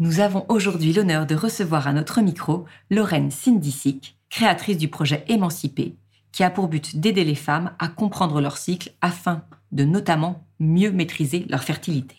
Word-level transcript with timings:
Nous 0.00 0.20
avons 0.20 0.46
aujourd'hui 0.48 0.92
l'honneur 0.92 1.26
de 1.26 1.34
recevoir 1.34 1.88
à 1.88 1.92
notre 1.92 2.20
micro 2.20 2.66
Lorraine 2.88 3.32
Sindisic, 3.32 4.16
créatrice 4.30 4.78
du 4.78 4.86
projet 4.86 5.24
Émancipé, 5.26 5.96
qui 6.30 6.44
a 6.44 6.50
pour 6.50 6.68
but 6.68 7.00
d'aider 7.00 7.24
les 7.24 7.34
femmes 7.34 7.72
à 7.80 7.88
comprendre 7.88 8.40
leur 8.40 8.58
cycle 8.58 8.92
afin 9.00 9.42
de 9.72 9.82
notamment 9.82 10.46
mieux 10.60 10.92
maîtriser 10.92 11.46
leur 11.48 11.64
fertilité. 11.64 12.14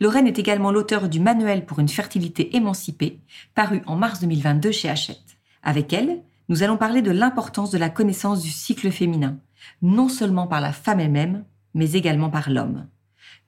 Lorraine 0.00 0.26
est 0.26 0.40
également 0.40 0.72
l'auteur 0.72 1.08
du 1.08 1.20
Manuel 1.20 1.66
pour 1.66 1.78
une 1.78 1.88
fertilité 1.88 2.56
émancipée, 2.56 3.20
paru 3.54 3.82
en 3.86 3.94
mars 3.94 4.18
2022 4.18 4.72
chez 4.72 4.88
Hachette. 4.88 5.38
Avec 5.62 5.92
elle, 5.92 6.22
nous 6.48 6.64
allons 6.64 6.78
parler 6.78 7.00
de 7.00 7.12
l'importance 7.12 7.70
de 7.70 7.78
la 7.78 7.90
connaissance 7.90 8.42
du 8.42 8.50
cycle 8.50 8.90
féminin, 8.90 9.38
non 9.82 10.08
seulement 10.08 10.48
par 10.48 10.60
la 10.60 10.72
femme 10.72 10.98
elle-même, 10.98 11.44
mais 11.74 11.92
également 11.92 12.30
par 12.30 12.50
l'homme. 12.50 12.88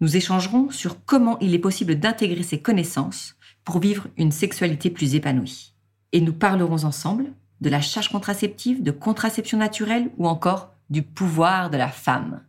Nous 0.00 0.16
échangerons 0.16 0.70
sur 0.70 1.04
comment 1.04 1.36
il 1.40 1.52
est 1.52 1.58
possible 1.58 1.98
d'intégrer 1.98 2.44
ces 2.44 2.60
connaissances 2.60 3.34
pour 3.64 3.80
vivre 3.80 4.06
une 4.16 4.32
sexualité 4.32 4.90
plus 4.90 5.14
épanouie. 5.14 5.74
Et 6.12 6.20
nous 6.20 6.32
parlerons 6.32 6.84
ensemble 6.84 7.32
de 7.60 7.70
la 7.70 7.80
charge 7.80 8.08
contraceptive, 8.08 8.82
de 8.82 8.90
contraception 8.90 9.58
naturelle 9.58 10.10
ou 10.18 10.26
encore 10.26 10.74
du 10.90 11.02
pouvoir 11.02 11.70
de 11.70 11.76
la 11.76 11.88
femme. 11.88 12.42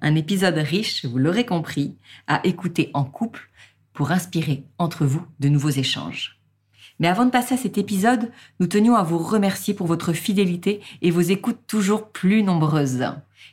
Un 0.00 0.14
épisode 0.14 0.56
riche, 0.56 1.04
vous 1.04 1.18
l'aurez 1.18 1.44
compris, 1.44 1.98
à 2.26 2.40
écouter 2.46 2.90
en 2.94 3.04
couple 3.04 3.50
pour 3.92 4.12
inspirer 4.12 4.64
entre 4.78 5.04
vous 5.04 5.26
de 5.40 5.48
nouveaux 5.48 5.68
échanges. 5.68 6.40
Mais 7.00 7.08
avant 7.08 7.24
de 7.24 7.30
passer 7.30 7.54
à 7.54 7.58
cet 7.58 7.78
épisode, 7.78 8.30
nous 8.60 8.66
tenions 8.66 8.94
à 8.94 9.02
vous 9.02 9.18
remercier 9.18 9.74
pour 9.74 9.86
votre 9.86 10.12
fidélité 10.12 10.80
et 11.02 11.10
vos 11.10 11.20
écoutes 11.20 11.66
toujours 11.66 12.10
plus 12.10 12.42
nombreuses. 12.42 13.04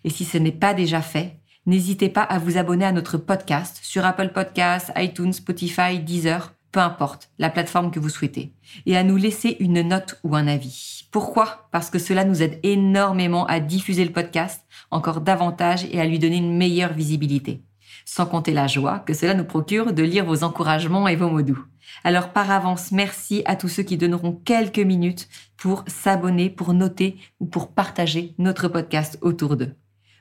Et 0.04 0.10
si 0.10 0.26
ce 0.26 0.38
n'est 0.38 0.52
pas 0.52 0.74
déjà 0.74 1.02
fait, 1.02 1.40
n'hésitez 1.66 2.10
pas 2.10 2.24
à 2.24 2.40
vous 2.40 2.58
abonner 2.58 2.86
à 2.86 2.92
notre 2.92 3.18
podcast 3.18 3.80
sur 3.82 4.06
Apple 4.06 4.30
Podcasts, 4.34 4.92
iTunes, 4.96 5.34
Spotify, 5.34 6.00
Deezer 6.00 6.54
peu 6.72 6.80
importe 6.80 7.30
la 7.40 7.50
plateforme 7.50 7.92
que 7.92 8.00
vous 8.00 8.10
souhaitez, 8.10 8.54
et 8.86 8.98
à 8.98 9.04
nous 9.04 9.18
laisser 9.18 9.58
une 9.60 9.82
note 9.82 10.20
ou 10.24 10.36
un 10.36 10.48
avis. 10.48 11.08
Pourquoi? 11.12 11.68
Parce 11.72 11.90
que 11.90 12.00
cela 12.00 12.26
nous 12.26 12.44
aide 12.44 12.60
énormément 12.64 13.46
à 13.46 13.60
diffuser 13.60 14.06
le 14.06 14.12
podcast 14.12 14.66
encore 14.92 15.22
davantage 15.22 15.86
et 15.92 16.00
à 16.00 16.06
lui 16.06 16.20
donner 16.20 16.38
une 16.38 16.58
meilleure 16.58 16.94
visibilité. 16.94 17.64
Sans 18.06 18.26
compter 18.26 18.54
la 18.54 18.68
joie 18.68 19.00
que 19.00 19.14
cela 19.14 19.34
nous 19.34 19.46
procure 19.46 19.94
de 19.94 20.04
lire 20.04 20.26
vos 20.26 20.44
encouragements 20.44 21.08
et 21.08 21.16
vos 21.16 21.30
mots 21.30 21.42
doux. 21.42 21.66
Alors 22.04 22.32
par 22.34 22.52
avance, 22.52 22.92
merci 22.92 23.42
à 23.46 23.56
tous 23.56 23.70
ceux 23.70 23.84
qui 23.84 23.98
donneront 23.98 24.34
quelques 24.34 24.80
minutes 24.80 25.28
pour 25.58 25.84
s'abonner, 25.88 26.50
pour 26.50 26.74
noter 26.74 27.18
ou 27.40 27.46
pour 27.46 27.72
partager 27.72 28.36
notre 28.38 28.68
podcast 28.68 29.18
autour 29.22 29.58
d'eux. 29.58 29.76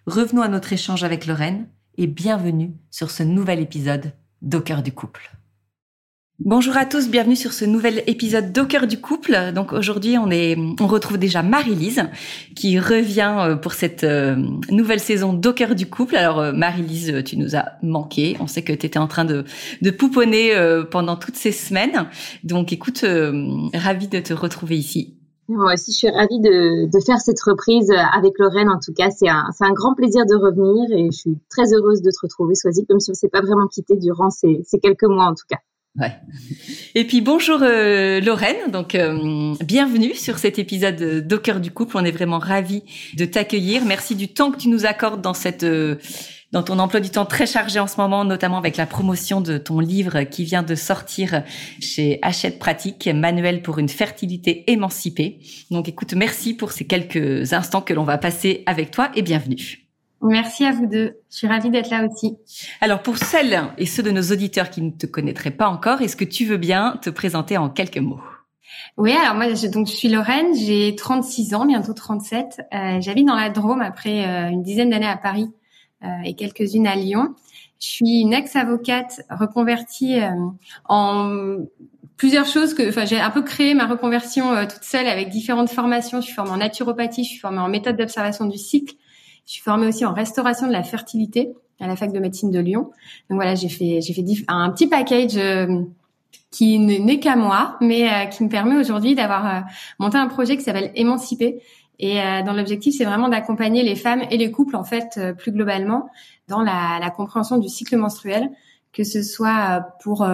Revenons 0.07 0.43
à 0.43 0.49
notre 0.49 0.73
échange 0.73 1.05
avec 1.05 1.27
Lorraine 1.27 1.69
et 1.99 2.07
bienvenue 2.07 2.73
sur 2.91 3.11
ce 3.11 3.23
nouvel 3.23 3.61
épisode 3.61 4.13
d'Au 4.43 4.61
du 4.61 4.93
couple. 4.93 5.36
Bonjour 6.45 6.77
à 6.77 6.85
tous, 6.85 7.09
bienvenue 7.09 7.35
sur 7.35 7.55
ce 7.55 7.65
nouvel 7.65 8.03
épisode 8.07 8.53
d'Au 8.53 8.67
du 8.87 9.01
couple. 9.01 9.35
Donc 9.55 9.73
aujourd'hui, 9.73 10.19
on 10.19 10.31
est, 10.31 10.55
on 10.79 10.87
retrouve 10.87 11.17
déjà 11.17 11.43
Marie-Lise 11.43 12.03
qui 12.55 12.79
revient 12.79 13.35
euh, 13.39 13.57
pour 13.57 13.73
cette 13.73 14.05
euh, 14.05 14.37
nouvelle 14.71 15.01
saison 15.01 15.33
d'Au 15.33 15.55
du 15.55 15.87
couple. 15.87 16.15
Alors 16.15 16.41
euh, 16.41 16.53
Marie-Lise, 16.53 17.25
tu 17.25 17.39
nous 17.39 17.57
as 17.57 17.65
manqué. 17.83 18.37
On 18.39 18.47
sait 18.47 18.61
que 18.63 18.75
tu 18.75 18.85
étais 18.85 18.99
en 18.99 19.07
train 19.07 19.25
de, 19.25 19.45
pouponner 19.93 20.53
pendant 20.91 21.17
toutes 21.17 21.37
ces 21.37 21.53
semaines. 21.53 22.07
Donc 22.45 22.71
écoute, 22.71 23.03
ravie 23.73 24.09
de 24.09 24.19
te 24.19 24.35
retrouver 24.35 24.77
ici. 24.77 25.17
Moi 25.49 25.73
aussi, 25.73 25.93
je 25.93 25.97
suis 25.97 26.11
ravie 26.11 26.41
de, 26.41 27.01
faire 27.07 27.19
cette 27.19 27.41
reprise 27.41 27.91
avec 28.13 28.35
Lorraine. 28.39 28.69
En 28.69 28.79
tout 28.79 28.93
cas, 28.93 29.09
c'est 29.11 29.31
un, 29.31 29.73
grand 29.73 29.95
plaisir 29.95 30.27
de 30.27 30.35
revenir 30.35 30.99
et 30.99 31.11
je 31.11 31.17
suis 31.17 31.39
très 31.49 31.73
heureuse 31.73 32.03
de 32.03 32.11
te 32.11 32.19
retrouver, 32.21 32.55
Soisy, 32.55 32.85
comme 32.85 33.01
si 33.01 33.09
on 33.09 33.13
ne 33.13 33.17
s'est 33.17 33.31
pas 33.31 33.41
vraiment 33.41 33.69
quitté 33.69 33.97
durant 33.97 34.29
ces 34.29 34.61
quelques 34.83 35.05
mois 35.05 35.25
en 35.25 35.35
tout 35.35 35.47
cas. 35.49 35.61
Ouais. 35.99 36.13
Et 36.95 37.07
puis 37.07 37.23
bonjour 37.23 37.61
euh, 37.63 38.21
Lorraine, 38.21 38.71
donc 38.71 38.95
euh, 38.95 39.55
bienvenue 39.65 40.15
sur 40.15 40.39
cet 40.39 40.59
épisode 40.59 41.27
d'Au 41.27 41.39
du 41.59 41.71
couple. 41.71 41.97
On 41.97 42.05
est 42.05 42.11
vraiment 42.11 42.39
ravis 42.39 42.83
de 43.17 43.25
t'accueillir. 43.25 43.85
Merci 43.87 44.15
du 44.15 44.29
temps 44.29 44.51
que 44.51 44.59
tu 44.59 44.69
nous 44.69 44.85
accordes 44.85 45.23
dans 45.23 45.33
cette 45.33 45.65
euh, 45.65 45.97
dans 46.53 46.63
ton 46.63 46.79
emploi 46.79 47.01
du 47.01 47.11
temps 47.11 47.25
très 47.25 47.47
chargé 47.47 47.81
en 47.81 47.87
ce 47.87 47.97
moment, 47.97 48.25
notamment 48.25 48.59
avec 48.59 48.77
la 48.77 48.87
promotion 48.87 49.41
de 49.41 49.59
ton 49.59 49.81
livre 49.81 50.23
qui 50.23 50.45
vient 50.45 50.63
de 50.63 50.75
sortir 50.75 51.43
chez 51.81 52.19
Hachette 52.23 52.59
Pratique, 52.59 53.09
Manuel 53.13 53.63
pour 53.63 53.79
une 53.79 53.89
fertilité 53.89 54.71
émancipée. 54.71 55.41
Donc 55.71 55.89
écoute, 55.89 56.13
merci 56.15 56.55
pour 56.55 56.73
ces 56.73 56.87
quelques 56.87 57.53
instants 57.53 57.83
que 57.83 57.95
l'on 57.95 58.05
va 58.05 58.19
passer 58.19 58.63
avec 58.67 58.91
toi 58.91 59.11
et 59.15 59.23
bienvenue. 59.23 59.86
Merci 60.29 60.65
à 60.65 60.73
vous 60.73 60.87
deux. 60.87 61.17
Je 61.31 61.37
suis 61.37 61.47
ravie 61.47 61.71
d'être 61.71 61.91
là 61.91 62.07
aussi. 62.07 62.37
Alors 62.81 63.03
pour 63.03 63.19
celles 63.19 63.65
et 63.79 63.87
ceux 63.87 64.03
de 64.03 64.11
nos 64.11 64.23
auditeurs 64.23 64.71
qui 64.71 64.83
ne 64.83 64.91
te 64.91 65.07
connaîtraient 65.07 65.51
pas 65.51 65.69
encore, 65.69 66.03
est-ce 66.03 66.17
que 66.17 66.25
tu 66.25 66.45
veux 66.45 66.57
bien 66.57 66.99
te 67.03 67.11
présenter 67.11 67.57
en 67.57 67.69
quelques 67.69 67.99
mots? 67.99 68.21
Oui, 68.97 69.13
alors 69.13 69.35
moi, 69.35 69.53
je, 69.55 69.67
donc 69.67 69.87
je 69.87 69.93
suis 69.93 70.09
Lorraine, 70.09 70.55
j'ai 70.55 70.95
36 70.97 71.55
ans, 71.55 71.67
bientôt 71.67 71.93
37. 71.93 72.61
Euh, 72.73 73.01
J'habite 73.01 73.27
dans 73.27 73.37
la 73.37 73.51
Drôme 73.51 73.81
après 73.81 74.27
euh, 74.27 74.49
une 74.49 74.63
dizaine 74.63 74.91
d'années 74.91 75.07
à 75.07 75.17
Paris 75.17 75.51
euh, 76.05 76.09
et 76.25 76.35
quelques-unes 76.35 76.87
à 76.87 76.97
Lyon. 76.97 77.35
Je 77.81 77.87
suis 77.87 78.21
une 78.21 78.33
ex-avocate 78.33 79.23
reconvertie 79.31 80.21
euh, 80.21 80.31
en 80.89 81.59
plusieurs 82.17 82.47
choses 82.47 82.75
que, 82.75 82.89
enfin, 82.89 83.05
j'ai 83.05 83.21
un 83.21 83.31
peu 83.31 83.43
créé 83.43 83.75
ma 83.75 83.87
reconversion 83.87 84.53
euh, 84.53 84.65
toute 84.65 84.83
seule 84.83 85.07
avec 85.07 85.29
différentes 85.29 85.71
formations. 85.71 86.21
Je 86.21 86.27
suis 86.27 86.35
formée 86.35 86.53
en 86.53 86.57
naturopathie, 86.59 87.25
je 87.25 87.31
suis 87.31 87.39
formée 87.39 87.59
en 87.59 87.69
méthode 87.69 87.97
d'observation 87.97 88.47
du 88.47 88.59
cycle, 88.59 88.95
je 89.47 89.53
suis 89.53 89.63
formée 89.63 89.87
aussi 89.87 90.05
en 90.05 90.13
restauration 90.13 90.67
de 90.67 90.73
la 90.73 90.83
fertilité 90.83 91.55
à 91.81 91.87
la 91.87 91.97
fac 91.97 92.13
de 92.13 92.19
médecine 92.19 92.51
de 92.51 92.59
Lyon. 92.59 92.91
Donc 93.31 93.37
voilà, 93.37 93.55
j'ai 93.55 93.69
fait 93.69 94.01
j'ai 94.01 94.13
fait 94.13 94.25
un 94.49 94.71
petit 94.71 94.87
package 94.87 95.37
euh, 95.37 95.83
qui 96.51 96.79
n'est 96.79 97.21
qu'à 97.21 97.37
moi, 97.37 97.77
mais 97.81 98.11
euh, 98.11 98.25
qui 98.27 98.45
me 98.45 98.49
permet 98.49 98.77
aujourd'hui 98.77 99.15
d'avoir 99.15 99.47
euh, 99.47 99.61
monté 99.99 100.19
un 100.19 100.27
projet 100.27 100.57
qui 100.57 100.63
s'appelle 100.63 100.91
Émanciper. 100.95 101.63
Et 101.99 102.17
dans 102.45 102.53
l'objectif, 102.53 102.95
c'est 102.95 103.07
vraiment 103.07 103.31
d'accompagner 103.31 103.83
les 103.83 103.97
femmes 103.97 104.23
et 104.31 104.37
les 104.37 104.51
couples 104.51 104.77
en 104.77 104.85
fait 104.85 105.19
plus 105.39 105.51
globalement 105.51 106.11
dans 106.47 106.61
la, 106.61 107.11
compréhension 107.17 107.57
du 107.57 107.71
cycle 107.71 107.97
menstruel, 107.97 108.51
que 108.93 109.03
ce 109.03 109.23
soit 109.23 109.97
pour 110.03 110.29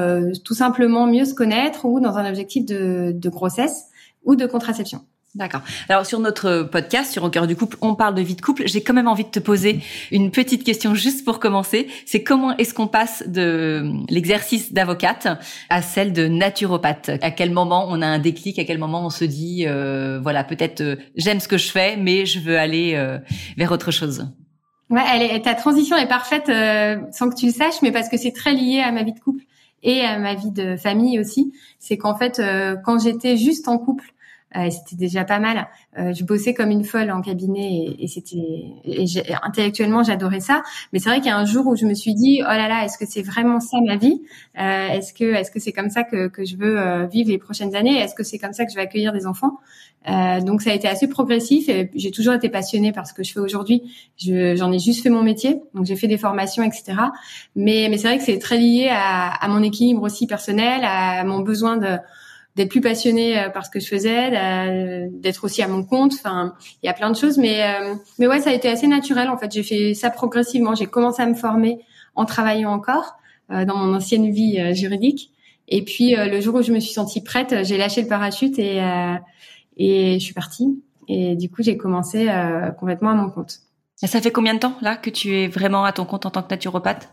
tout 0.44 0.55
simplement 0.55 1.06
mieux 1.06 1.25
se 1.25 1.35
connaître 1.35 1.85
ou 1.85 2.00
dans 2.00 2.19
un 2.19 2.29
objectif 2.29 2.65
de 2.67 3.29
grossesse 3.29 3.85
ou 4.25 4.35
de 4.35 4.44
contraception. 4.47 5.03
D'accord. 5.34 5.62
Alors 5.88 6.05
sur 6.05 6.20
notre 6.20 6.64
podcast, 6.64 7.11
sur 7.11 7.25
Au 7.25 7.31
cœur 7.31 7.46
du 7.46 7.56
couple, 7.56 7.79
on 7.81 7.94
parle 7.94 8.14
de 8.14 8.20
vie 8.20 8.34
de 8.34 8.43
couple. 8.43 8.64
J'ai 8.67 8.82
quand 8.82 8.93
même 8.93 9.08
envie 9.08 9.25
de 9.25 9.31
te 9.31 9.38
poser 9.38 9.81
une 10.11 10.31
petite 10.31 10.62
question 10.62 10.94
juste 10.94 11.25
pour 11.25 11.40
commencer. 11.40 11.88
C'est 12.05 12.23
comment 12.23 12.55
est-ce 12.58 12.75
qu'on 12.75 12.87
passe 12.87 13.26
de 13.26 13.82
l'exercice 14.11 14.75
d'avocate 14.75 15.29
à 15.70 15.81
celle 15.81 16.12
de 16.12 16.29
naturopathe? 16.29 17.12
À 17.23 17.31
quel 17.31 17.50
moment 17.50 17.87
on 17.88 18.02
a 18.02 18.06
un 18.06 18.19
déclic? 18.19 18.58
À 18.58 18.64
quel 18.64 18.76
moment 18.76 19.06
on 19.06 19.11
se 19.11 19.25
dit, 19.25 19.64
euh, 19.67 20.20
voilà, 20.23 20.44
peut-être 20.44 20.82
euh, 20.82 20.96
j'aime 21.17 21.40
ce 21.40 21.49
que 21.49 21.56
je 21.56 21.70
fais, 21.70 21.96
mais 21.96 22.26
je 22.26 22.38
veux 22.38 22.58
aller 22.58 22.93
euh, 22.94 23.19
vers 23.56 23.73
autre 23.73 23.90
chose? 23.90 24.29
Ouais, 24.90 25.00
elle 25.14 25.23
est, 25.23 25.40
ta 25.40 25.55
transition 25.55 25.96
est 25.96 26.08
parfaite 26.08 26.49
sans 27.12 27.31
que 27.31 27.37
tu 27.37 27.46
le 27.46 27.52
saches, 27.52 27.81
mais 27.81 27.90
parce 27.90 28.11
que 28.11 28.19
c'est 28.19 28.32
très 28.32 28.52
lié 28.52 28.81
à 28.81 28.93
ma 28.93 29.02
vie 29.02 29.14
de 29.14 29.20
couple 29.20 29.44
et 29.82 30.02
à 30.02 30.19
ma 30.19 30.34
vie 30.34 30.50
de 30.50 30.76
famille 30.76 31.19
aussi. 31.19 31.55
C'est 31.79 31.96
qu'en 31.96 32.14
fait, 32.14 32.43
quand 32.84 33.02
j'étais 33.02 33.38
juste 33.38 33.69
en 33.69 33.79
couple, 33.79 34.12
euh, 34.56 34.70
c'était 34.70 34.96
déjà 34.96 35.25
pas 35.25 35.38
mal. 35.38 35.69
Euh, 35.99 36.12
je 36.12 36.25
bossais 36.25 36.54
comme 36.54 36.70
une 36.70 36.84
folle 36.84 37.10
en 37.10 37.20
cabinet 37.22 37.94
et, 37.99 38.04
et 38.04 38.08
c'était 38.08 39.34
intellectuellement 39.43 40.02
j'adorais 40.02 40.40
ça. 40.40 40.62
Mais 40.93 40.99
c'est 40.99 41.08
vrai 41.08 41.19
qu'il 41.19 41.28
y 41.28 41.31
a 41.31 41.38
un 41.38 41.44
jour 41.44 41.66
où 41.66 41.76
je 41.76 41.87
me 41.87 41.94
suis 41.94 42.14
dit 42.14 42.40
oh 42.43 42.49
là 42.49 42.69
là 42.69 42.84
est-ce 42.84 42.99
que 42.99 43.04
c'est 43.06 43.22
vraiment 43.22 43.60
ça 43.60 43.78
ma 43.87 43.96
vie? 43.96 44.22
Euh, 44.58 44.88
Est-ce 44.88 45.12
que 45.14 45.25
est-ce 45.25 45.50
que 45.50 45.60
c'est 45.60 45.72
comme 45.72 45.90
ça 45.90 46.04
que, 46.04 46.28
que 46.28 46.44
je 46.44 46.56
veux 46.56 47.06
vivre 47.06 47.31
les 47.31 47.38
prochaines 47.38 47.75
années? 47.75 47.99
Est-ce 47.99 48.14
que 48.14 48.22
c'est 48.25 48.38
comme 48.38 48.52
ça 48.52 48.64
que 48.64 48.70
je 48.70 48.76
vais 48.76 48.82
accueillir 48.82 49.12
des 49.12 49.26
enfants? 49.26 49.58
Euh, 50.08 50.40
Donc 50.40 50.62
ça 50.62 50.70
a 50.70 50.75
été 50.75 50.88
assez 50.88 51.08
progressif 51.08 51.69
et 51.69 51.90
j'ai 51.94 52.10
toujours 52.10 52.34
été 52.34 52.48
passionnée 52.48 52.93
par 52.93 53.06
ce 53.06 53.14
que 53.14 53.22
je 53.22 53.32
fais 53.32 53.40
aujourd'hui. 53.40 53.82
J'en 54.19 54.72
ai 54.72 54.78
juste 54.78 55.02
fait 55.02 55.10
mon 55.10 55.22
métier, 55.22 55.60
donc 55.75 55.87
j'ai 55.87 55.96
fait 55.96 56.08
des 56.08 56.19
formations 56.19 56.62
etc. 56.62 56.94
Mais 57.55 57.87
mais 57.90 57.98
c'est 57.98 58.08
vrai 58.08 58.19
que 58.19 58.25
c'est 58.25 58.38
très 58.38 58.58
lié 58.58 58.88
à, 58.90 59.28
à 59.31 59.48
mon 59.48 59.62
équilibre 59.62 60.02
aussi 60.02 60.26
personnel, 60.26 60.81
à 60.84 61.25
mon 61.25 61.40
besoin 61.40 61.76
de 61.76 61.98
d'être 62.56 62.69
plus 62.69 62.81
passionnée 62.81 63.38
euh, 63.38 63.49
par 63.49 63.64
ce 63.64 63.70
que 63.70 63.81
je 63.81 63.87
faisais, 63.87 65.08
d'être 65.10 65.44
aussi 65.44 65.62
à 65.62 65.69
mon 65.69 65.84
compte. 65.84 66.14
Enfin, 66.14 66.54
il 66.82 66.87
y 66.87 66.88
a 66.88 66.93
plein 66.93 67.10
de 67.10 67.16
choses, 67.16 67.38
mais 67.38 67.62
euh, 67.62 67.94
mais 68.19 68.26
ouais, 68.26 68.40
ça 68.40 68.50
a 68.50 68.52
été 68.52 68.69
assez 68.69 68.87
naturel. 68.87 69.28
En 69.28 69.38
fait, 69.38 69.50
j'ai 69.52 69.62
fait 69.62 69.94
ça 69.94 70.10
progressivement. 70.10 70.75
J'ai 70.75 70.87
commencé 70.87 71.22
à 71.22 71.26
me 71.26 71.34
former 71.34 71.81
en 72.14 72.25
travaillant 72.25 72.72
encore 72.72 73.16
euh, 73.50 73.64
dans 73.64 73.76
mon 73.76 73.94
ancienne 73.94 74.31
vie 74.31 74.75
juridique. 74.75 75.31
Et 75.69 75.82
puis 75.82 76.14
le 76.16 76.40
jour 76.40 76.56
où 76.56 76.62
je 76.62 76.72
me 76.72 76.81
suis 76.81 76.93
sentie 76.93 77.22
prête, 77.22 77.64
j'ai 77.64 77.78
lâché 77.78 78.02
le 78.02 78.08
parachute 78.08 78.58
et 78.58 78.82
et 79.78 80.19
je 80.19 80.25
suis 80.25 80.34
partie. 80.34 80.82
Et 81.08 81.34
du 81.34 81.48
coup, 81.48 81.62
j'ai 81.62 81.78
commencé 81.78 82.28
complètement 82.78 83.10
à 83.10 83.14
mon 83.14 83.31
compte. 83.31 83.60
Et 84.02 84.06
ça 84.06 84.20
fait 84.20 84.32
combien 84.32 84.55
de 84.55 84.58
temps 84.58 84.75
là 84.82 84.96
que 84.96 85.08
tu 85.08 85.34
es 85.34 85.48
vraiment 85.48 85.84
à 85.84 85.93
ton 85.93 86.05
compte 86.05 86.26
en 86.26 86.31
tant 86.31 86.43
que 86.43 86.50
naturopathe? 86.50 87.08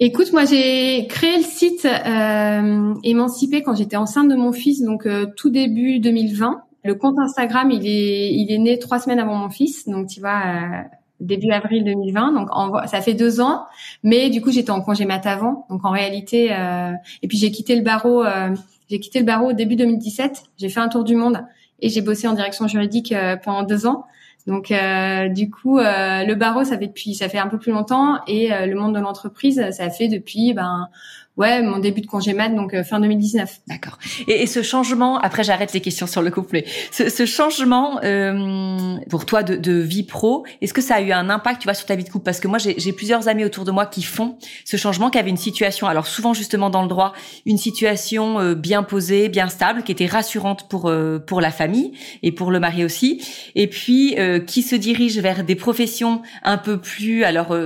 Écoute, 0.00 0.32
moi 0.32 0.44
j'ai 0.44 1.06
créé 1.06 1.36
le 1.36 1.44
site 1.44 1.84
euh, 1.84 2.94
Émancipé 3.04 3.62
quand 3.62 3.76
j'étais 3.76 3.96
enceinte 3.96 4.28
de 4.28 4.34
mon 4.34 4.52
fils, 4.52 4.82
donc 4.82 5.06
euh, 5.06 5.26
tout 5.36 5.50
début 5.50 6.00
2020. 6.00 6.62
Le 6.84 6.94
compte 6.96 7.18
Instagram, 7.18 7.70
il 7.70 7.86
est 7.86 8.32
il 8.32 8.50
est 8.50 8.58
né 8.58 8.78
trois 8.78 8.98
semaines 8.98 9.20
avant 9.20 9.36
mon 9.36 9.50
fils, 9.50 9.86
donc 9.88 10.08
tu 10.08 10.18
vois 10.20 10.42
euh, 10.46 10.82
début 11.20 11.50
avril 11.50 11.84
2020. 11.84 12.32
Donc 12.32 12.48
en, 12.50 12.84
ça 12.88 13.00
fait 13.00 13.14
deux 13.14 13.40
ans, 13.40 13.66
mais 14.02 14.30
du 14.30 14.40
coup 14.40 14.50
j'étais 14.50 14.72
en 14.72 14.80
congé 14.80 15.04
mat 15.04 15.24
avant, 15.26 15.66
donc 15.70 15.84
en 15.84 15.90
réalité. 15.90 16.52
Euh, 16.52 16.92
et 17.22 17.28
puis 17.28 17.38
j'ai 17.38 17.52
quitté 17.52 17.76
le 17.76 17.82
barreau. 17.82 18.24
Euh, 18.24 18.54
j'ai 18.90 18.98
quitté 18.98 19.20
le 19.20 19.24
barreau 19.24 19.50
au 19.50 19.52
début 19.52 19.76
2017. 19.76 20.42
J'ai 20.58 20.68
fait 20.68 20.80
un 20.80 20.88
tour 20.88 21.04
du 21.04 21.14
monde 21.14 21.44
et 21.80 21.88
j'ai 21.88 22.00
bossé 22.00 22.26
en 22.26 22.32
direction 22.32 22.66
juridique 22.66 23.14
pendant 23.44 23.62
deux 23.62 23.86
ans. 23.86 24.04
Donc 24.46 24.70
euh, 24.70 25.28
du 25.28 25.50
coup, 25.50 25.78
euh, 25.78 26.24
le 26.24 26.34
barreau, 26.34 26.64
ça 26.64 26.78
fait 26.78 26.88
depuis, 26.88 27.14
ça 27.14 27.28
fait 27.28 27.38
un 27.38 27.48
peu 27.48 27.58
plus 27.58 27.72
longtemps, 27.72 28.18
et 28.26 28.52
euh, 28.52 28.66
le 28.66 28.74
monde 28.74 28.94
de 28.94 29.00
l'entreprise, 29.00 29.64
ça 29.70 29.90
fait 29.90 30.08
depuis 30.08 30.52
ben 30.52 30.88
ouais, 31.36 31.62
mon 31.62 31.78
début 31.78 32.00
de 32.00 32.06
congé 32.06 32.34
mat, 32.34 32.50
donc 32.50 32.74
euh, 32.74 32.84
fin 32.84 33.00
2019. 33.00 33.60
D'accord. 33.66 33.98
Et, 34.28 34.46
ce 34.46 34.62
changement, 34.62 35.18
après 35.18 35.44
j'arrête 35.44 35.72
les 35.72 35.80
questions 35.80 36.06
sur 36.06 36.20
le 36.20 36.30
couple, 36.30 36.62
ce, 36.90 37.08
ce 37.08 37.24
changement 37.24 38.00
euh, 38.04 38.96
pour 39.08 39.24
toi 39.24 39.42
de, 39.42 39.56
de 39.56 39.72
vie 39.72 40.02
pro, 40.02 40.44
est-ce 40.60 40.74
que 40.74 40.82
ça 40.82 40.96
a 40.96 41.00
eu 41.00 41.12
un 41.12 41.30
impact, 41.30 41.62
tu 41.62 41.66
vois, 41.66 41.74
sur 41.74 41.86
ta 41.86 41.94
vie 41.94 42.04
de 42.04 42.10
couple? 42.10 42.24
Parce 42.24 42.40
que 42.40 42.48
moi, 42.48 42.58
j'ai 42.58 42.92
plusieurs 42.92 43.28
amis 43.28 43.44
autour 43.44 43.64
de 43.64 43.70
moi 43.70 43.86
qui 43.86 44.02
font 44.02 44.36
ce 44.64 44.76
changement, 44.76 45.10
qui 45.10 45.18
avaient 45.18 45.30
une 45.30 45.36
situation, 45.36 45.86
alors 45.86 46.06
souvent 46.06 46.34
justement 46.34 46.70
dans 46.70 46.82
le 46.82 46.88
droit, 46.88 47.12
une 47.46 47.58
situation 47.58 48.38
euh, 48.40 48.54
bien 48.54 48.82
posée, 48.82 49.28
bien 49.28 49.48
stable, 49.48 49.82
qui 49.84 49.92
était 49.92 50.06
rassurante 50.06 50.68
pour 50.68 50.88
euh, 50.88 51.18
pour 51.18 51.40
la 51.40 51.50
famille 51.50 51.92
et 52.22 52.32
pour 52.32 52.50
le 52.50 52.60
mari 52.60 52.84
aussi, 52.84 53.22
et 53.54 53.68
puis 53.68 54.16
qui 54.46 54.62
se 54.62 54.74
dirigent 54.76 55.20
vers 55.20 55.44
des 55.44 55.54
professions 55.54 56.22
un 56.42 56.58
peu 56.58 56.78
plus, 56.78 57.24
alors 57.24 57.56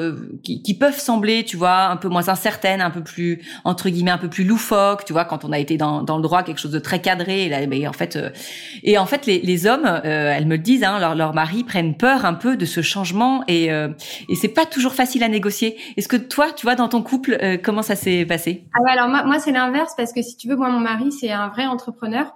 qui, 0.43 0.63
qui 0.63 0.75
peuvent 0.75 0.99
sembler, 0.99 1.45
tu 1.45 1.57
vois, 1.57 1.87
un 1.87 1.97
peu 1.97 2.09
moins 2.09 2.29
incertaines, 2.29 2.81
un 2.81 2.91
peu 2.91 3.03
plus 3.03 3.41
entre 3.65 3.89
guillemets 3.89 4.11
un 4.11 4.19
peu 4.19 4.29
plus 4.29 4.45
loufoque, 4.45 5.05
tu 5.05 5.13
vois, 5.13 5.25
quand 5.25 5.45
on 5.45 5.53
a 5.53 5.59
été 5.59 5.77
dans, 5.77 6.03
dans 6.03 6.17
le 6.17 6.23
droit, 6.23 6.43
quelque 6.43 6.59
chose 6.59 6.73
de 6.73 6.79
très 6.79 7.01
cadré. 7.01 7.45
Et 7.45 7.49
là, 7.49 7.65
ben, 7.67 7.89
en 7.89 7.93
fait, 7.93 8.17
euh, 8.17 8.31
et 8.83 8.99
en 8.99 9.07
fait, 9.07 9.27
les, 9.27 9.41
les 9.41 9.67
hommes, 9.67 9.87
euh, 9.87 10.33
elles 10.35 10.47
me 10.47 10.57
le 10.57 10.63
disent, 10.63 10.85
hein, 10.85 10.99
leurs 10.99 11.15
leur 11.15 11.35
maris 11.35 11.65
prennent 11.65 11.97
peur 11.97 12.25
un 12.25 12.35
peu 12.35 12.57
de 12.57 12.65
ce 12.65 12.83
changement 12.83 13.45
et 13.49 13.73
euh, 13.73 13.89
et 14.29 14.35
c'est 14.35 14.49
pas 14.49 14.67
toujours 14.67 14.95
facile 14.95 15.23
à 15.23 15.29
négocier. 15.29 15.77
Est-ce 15.97 16.09
que 16.09 16.17
toi, 16.17 16.53
tu 16.53 16.67
vois, 16.67 16.75
dans 16.75 16.89
ton 16.89 17.03
couple, 17.03 17.39
comment 17.63 17.83
ça 17.83 17.97
s'est 17.97 18.25
passé? 18.25 18.65
Ah 18.75 18.93
alors 18.93 19.09
moi, 19.09 19.25
moi 19.25 19.39
c'est 19.39 19.53
l'inverse 19.53 19.95
parce 19.97 20.13
que 20.13 20.23
si 20.23 20.37
tu 20.37 20.49
veux, 20.49 20.57
moi 20.57 20.71
mon 20.71 20.81
mari 20.81 21.13
c'est 21.13 21.31
un 21.31 21.49
vrai 21.49 21.67
entrepreneur. 21.67 22.35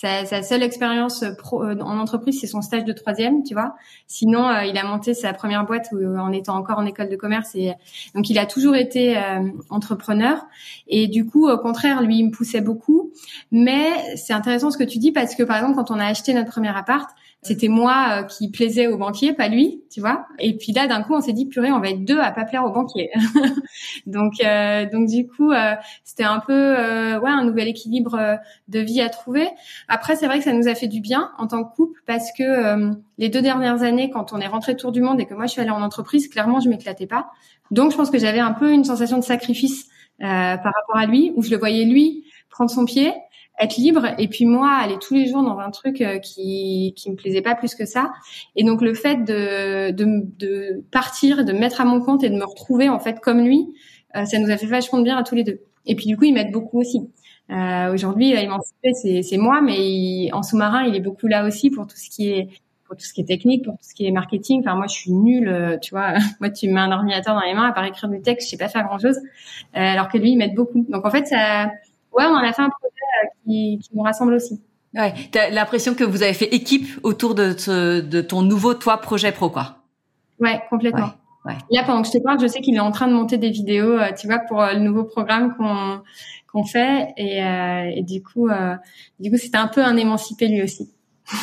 Sa, 0.00 0.24
sa, 0.26 0.44
seule 0.44 0.62
expérience 0.62 1.24
pro, 1.38 1.64
euh, 1.64 1.74
en 1.80 1.98
entreprise, 1.98 2.38
c'est 2.40 2.46
son 2.46 2.62
stage 2.62 2.84
de 2.84 2.92
troisième, 2.92 3.42
tu 3.42 3.54
vois. 3.54 3.74
Sinon, 4.06 4.48
euh, 4.48 4.62
il 4.62 4.78
a 4.78 4.84
monté 4.84 5.12
sa 5.12 5.32
première 5.32 5.66
boîte 5.66 5.88
en 5.92 6.30
étant 6.30 6.54
encore 6.54 6.78
en 6.78 6.86
école 6.86 7.08
de 7.08 7.16
commerce. 7.16 7.56
Et 7.56 7.72
donc, 8.14 8.30
il 8.30 8.38
a 8.38 8.46
toujours 8.46 8.76
été 8.76 9.18
euh, 9.18 9.50
entrepreneur. 9.70 10.46
Et 10.86 11.08
du 11.08 11.26
coup, 11.26 11.50
au 11.50 11.58
contraire, 11.58 12.00
lui, 12.00 12.18
il 12.18 12.26
me 12.26 12.30
poussait 12.30 12.60
beaucoup. 12.60 13.10
Mais 13.50 14.14
c'est 14.14 14.32
intéressant 14.32 14.70
ce 14.70 14.78
que 14.78 14.84
tu 14.84 14.98
dis 14.98 15.10
parce 15.10 15.34
que, 15.34 15.42
par 15.42 15.56
exemple, 15.56 15.74
quand 15.74 15.90
on 15.90 15.98
a 15.98 16.06
acheté 16.06 16.32
notre 16.32 16.52
premier 16.52 16.68
appart, 16.68 17.10
c'était 17.42 17.68
moi 17.68 18.06
euh, 18.10 18.22
qui 18.24 18.50
plaisais 18.50 18.88
au 18.88 18.98
banquier, 18.98 19.32
pas 19.32 19.48
lui, 19.48 19.84
tu 19.90 20.00
vois. 20.00 20.26
Et 20.40 20.56
puis 20.56 20.72
là, 20.72 20.88
d'un 20.88 21.02
coup, 21.02 21.14
on 21.14 21.20
s'est 21.20 21.32
dit 21.32 21.46
purée, 21.46 21.70
on 21.70 21.78
va 21.78 21.90
être 21.90 22.04
deux 22.04 22.18
à 22.18 22.32
pas 22.32 22.44
plaire 22.44 22.64
au 22.64 22.70
banquier. 22.70 23.10
donc, 24.06 24.34
euh, 24.44 24.86
donc 24.90 25.08
du 25.08 25.28
coup, 25.28 25.52
euh, 25.52 25.74
c'était 26.04 26.24
un 26.24 26.40
peu 26.40 26.52
ouais 26.52 27.30
un 27.30 27.44
nouvel 27.44 27.68
équilibre 27.68 28.38
de 28.66 28.80
vie 28.80 29.00
à 29.00 29.08
trouver. 29.08 29.48
Après, 29.86 30.16
c'est 30.16 30.26
vrai 30.26 30.38
que 30.38 30.44
ça 30.44 30.52
nous 30.52 30.66
a 30.66 30.74
fait 30.74 30.88
du 30.88 31.00
bien 31.00 31.30
en 31.38 31.46
tant 31.46 31.62
que 31.62 31.74
couple 31.76 32.00
parce 32.06 32.32
que 32.36 32.92
les 33.18 33.28
deux 33.28 33.42
dernières 33.42 33.82
années, 33.82 34.10
quand 34.10 34.32
on 34.32 34.40
est 34.40 34.46
rentré 34.46 34.76
tour 34.76 34.90
du 34.90 35.00
monde 35.00 35.20
et 35.20 35.26
que 35.26 35.34
moi 35.34 35.46
je 35.46 35.52
suis 35.52 35.60
allée 35.60 35.70
en 35.70 35.82
entreprise, 35.82 36.28
clairement, 36.28 36.60
je 36.60 36.68
m'éclatais 36.68 37.06
pas. 37.06 37.30
Donc, 37.70 37.92
je 37.92 37.96
pense 37.96 38.10
que 38.10 38.18
j'avais 38.18 38.40
un 38.40 38.52
peu 38.52 38.72
une 38.72 38.84
sensation 38.84 39.18
de 39.18 39.24
sacrifice 39.24 39.88
par 40.18 40.58
rapport 40.64 40.96
à 40.96 41.06
lui, 41.06 41.32
où 41.36 41.42
je 41.42 41.50
le 41.50 41.56
voyais 41.56 41.84
lui 41.84 42.24
prendre 42.50 42.70
son 42.70 42.84
pied 42.84 43.12
être 43.60 43.76
libre 43.76 44.06
et 44.18 44.28
puis 44.28 44.44
moi 44.44 44.70
aller 44.70 44.96
tous 45.00 45.14
les 45.14 45.26
jours 45.26 45.42
dans 45.42 45.58
un 45.58 45.70
truc 45.70 46.00
euh, 46.00 46.18
qui 46.18 46.94
qui 46.96 47.10
me 47.10 47.16
plaisait 47.16 47.42
pas 47.42 47.54
plus 47.54 47.74
que 47.74 47.86
ça 47.86 48.12
et 48.56 48.64
donc 48.64 48.82
le 48.82 48.94
fait 48.94 49.24
de 49.24 49.90
de, 49.90 50.22
de 50.38 50.84
partir 50.90 51.44
de 51.44 51.52
me 51.52 51.58
mettre 51.58 51.80
à 51.80 51.84
mon 51.84 52.00
compte 52.00 52.22
et 52.22 52.30
de 52.30 52.36
me 52.36 52.44
retrouver 52.44 52.88
en 52.88 53.00
fait 53.00 53.20
comme 53.20 53.40
lui 53.40 53.66
euh, 54.16 54.24
ça 54.24 54.38
nous 54.38 54.50
a 54.50 54.56
fait 54.56 54.66
vachement 54.66 54.98
de 54.98 55.04
bien 55.04 55.16
à 55.16 55.22
tous 55.22 55.34
les 55.34 55.44
deux 55.44 55.60
et 55.86 55.96
puis 55.96 56.06
du 56.06 56.16
coup 56.16 56.24
il 56.24 56.34
m'aide 56.34 56.52
beaucoup 56.52 56.80
aussi 56.80 57.10
euh, 57.50 57.92
aujourd'hui 57.92 58.32
émancipé 58.32 58.92
c'est 58.94 59.22
c'est 59.22 59.38
moi 59.38 59.60
mais 59.60 60.30
en 60.32 60.42
sous-marin 60.42 60.84
il 60.84 60.94
est 60.94 61.00
beaucoup 61.00 61.26
là 61.26 61.46
aussi 61.46 61.70
pour 61.70 61.86
tout 61.86 61.96
ce 61.96 62.08
qui 62.10 62.30
est 62.30 62.48
pour 62.86 62.96
tout 62.96 63.04
ce 63.04 63.12
qui 63.12 63.20
est 63.20 63.26
technique, 63.26 63.66
pour 63.66 63.74
tout 63.74 63.84
ce 63.84 63.92
qui 63.92 64.06
est 64.06 64.10
marketing. 64.10 64.60
Enfin, 64.60 64.74
moi, 64.74 64.86
je 64.86 64.94
suis 64.94 65.12
nulle, 65.12 65.50
euh, 65.50 65.76
tu 65.76 65.90
vois. 65.90 66.14
moi, 66.40 66.48
tu 66.48 66.68
me 66.68 66.72
mets 66.72 66.80
un 66.80 66.90
ordinateur 66.90 67.34
dans 67.34 67.42
les 67.42 67.52
mains, 67.52 67.68
à 67.68 67.72
part 67.72 67.84
écrire 67.84 68.08
du 68.08 68.22
texte, 68.22 68.46
je 68.46 68.52
sais 68.52 68.56
pas 68.56 68.70
faire 68.70 68.84
grand 68.84 68.98
chose. 68.98 69.18
alors 69.74 70.08
que 70.08 70.16
lui, 70.16 70.30
il 70.30 70.38
m'aide 70.38 70.54
beaucoup. 70.54 70.86
Donc, 70.88 71.04
en 71.04 71.10
fait, 71.10 71.26
ça, 71.26 71.70
ouais, 72.12 72.24
on 72.24 72.36
a 72.36 72.52
fait 72.52 72.62
un 72.62 72.70
projet 72.70 72.94
qui, 73.44 73.78
qui 73.82 73.90
nous 73.94 74.02
rassemble 74.02 74.34
aussi. 74.34 74.60
Ouais, 74.94 75.14
t'as 75.30 75.50
l'impression 75.50 75.94
que 75.94 76.04
vous 76.04 76.22
avez 76.22 76.32
fait 76.32 76.54
équipe 76.54 76.88
autour 77.02 77.34
de, 77.34 78.00
de 78.00 78.20
ton 78.20 78.42
nouveau 78.42 78.74
toi 78.74 78.98
projet 78.98 79.32
pro, 79.32 79.50
quoi. 79.50 79.76
Ouais, 80.40 80.62
complètement. 80.70 81.10
Ouais, 81.44 81.56
Là, 81.70 81.82
pendant 81.84 82.02
que 82.02 82.08
je 82.08 82.12
te 82.12 82.18
parle, 82.18 82.40
je 82.40 82.46
sais 82.46 82.60
qu'il 82.60 82.74
est 82.74 82.80
en 82.80 82.90
train 82.90 83.06
de 83.06 83.12
monter 83.12 83.38
des 83.38 83.50
vidéos, 83.50 83.92
euh, 83.92 84.12
tu 84.18 84.26
vois, 84.26 84.38
pour 84.38 84.60
euh, 84.60 84.72
le 84.72 84.80
nouveau 84.80 85.04
programme 85.04 85.54
qu'on 85.56 86.02
qu'on 86.50 86.64
fait, 86.64 87.12
et, 87.18 87.44
euh, 87.44 87.90
et 87.94 88.02
du 88.02 88.22
coup, 88.22 88.48
euh, 88.48 88.74
du 89.20 89.30
coup, 89.30 89.36
c'était 89.36 89.58
un 89.58 89.68
peu 89.68 89.84
un 89.84 89.96
émancipé 89.96 90.48
lui 90.48 90.62
aussi. 90.62 90.90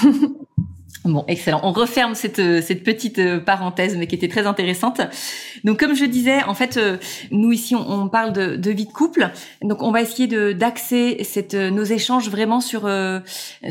Bon, 1.05 1.23
excellent. 1.27 1.59
On 1.63 1.71
referme 1.71 2.15
cette, 2.15 2.39
euh, 2.39 2.61
cette 2.61 2.83
petite 2.83 3.19
euh, 3.19 3.39
parenthèse, 3.39 3.95
mais 3.95 4.07
qui 4.07 4.15
était 4.15 4.27
très 4.27 4.47
intéressante. 4.47 5.01
Donc, 5.65 5.79
comme 5.79 5.95
je 5.95 6.05
disais, 6.05 6.43
en 6.43 6.53
fait, 6.53 6.77
euh, 6.77 6.97
nous 7.31 7.51
ici, 7.51 7.75
on, 7.75 8.07
parle 8.07 8.31
de, 8.31 8.55
de, 8.55 8.71
vie 8.71 8.85
de 8.85 8.91
couple. 8.91 9.31
Donc, 9.61 9.81
on 9.81 9.91
va 9.91 10.01
essayer 10.01 10.27
de 10.27 10.53
d'axer 10.53 11.23
cette 11.23 11.55
nos 11.55 11.83
échanges 11.83 12.29
vraiment 12.29 12.61
sur 12.61 12.89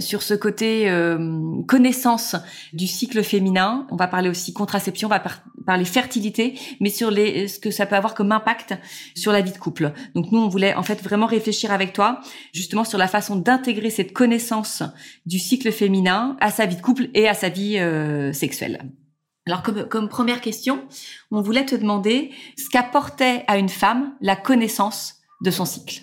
sur 0.01 0.23
ce 0.23 0.35
côté 0.35 0.93
connaissance 1.67 2.37
du 2.73 2.87
cycle 2.87 3.23
féminin. 3.23 3.87
On 3.91 3.97
va 3.97 4.09
parler 4.09 4.29
aussi 4.29 4.53
contraception, 4.53 5.09
on 5.09 5.11
va 5.11 5.23
parler 5.65 5.85
fertilité, 5.85 6.59
mais 6.81 6.91
sur 6.91 7.11
les 7.11 7.49
ce 7.49 7.59
que 7.59 7.71
ça 7.71 7.87
peut 7.87 7.97
avoir 7.97 8.15
comme 8.15 8.33
impact 8.33 8.75
sur 9.15 9.33
la 9.33 9.41
vie 9.41 9.53
de 9.53 9.59
couple. 9.59 9.93
Donc, 10.15 10.33
nous, 10.33 10.41
on 10.41 10.49
voulait 10.49 10.75
en 10.75 10.83
fait 10.83 11.03
vraiment 11.03 11.27
réfléchir 11.27 11.73
avec 11.73 11.93
toi, 11.93 12.21
justement, 12.53 12.85
sur 12.85 12.99
la 12.99 13.09
façon 13.09 13.37
d'intégrer 13.37 13.91
cette 13.91 14.13
connaissance 14.13 14.83
du 15.27 15.39
cycle 15.39 15.71
féminin 15.73 16.37
à 16.41 16.51
sa 16.51 16.67
vie 16.67 16.77
de 16.77 16.83
couple 16.83 17.09
et 17.15 17.29
à 17.29 17.35
sa 17.35 17.49
vie 17.49 17.79
euh, 17.79 18.33
sexuelle. 18.33 18.85
Alors 19.47 19.63
comme, 19.63 19.87
comme 19.89 20.09
première 20.09 20.41
question, 20.41 20.85
on 21.31 21.43
voulait 21.43 21.67
te 21.67 21.75
demander 21.75 22.33
ce 22.57 22.71
qu'apportait 22.71 23.45
à 23.47 23.59
une 23.59 23.69
femme 23.69 24.15
la 24.21 24.37
connaissance 24.37 25.17
de 25.43 25.51
son 25.51 25.65
cycle. 25.65 26.03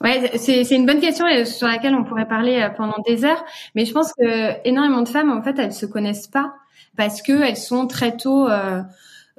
Ouais, 0.00 0.30
c'est 0.36 0.62
c'est 0.62 0.76
une 0.76 0.86
bonne 0.86 1.00
question 1.00 1.26
sur 1.44 1.66
laquelle 1.66 1.94
on 1.94 2.04
pourrait 2.04 2.28
parler 2.28 2.60
euh, 2.62 2.68
pendant 2.70 2.98
des 3.04 3.24
heures. 3.24 3.44
Mais 3.74 3.84
je 3.84 3.92
pense 3.92 4.12
que 4.12 4.66
énormément 4.66 5.02
de 5.02 5.08
femmes, 5.08 5.30
en 5.30 5.42
fait, 5.42 5.58
elles 5.58 5.72
se 5.72 5.86
connaissent 5.86 6.28
pas 6.28 6.54
parce 6.96 7.20
que 7.20 7.32
elles 7.32 7.56
sont 7.56 7.88
très 7.88 8.16
tôt 8.16 8.48
euh, 8.48 8.82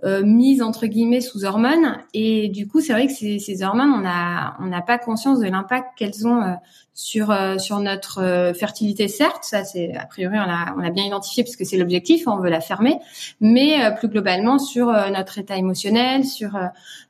euh, 0.06 0.24
mises 0.24 0.62
entre 0.62 0.86
guillemets 0.86 1.20
sous 1.20 1.44
hormones. 1.44 1.98
Et 2.14 2.48
du 2.48 2.68
coup 2.68 2.80
c'est 2.80 2.94
vrai 2.94 3.08
que 3.08 3.14
ces, 3.14 3.38
ces 3.40 3.64
hormones 3.64 3.92
on 3.92 4.08
a 4.08 4.56
on 4.62 4.68
n'a 4.68 4.82
pas 4.82 4.98
conscience 4.98 5.40
de 5.40 5.48
l'impact 5.48 5.90
qu'elles 5.98 6.26
ont 6.26 6.42
euh, 6.42 6.54
sur 6.94 7.32
euh, 7.32 7.58
sur 7.58 7.80
notre 7.80 8.54
fertilité. 8.58 9.08
Certes 9.10 9.44
ça 9.44 9.66
c'est 9.66 9.94
a 9.96 10.06
priori 10.06 10.38
on 10.38 10.50
a 10.50 10.74
on 10.78 10.84
a 10.84 10.90
bien 10.90 11.04
identifié 11.04 11.44
puisque 11.44 11.66
c'est 11.66 11.78
l'objectif 11.78 12.28
on 12.28 12.38
veut 12.38 12.50
la 12.50 12.62
fermer. 12.62 12.98
Mais 13.42 13.94
plus 13.98 14.08
globalement 14.08 14.58
sur 14.58 14.88
notre 14.88 15.38
état 15.38 15.58
émotionnel 15.58 16.24
sur 16.24 16.58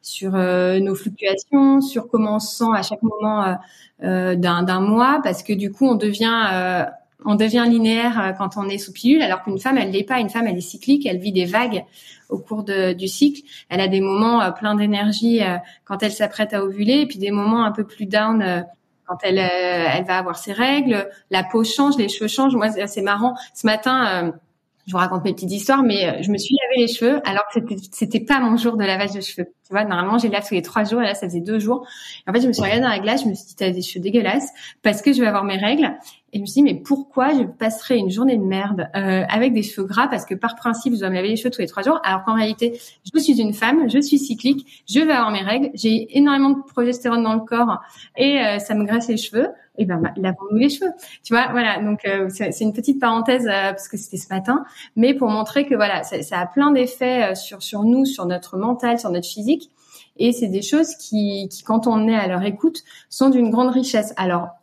sur 0.01 0.31
nos 0.31 0.95
fluctuations 0.95 1.81
sur 1.81 2.07
comment 2.07 2.35
on 2.35 2.39
se 2.39 2.57
sent 2.57 2.71
à 2.75 2.81
chaque 2.81 3.03
moment 3.03 3.55
d'un 4.01 4.63
d'un 4.63 4.81
mois. 4.81 5.19
Parce 5.23 5.43
que 5.43 5.53
du 5.53 5.71
coup 5.71 5.85
on 5.85 5.95
devient 5.95 6.87
on 7.25 7.35
devient 7.35 7.65
linéaire 7.67 8.33
quand 8.37 8.57
on 8.57 8.69
est 8.69 8.77
sous 8.77 8.93
pilule, 8.93 9.21
alors 9.21 9.43
qu'une 9.43 9.59
femme, 9.59 9.77
elle 9.77 9.91
l'est 9.91 10.03
pas. 10.03 10.19
Une 10.19 10.29
femme, 10.29 10.47
elle 10.47 10.57
est 10.57 10.61
cyclique, 10.61 11.05
elle 11.05 11.19
vit 11.19 11.31
des 11.31 11.45
vagues 11.45 11.83
au 12.29 12.37
cours 12.37 12.63
de, 12.63 12.93
du 12.93 13.07
cycle. 13.07 13.41
Elle 13.69 13.81
a 13.81 13.87
des 13.87 14.01
moments 14.01 14.41
euh, 14.41 14.51
pleins 14.51 14.75
d'énergie 14.75 15.43
euh, 15.43 15.57
quand 15.83 16.01
elle 16.03 16.11
s'apprête 16.11 16.53
à 16.53 16.63
ovuler, 16.63 17.01
et 17.01 17.05
puis 17.05 17.19
des 17.19 17.31
moments 17.31 17.65
un 17.65 17.71
peu 17.71 17.83
plus 17.83 18.05
down 18.05 18.41
euh, 18.41 18.61
quand 19.05 19.17
elle, 19.23 19.39
elle 19.39 20.05
va 20.05 20.19
avoir 20.19 20.37
ses 20.37 20.53
règles. 20.53 21.09
La 21.31 21.43
peau 21.43 21.63
change, 21.63 21.97
les 21.97 22.09
cheveux 22.09 22.27
changent. 22.27 22.55
Moi, 22.55 22.69
c'est 22.69 23.01
marrant. 23.01 23.33
Ce 23.55 23.65
matin, 23.65 24.31
je 24.85 24.91
vous 24.91 24.99
raconte 24.99 25.23
mes 25.23 25.33
petites 25.33 25.49
histoires, 25.49 25.81
mais 25.81 26.21
je 26.21 26.29
me 26.29 26.37
suis 26.37 26.55
lavé 26.61 26.85
les 26.85 26.93
cheveux 26.93 27.19
alors 27.27 27.43
que 27.51 27.59
c'était 27.59 27.75
c'était 27.91 28.19
pas 28.19 28.39
mon 28.39 28.55
jour 28.55 28.77
de 28.77 28.83
lavage 28.83 29.13
de 29.13 29.21
cheveux. 29.21 29.47
Tu 29.69 29.75
vois, 29.75 29.85
normalement, 29.85 30.17
j'ai 30.17 30.29
lave 30.29 30.47
tous 30.47 30.55
les 30.55 30.63
trois 30.63 30.83
jours 30.83 30.99
et 30.99 31.05
là, 31.05 31.13
ça 31.13 31.27
faisait 31.27 31.41
deux 31.41 31.59
jours. 31.59 31.85
En 32.25 32.33
fait, 32.33 32.41
je 32.41 32.47
me 32.47 32.53
suis 32.53 32.63
regardée 32.63 32.81
dans 32.81 32.89
la 32.89 32.97
glace, 32.97 33.23
je 33.23 33.29
me 33.29 33.35
suis 33.35 33.45
dit, 33.45 33.55
t'as 33.55 33.69
des 33.69 33.83
cheveux 33.83 34.01
dégueulasses 34.01 34.49
parce 34.81 35.03
que 35.03 35.13
je 35.13 35.21
vais 35.21 35.27
avoir 35.27 35.43
mes 35.43 35.57
règles. 35.57 35.95
Et 36.31 36.37
je 36.37 36.41
me 36.41 36.45
suis 36.45 36.61
dit, 36.61 36.63
mais 36.63 36.75
pourquoi 36.75 37.33
je 37.33 37.43
passerai 37.43 37.97
une 37.97 38.09
journée 38.09 38.37
de 38.37 38.43
merde 38.43 38.87
euh, 38.95 39.23
avec 39.29 39.53
des 39.53 39.63
cheveux 39.63 39.85
gras? 39.85 40.07
Parce 40.07 40.25
que 40.25 40.35
par 40.35 40.55
principe, 40.55 40.93
je 40.93 40.99
dois 40.99 41.09
me 41.09 41.15
laver 41.15 41.29
les 41.29 41.35
cheveux 41.35 41.49
tous 41.51 41.61
les 41.61 41.67
trois 41.67 41.83
jours. 41.83 41.99
Alors 42.03 42.23
qu'en 42.23 42.35
réalité, 42.35 42.79
je 43.13 43.19
suis 43.19 43.39
une 43.39 43.53
femme, 43.53 43.89
je 43.89 43.99
suis 43.99 44.17
cyclique, 44.19 44.83
je 44.87 44.99
vais 44.99 45.11
avoir 45.11 45.31
mes 45.31 45.41
règles, 45.41 45.69
j'ai 45.73 46.17
énormément 46.17 46.51
de 46.51 46.61
progestérone 46.63 47.23
dans 47.23 47.33
le 47.33 47.41
corps 47.41 47.79
et 48.15 48.39
euh, 48.39 48.59
ça 48.59 48.75
me 48.75 48.85
graisse 48.85 49.07
les 49.07 49.17
cheveux. 49.17 49.49
Et 49.81 49.85
ben, 49.85 50.01
lavons-nous 50.17 50.57
les 50.57 50.69
cheveux. 50.69 50.91
Tu 51.23 51.33
vois, 51.33 51.47
voilà. 51.51 51.81
Donc 51.81 52.01
euh, 52.05 52.27
c'est 52.29 52.59
une 52.59 52.73
petite 52.73 52.99
parenthèse 52.99 53.45
parce 53.45 53.87
que 53.87 53.95
c'était 53.95 54.17
ce 54.17 54.27
matin, 54.29 54.65
mais 54.97 55.13
pour 55.13 55.29
montrer 55.29 55.65
que 55.65 55.73
voilà, 55.73 56.03
ça, 56.03 56.21
ça 56.21 56.39
a 56.39 56.45
plein 56.45 56.71
d'effets 56.71 57.33
sur 57.33 57.63
sur 57.63 57.83
nous, 57.83 58.03
sur 58.03 58.25
notre 58.25 58.57
mental, 58.57 58.99
sur 58.99 59.09
notre 59.09 59.27
physique. 59.27 59.58
Et 60.19 60.33
c'est 60.33 60.47
des 60.47 60.61
choses 60.61 60.95
qui, 60.95 61.49
quand 61.65 61.87
on 61.87 62.07
est 62.07 62.15
à 62.15 62.27
leur 62.27 62.43
écoute, 62.43 62.83
sont 63.09 63.29
d'une 63.29 63.49
grande 63.49 63.69
richesse. 63.69 64.13
Alors, 64.17 64.58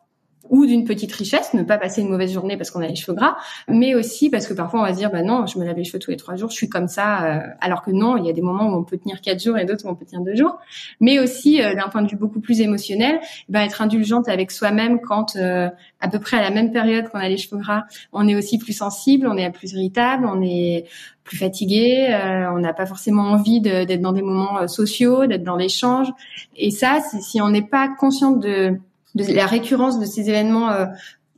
ou 0.50 0.66
d'une 0.66 0.84
petite 0.84 1.12
richesse, 1.12 1.54
ne 1.54 1.62
pas 1.62 1.78
passer 1.78 2.00
une 2.00 2.08
mauvaise 2.08 2.32
journée 2.32 2.56
parce 2.56 2.70
qu'on 2.70 2.80
a 2.80 2.86
les 2.86 2.96
cheveux 2.96 3.16
gras, 3.16 3.36
mais 3.68 3.94
aussi 3.94 4.30
parce 4.30 4.46
que 4.46 4.54
parfois 4.54 4.80
on 4.80 4.82
va 4.82 4.92
se 4.92 4.98
dire 4.98 5.10
bah 5.10 5.22
non, 5.22 5.46
je 5.46 5.58
me 5.58 5.64
lave 5.64 5.76
les 5.76 5.84
cheveux 5.84 5.98
tous 5.98 6.10
les 6.10 6.16
trois 6.16 6.36
jours, 6.36 6.50
je 6.50 6.56
suis 6.56 6.68
comme 6.68 6.88
ça, 6.88 7.24
euh, 7.24 7.40
alors 7.60 7.82
que 7.82 7.90
non, 7.90 8.16
il 8.16 8.26
y 8.26 8.30
a 8.30 8.32
des 8.32 8.42
moments 8.42 8.68
où 8.68 8.76
on 8.76 8.84
peut 8.84 8.98
tenir 8.98 9.20
quatre 9.20 9.42
jours 9.42 9.58
et 9.58 9.64
d'autres 9.64 9.86
où 9.86 9.88
on 9.88 9.94
peut 9.94 10.04
tenir 10.04 10.22
deux 10.22 10.34
jours, 10.34 10.58
mais 11.00 11.18
aussi 11.18 11.62
euh, 11.62 11.74
d'un 11.74 11.88
point 11.88 12.02
de 12.02 12.08
vue 12.08 12.16
beaucoup 12.16 12.40
plus 12.40 12.60
émotionnel, 12.60 13.20
bah, 13.48 13.64
être 13.64 13.82
indulgente 13.82 14.28
avec 14.28 14.50
soi-même 14.50 15.00
quand 15.00 15.36
euh, 15.36 15.68
à 16.00 16.08
peu 16.08 16.18
près 16.18 16.36
à 16.36 16.42
la 16.42 16.50
même 16.50 16.72
période 16.72 17.08
qu'on 17.08 17.18
a 17.18 17.28
les 17.28 17.36
cheveux 17.36 17.58
gras, 17.58 17.84
on 18.12 18.28
est 18.28 18.36
aussi 18.36 18.58
plus 18.58 18.72
sensible, 18.72 19.26
on 19.26 19.36
est 19.36 19.50
plus 19.50 19.72
irritable, 19.72 20.26
on 20.26 20.42
est 20.42 20.86
plus 21.24 21.38
fatigué, 21.38 22.16
on 22.52 22.60
n'a 22.60 22.72
pas 22.72 22.86
forcément 22.86 23.24
envie 23.24 23.60
d'être 23.60 24.00
dans 24.00 24.12
des 24.12 24.22
moments 24.22 24.68
sociaux, 24.68 25.26
d'être 25.26 25.42
dans 25.42 25.56
l'échange, 25.56 26.06
et 26.54 26.70
ça, 26.70 27.00
si 27.20 27.40
on 27.40 27.48
n'est 27.48 27.66
pas 27.66 27.88
consciente 27.88 28.38
de 28.38 28.78
de 29.16 29.32
la 29.32 29.46
récurrence 29.46 29.99
de 29.99 30.04
ces 30.04 30.28
événements 30.28 30.70
euh, 30.70 30.87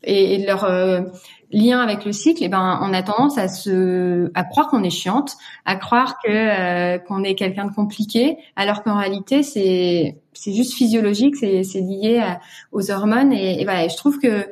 et, 0.03 0.39
de 0.39 0.47
leur 0.47 0.65
euh, 0.65 1.01
lien 1.53 1.81
avec 1.81 2.05
le 2.05 2.13
cycle, 2.13 2.43
eh 2.45 2.49
ben 2.49 2.79
on 2.83 2.93
a 2.93 3.03
tendance 3.03 3.39
à 3.39 3.49
se 3.49 4.31
à 4.35 4.45
croire 4.45 4.69
qu'on 4.69 4.83
est 4.83 4.91
chiante, 4.91 5.37
à 5.65 5.77
croire 5.77 6.19
que 6.23 6.29
euh, 6.31 6.99
qu'on 6.99 7.25
est 7.25 7.35
quelqu'un 7.35 7.67
de 7.67 7.75
compliqué, 7.75 8.37
alors 8.57 8.83
qu'en 8.83 8.99
réalité 8.99 9.43
c'est 9.43 10.19
c'est 10.35 10.53
juste 10.53 10.75
physiologique, 10.75 11.37
c'est 11.37 11.63
c'est 11.63 11.81
lié 11.81 12.23
aux 12.73 12.91
hormones 12.91 13.33
et, 13.33 13.61
et 13.61 13.65
voilà. 13.65 13.85
Et 13.85 13.89
je 13.89 13.97
trouve 13.97 14.19
que 14.19 14.47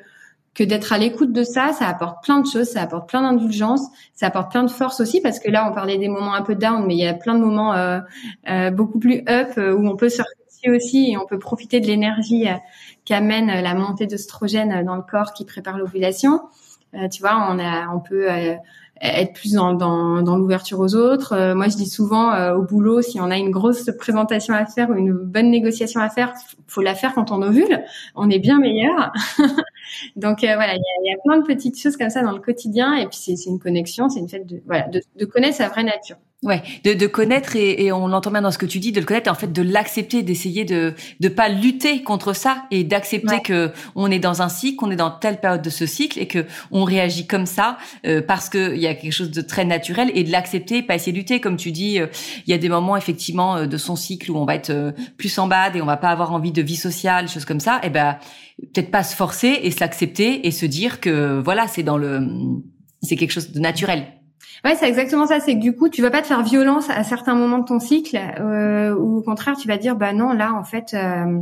que 0.54 0.64
d'être 0.64 0.94
à 0.94 0.96
l'écoute 0.96 1.32
de 1.32 1.42
ça, 1.42 1.72
ça 1.74 1.86
apporte 1.86 2.24
plein 2.24 2.40
de 2.40 2.46
choses, 2.46 2.68
ça 2.68 2.80
apporte 2.80 3.10
plein 3.10 3.20
d'indulgence, 3.20 3.82
ça 4.14 4.28
apporte 4.28 4.50
plein 4.50 4.64
de 4.64 4.70
force 4.70 5.00
aussi 5.00 5.20
parce 5.20 5.38
que 5.38 5.50
là 5.50 5.68
on 5.70 5.74
parlait 5.74 5.98
des 5.98 6.08
moments 6.08 6.32
un 6.32 6.40
peu 6.40 6.54
down, 6.54 6.86
mais 6.86 6.94
il 6.94 7.00
y 7.00 7.06
a 7.06 7.12
plein 7.12 7.34
de 7.34 7.40
moments 7.40 7.74
euh, 7.74 8.70
beaucoup 8.70 8.98
plus 8.98 9.22
up 9.28 9.50
où 9.58 9.86
on 9.86 9.96
peut 9.96 10.08
se 10.08 10.22
aussi 10.70 11.10
et 11.10 11.16
on 11.16 11.26
peut 11.26 11.38
profiter 11.38 11.80
de 11.80 11.86
l'énergie 11.86 12.46
qu'amène 13.04 13.46
la 13.46 13.74
montée 13.74 14.06
d'œstrogène 14.06 14.84
dans 14.84 14.96
le 14.96 15.02
corps 15.02 15.32
qui 15.32 15.44
prépare 15.44 15.78
l'ovulation. 15.78 16.40
Euh, 16.94 17.08
tu 17.08 17.20
vois, 17.20 17.48
on 17.50 17.58
a, 17.58 17.88
on 17.94 18.00
peut 18.00 18.30
euh, 18.30 18.54
être 19.00 19.34
plus 19.34 19.52
dans, 19.52 19.74
dans, 19.74 20.22
dans 20.22 20.36
l'ouverture 20.36 20.80
aux 20.80 20.94
autres. 20.94 21.32
Euh, 21.34 21.54
moi, 21.54 21.68
je 21.68 21.76
dis 21.76 21.88
souvent 21.88 22.52
au 22.54 22.62
boulot, 22.62 23.02
si 23.02 23.20
on 23.20 23.30
a 23.30 23.36
une 23.36 23.50
grosse 23.50 23.90
présentation 23.98 24.54
à 24.54 24.66
faire 24.66 24.90
ou 24.90 24.94
une 24.94 25.12
bonne 25.12 25.50
négociation 25.50 26.00
à 26.00 26.08
faire, 26.08 26.32
faut 26.66 26.82
la 26.82 26.94
faire 26.94 27.14
quand 27.14 27.30
on 27.32 27.42
ovule. 27.42 27.84
On 28.14 28.30
est 28.30 28.38
bien 28.38 28.58
meilleur. 28.58 29.12
Donc 30.16 30.38
voilà, 30.40 30.74
il 30.74 31.04
y 31.04 31.12
a, 31.12 31.16
plein 31.24 31.38
de 31.38 31.46
petites 31.46 31.80
choses 31.80 31.96
comme 31.96 32.10
ça 32.10 32.22
dans 32.22 32.32
le 32.32 32.40
quotidien 32.40 32.94
et 32.94 33.06
puis 33.06 33.18
c'est 33.18 33.46
une 33.46 33.58
connexion, 33.58 34.08
c'est 34.08 34.20
une 34.20 34.28
fait 34.28 34.44
de 34.44 34.62
voilà 34.66 34.88
de, 34.88 35.00
de 35.16 35.24
connaître 35.24 35.56
sa 35.56 35.68
vraie 35.68 35.84
nature. 35.84 36.16
Ouais, 36.42 36.62
de, 36.84 36.92
de 36.92 37.06
connaître 37.06 37.56
et, 37.56 37.86
et, 37.86 37.92
on 37.92 38.08
l'entend 38.08 38.30
bien 38.30 38.42
dans 38.42 38.50
ce 38.50 38.58
que 38.58 38.66
tu 38.66 38.78
dis, 38.78 38.92
de 38.92 39.00
le 39.00 39.06
connaître 39.06 39.28
et 39.28 39.30
en 39.30 39.34
fait 39.34 39.50
de 39.50 39.62
l'accepter, 39.62 40.22
d'essayer 40.22 40.66
de 40.66 40.92
de 41.18 41.28
pas 41.30 41.48
lutter 41.48 42.02
contre 42.02 42.34
ça 42.34 42.64
et 42.70 42.84
d'accepter 42.84 43.40
que 43.40 43.72
on 43.94 44.10
est 44.10 44.18
dans 44.18 44.42
un 44.42 44.50
cycle, 44.50 44.76
qu'on 44.76 44.90
est 44.90 44.96
dans 44.96 45.10
telle 45.10 45.40
période 45.40 45.62
de 45.62 45.70
ce 45.70 45.86
cycle 45.86 46.18
et 46.18 46.26
que 46.26 46.44
on 46.70 46.84
réagit 46.84 47.26
comme 47.26 47.46
ça 47.46 47.78
euh, 48.06 48.20
parce 48.20 48.50
que 48.50 48.74
il 48.74 48.80
y 48.80 48.86
a 48.86 48.94
quelque 48.94 49.12
chose 49.12 49.30
de 49.30 49.40
très 49.40 49.64
naturel 49.64 50.10
et 50.14 50.24
de 50.24 50.30
l'accepter, 50.30 50.82
pas 50.82 50.94
essayer 50.96 51.12
de 51.12 51.16
lutter 51.16 51.40
comme 51.40 51.56
tu 51.56 51.72
dis. 51.72 51.98
Euh, 51.98 52.06
il 52.46 52.50
y 52.50 52.54
a 52.54 52.58
des 52.58 52.68
moments 52.68 52.98
effectivement 52.98 53.56
euh, 53.56 53.66
de 53.66 53.78
son 53.78 53.96
cycle 53.96 54.30
où 54.30 54.36
on 54.36 54.44
va 54.44 54.56
être 54.56 54.94
plus 55.16 55.38
en 55.38 55.46
bad 55.46 55.74
et 55.74 55.80
on 55.80 55.86
va 55.86 55.96
pas 55.96 56.10
avoir 56.10 56.32
envie 56.32 56.52
de 56.52 56.60
vie 56.60 56.76
sociale, 56.76 57.28
choses 57.28 57.46
comme 57.46 57.60
ça. 57.60 57.80
Et 57.82 57.88
ben 57.88 58.18
peut-être 58.74 58.90
pas 58.90 59.04
se 59.04 59.16
forcer 59.16 59.58
et 59.62 59.70
se 59.70 59.80
l'accepter 59.80 60.46
et 60.46 60.50
se 60.50 60.66
dire 60.66 61.00
que 61.00 61.40
voilà 61.42 61.66
c'est 61.66 61.82
dans 61.82 61.96
le 61.96 62.20
c'est 63.02 63.16
quelque 63.16 63.32
chose 63.32 63.52
de 63.52 63.58
naturel. 63.60 64.06
Ouais, 64.66 64.74
c'est 64.74 64.88
exactement 64.88 65.28
ça. 65.28 65.38
C'est 65.38 65.54
que 65.54 65.60
du 65.60 65.76
coup, 65.76 65.88
tu 65.88 66.02
vas 66.02 66.10
pas 66.10 66.22
te 66.22 66.26
faire 66.26 66.42
violence 66.42 66.90
à 66.90 67.04
certains 67.04 67.36
moments 67.36 67.58
de 67.58 67.66
ton 67.66 67.78
cycle, 67.78 68.18
euh, 68.40 68.92
ou 68.96 69.18
au 69.18 69.22
contraire, 69.22 69.54
tu 69.56 69.68
vas 69.68 69.76
dire, 69.76 69.94
bah 69.94 70.12
non, 70.12 70.32
là, 70.32 70.54
en 70.54 70.64
fait, 70.64 70.92
euh, 70.92 71.38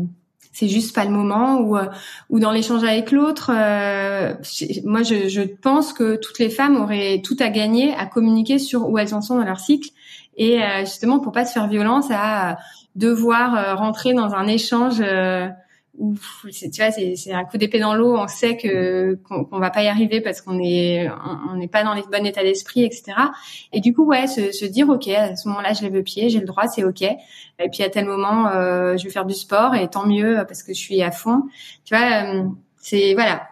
c'est 0.52 0.68
juste 0.68 0.94
pas 0.94 1.06
le 1.06 1.10
moment. 1.10 1.56
Ou, 1.56 1.78
euh, 1.78 1.86
ou 2.28 2.38
dans 2.38 2.52
l'échange 2.52 2.84
avec 2.84 3.12
l'autre, 3.12 3.50
euh, 3.50 4.34
moi, 4.84 5.02
je, 5.02 5.28
je, 5.28 5.40
pense 5.40 5.94
que 5.94 6.16
toutes 6.16 6.38
les 6.38 6.50
femmes 6.50 6.76
auraient 6.76 7.22
tout 7.24 7.36
à 7.40 7.48
gagner 7.48 7.94
à 7.94 8.04
communiquer 8.04 8.58
sur 8.58 8.90
où 8.90 8.98
elles 8.98 9.14
en 9.14 9.22
sont 9.22 9.38
dans 9.38 9.44
leur 9.44 9.58
cycle, 9.58 9.88
et 10.36 10.62
euh, 10.62 10.80
justement 10.80 11.18
pour 11.18 11.32
pas 11.32 11.46
se 11.46 11.54
faire 11.54 11.66
violence 11.66 12.08
à 12.10 12.58
devoir 12.94 13.78
rentrer 13.78 14.12
dans 14.12 14.34
un 14.34 14.46
échange 14.46 15.02
tu 15.96 16.82
vois 16.82 16.90
c'est 16.90 17.32
un 17.32 17.44
coup 17.44 17.56
d'épée 17.56 17.78
dans 17.78 17.94
l'eau. 17.94 18.16
On 18.16 18.26
sait 18.26 18.56
que 18.56 19.14
qu'on 19.28 19.58
va 19.58 19.70
pas 19.70 19.82
y 19.82 19.88
arriver 19.88 20.20
parce 20.20 20.40
qu'on 20.40 20.58
est 20.60 21.08
on 21.50 21.56
n'est 21.56 21.68
pas 21.68 21.84
dans 21.84 21.94
les 21.94 22.02
bons 22.02 22.24
états 22.24 22.42
d'esprit 22.42 22.84
etc 22.84 23.14
et 23.72 23.80
du 23.80 23.94
coup 23.94 24.04
ouais 24.04 24.26
se, 24.26 24.52
se 24.52 24.64
dire 24.64 24.88
ok 24.88 25.08
à 25.08 25.36
ce 25.36 25.48
moment-là 25.48 25.72
je 25.72 25.82
lève 25.82 25.94
le 25.94 26.02
pied 26.02 26.28
j'ai 26.28 26.40
le 26.40 26.46
droit 26.46 26.66
c'est 26.66 26.84
ok. 26.84 27.02
Et 27.02 27.68
puis 27.72 27.82
à 27.82 27.90
tel 27.90 28.06
moment 28.06 28.48
euh, 28.48 28.96
je 28.96 29.04
vais 29.04 29.10
faire 29.10 29.26
du 29.26 29.34
sport 29.34 29.74
et 29.74 29.88
tant 29.88 30.06
mieux 30.06 30.44
parce 30.48 30.62
que 30.62 30.74
je 30.74 30.78
suis 30.78 31.02
à 31.02 31.10
fond. 31.10 31.42
Tu 31.84 31.94
vois 31.94 32.24
euh, 32.24 32.48
c'est 32.78 33.14
voilà 33.14 33.48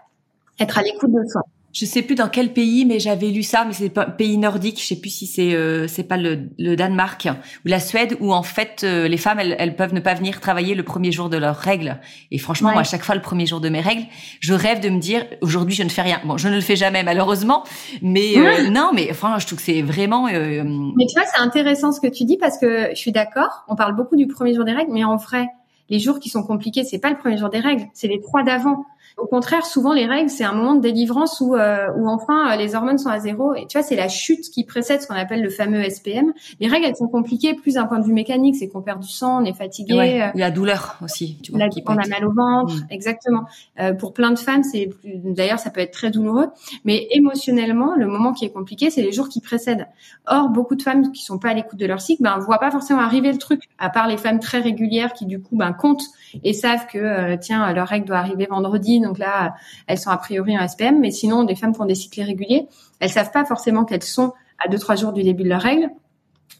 être 0.58 0.78
à 0.78 0.82
l'écoute 0.82 1.12
de 1.12 1.28
soi 1.28 1.42
je 1.72 1.86
sais 1.86 2.02
plus 2.02 2.14
dans 2.14 2.28
quel 2.28 2.52
pays, 2.52 2.84
mais 2.84 3.00
j'avais 3.00 3.28
lu 3.28 3.42
ça, 3.42 3.64
mais 3.64 3.72
c'est 3.72 3.88
pas 3.88 4.04
pays 4.04 4.36
nordique. 4.36 4.78
Je 4.80 4.86
sais 4.86 5.00
plus 5.00 5.10
si 5.10 5.26
c'est 5.26 5.54
euh, 5.54 5.88
c'est 5.88 6.02
pas 6.02 6.18
le, 6.18 6.50
le, 6.58 6.76
Danemark 6.76 7.26
ou 7.64 7.68
la 7.68 7.80
Suède, 7.80 8.16
où 8.20 8.32
en 8.32 8.42
fait 8.42 8.82
euh, 8.84 9.08
les 9.08 9.16
femmes 9.16 9.38
elles, 9.40 9.56
elles, 9.58 9.74
peuvent 9.74 9.94
ne 9.94 10.00
pas 10.00 10.12
venir 10.12 10.40
travailler 10.40 10.74
le 10.74 10.82
premier 10.82 11.12
jour 11.12 11.30
de 11.30 11.38
leurs 11.38 11.56
règles. 11.56 11.98
Et 12.30 12.36
franchement, 12.36 12.72
moi 12.72 12.82
à 12.82 12.84
chaque 12.84 13.02
fois 13.02 13.14
le 13.14 13.22
premier 13.22 13.46
jour 13.46 13.60
de 13.60 13.70
mes 13.70 13.80
règles, 13.80 14.04
je 14.40 14.52
rêve 14.52 14.80
de 14.80 14.90
me 14.90 14.98
dire 14.98 15.24
aujourd'hui 15.40 15.74
je 15.74 15.82
ne 15.82 15.88
fais 15.88 16.02
rien. 16.02 16.20
Bon, 16.24 16.36
je 16.36 16.48
ne 16.48 16.54
le 16.54 16.60
fais 16.60 16.76
jamais 16.76 17.02
malheureusement, 17.02 17.64
mais 18.02 18.36
euh, 18.36 18.68
non, 18.68 18.90
mais 18.92 19.08
enfin 19.10 19.38
je 19.38 19.46
trouve 19.46 19.58
que 19.58 19.64
c'est 19.64 19.82
vraiment. 19.82 20.26
mais 20.26 21.06
tu 21.06 21.14
vois, 21.18 21.24
c'est 21.34 21.40
intéressant 21.40 21.90
ce 21.92 22.00
que 22.00 22.08
tu 22.08 22.24
dis 22.24 22.36
parce 22.36 22.58
que 22.58 22.90
je 22.90 22.98
suis 22.98 23.12
d'accord. 23.12 23.64
On 23.68 23.76
parle 23.76 23.96
beaucoup 23.96 24.16
du 24.16 24.26
premier 24.26 24.54
jour 24.54 24.64
des 24.64 24.72
règles, 24.72 24.92
mais 24.92 25.04
en 25.04 25.16
vrai, 25.16 25.48
les 25.88 25.98
jours 25.98 26.20
qui 26.20 26.28
sont 26.28 26.42
compliqués, 26.42 26.84
c'est 26.84 26.98
pas 26.98 27.10
le 27.10 27.16
premier 27.16 27.38
jour 27.38 27.48
des 27.48 27.60
règles, 27.60 27.86
c'est 27.94 28.08
les 28.08 28.20
trois 28.20 28.42
d'avant. 28.42 28.84
Au 29.16 29.26
contraire, 29.26 29.66
souvent 29.66 29.92
les 29.92 30.06
règles, 30.06 30.30
c'est 30.30 30.44
un 30.44 30.52
moment 30.52 30.74
de 30.74 30.80
délivrance 30.80 31.40
où, 31.40 31.54
euh, 31.54 31.88
où 31.96 32.08
enfin 32.08 32.56
les 32.56 32.74
hormones 32.74 32.98
sont 32.98 33.08
à 33.08 33.20
zéro. 33.20 33.54
Et 33.54 33.66
tu 33.66 33.78
vois, 33.78 33.86
c'est 33.86 33.96
la 33.96 34.08
chute 34.08 34.50
qui 34.50 34.64
précède 34.64 35.02
ce 35.02 35.06
qu'on 35.06 35.14
appelle 35.14 35.42
le 35.42 35.50
fameux 35.50 35.82
SPM. 35.88 36.32
Les 36.60 36.68
règles, 36.68 36.86
elles 36.86 36.96
sont 36.96 37.08
compliquées 37.08 37.54
plus 37.54 37.74
d'un 37.74 37.86
point 37.86 37.98
de 37.98 38.04
vue 38.04 38.12
mécanique, 38.12 38.56
c'est 38.56 38.68
qu'on 38.68 38.82
perd 38.82 39.00
du 39.00 39.08
sang, 39.08 39.42
on 39.42 39.44
est 39.44 39.52
fatigué. 39.52 39.94
Ouais, 39.94 40.32
la 40.34 40.50
douleur 40.50 40.98
aussi. 41.02 41.38
Tu 41.42 41.52
vois, 41.52 41.60
on 41.86 41.96
a 41.96 42.08
mal 42.08 42.24
au 42.26 42.32
ventre, 42.32 42.74
mm. 42.74 42.86
exactement. 42.90 43.44
Euh, 43.80 43.92
pour 43.92 44.12
plein 44.12 44.30
de 44.30 44.38
femmes, 44.38 44.62
c'est 44.62 44.90
d'ailleurs 45.04 45.58
ça 45.58 45.70
peut 45.70 45.80
être 45.80 45.92
très 45.92 46.10
douloureux. 46.10 46.48
Mais 46.84 47.06
émotionnellement, 47.10 47.94
le 47.96 48.06
moment 48.06 48.32
qui 48.32 48.44
est 48.44 48.52
compliqué, 48.52 48.90
c'est 48.90 49.02
les 49.02 49.12
jours 49.12 49.28
qui 49.28 49.40
précèdent. 49.40 49.86
Or, 50.26 50.48
beaucoup 50.48 50.74
de 50.74 50.82
femmes 50.82 51.12
qui 51.12 51.22
sont 51.22 51.38
pas 51.38 51.50
à 51.50 51.54
l'écoute 51.54 51.78
de 51.78 51.86
leur 51.86 52.00
cycle, 52.00 52.22
ben 52.22 52.38
voient 52.38 52.58
pas 52.58 52.70
forcément 52.70 53.00
arriver 53.00 53.32
le 53.32 53.38
truc. 53.38 53.62
À 53.78 53.90
part 53.90 54.08
les 54.08 54.16
femmes 54.16 54.40
très 54.40 54.60
régulières 54.60 55.12
qui 55.12 55.26
du 55.26 55.40
coup 55.40 55.56
ben 55.56 55.72
comptent 55.72 56.06
et 56.44 56.52
savent 56.52 56.86
que 56.86 56.98
euh, 56.98 57.36
tiens 57.40 57.72
leur 57.72 57.88
règle 57.88 58.06
doit 58.06 58.18
arriver 58.18 58.46
vendredi, 58.48 59.00
donc 59.02 59.18
là 59.18 59.54
elles 59.86 59.98
sont 59.98 60.10
a 60.10 60.16
priori 60.16 60.58
en 60.58 60.66
SPM. 60.66 61.00
Mais 61.00 61.10
sinon, 61.10 61.44
des 61.44 61.56
femmes 61.56 61.74
qui 61.74 61.80
ont 61.80 61.86
des 61.86 61.94
cycles 61.94 62.22
réguliers, 62.22 62.66
elles 63.00 63.10
savent 63.10 63.32
pas 63.32 63.44
forcément 63.44 63.84
qu'elles 63.84 64.02
sont 64.02 64.32
à 64.64 64.68
deux 64.68 64.78
trois 64.78 64.96
jours 64.96 65.12
du 65.12 65.22
début 65.22 65.42
de 65.44 65.48
leur 65.48 65.60
règle. 65.60 65.90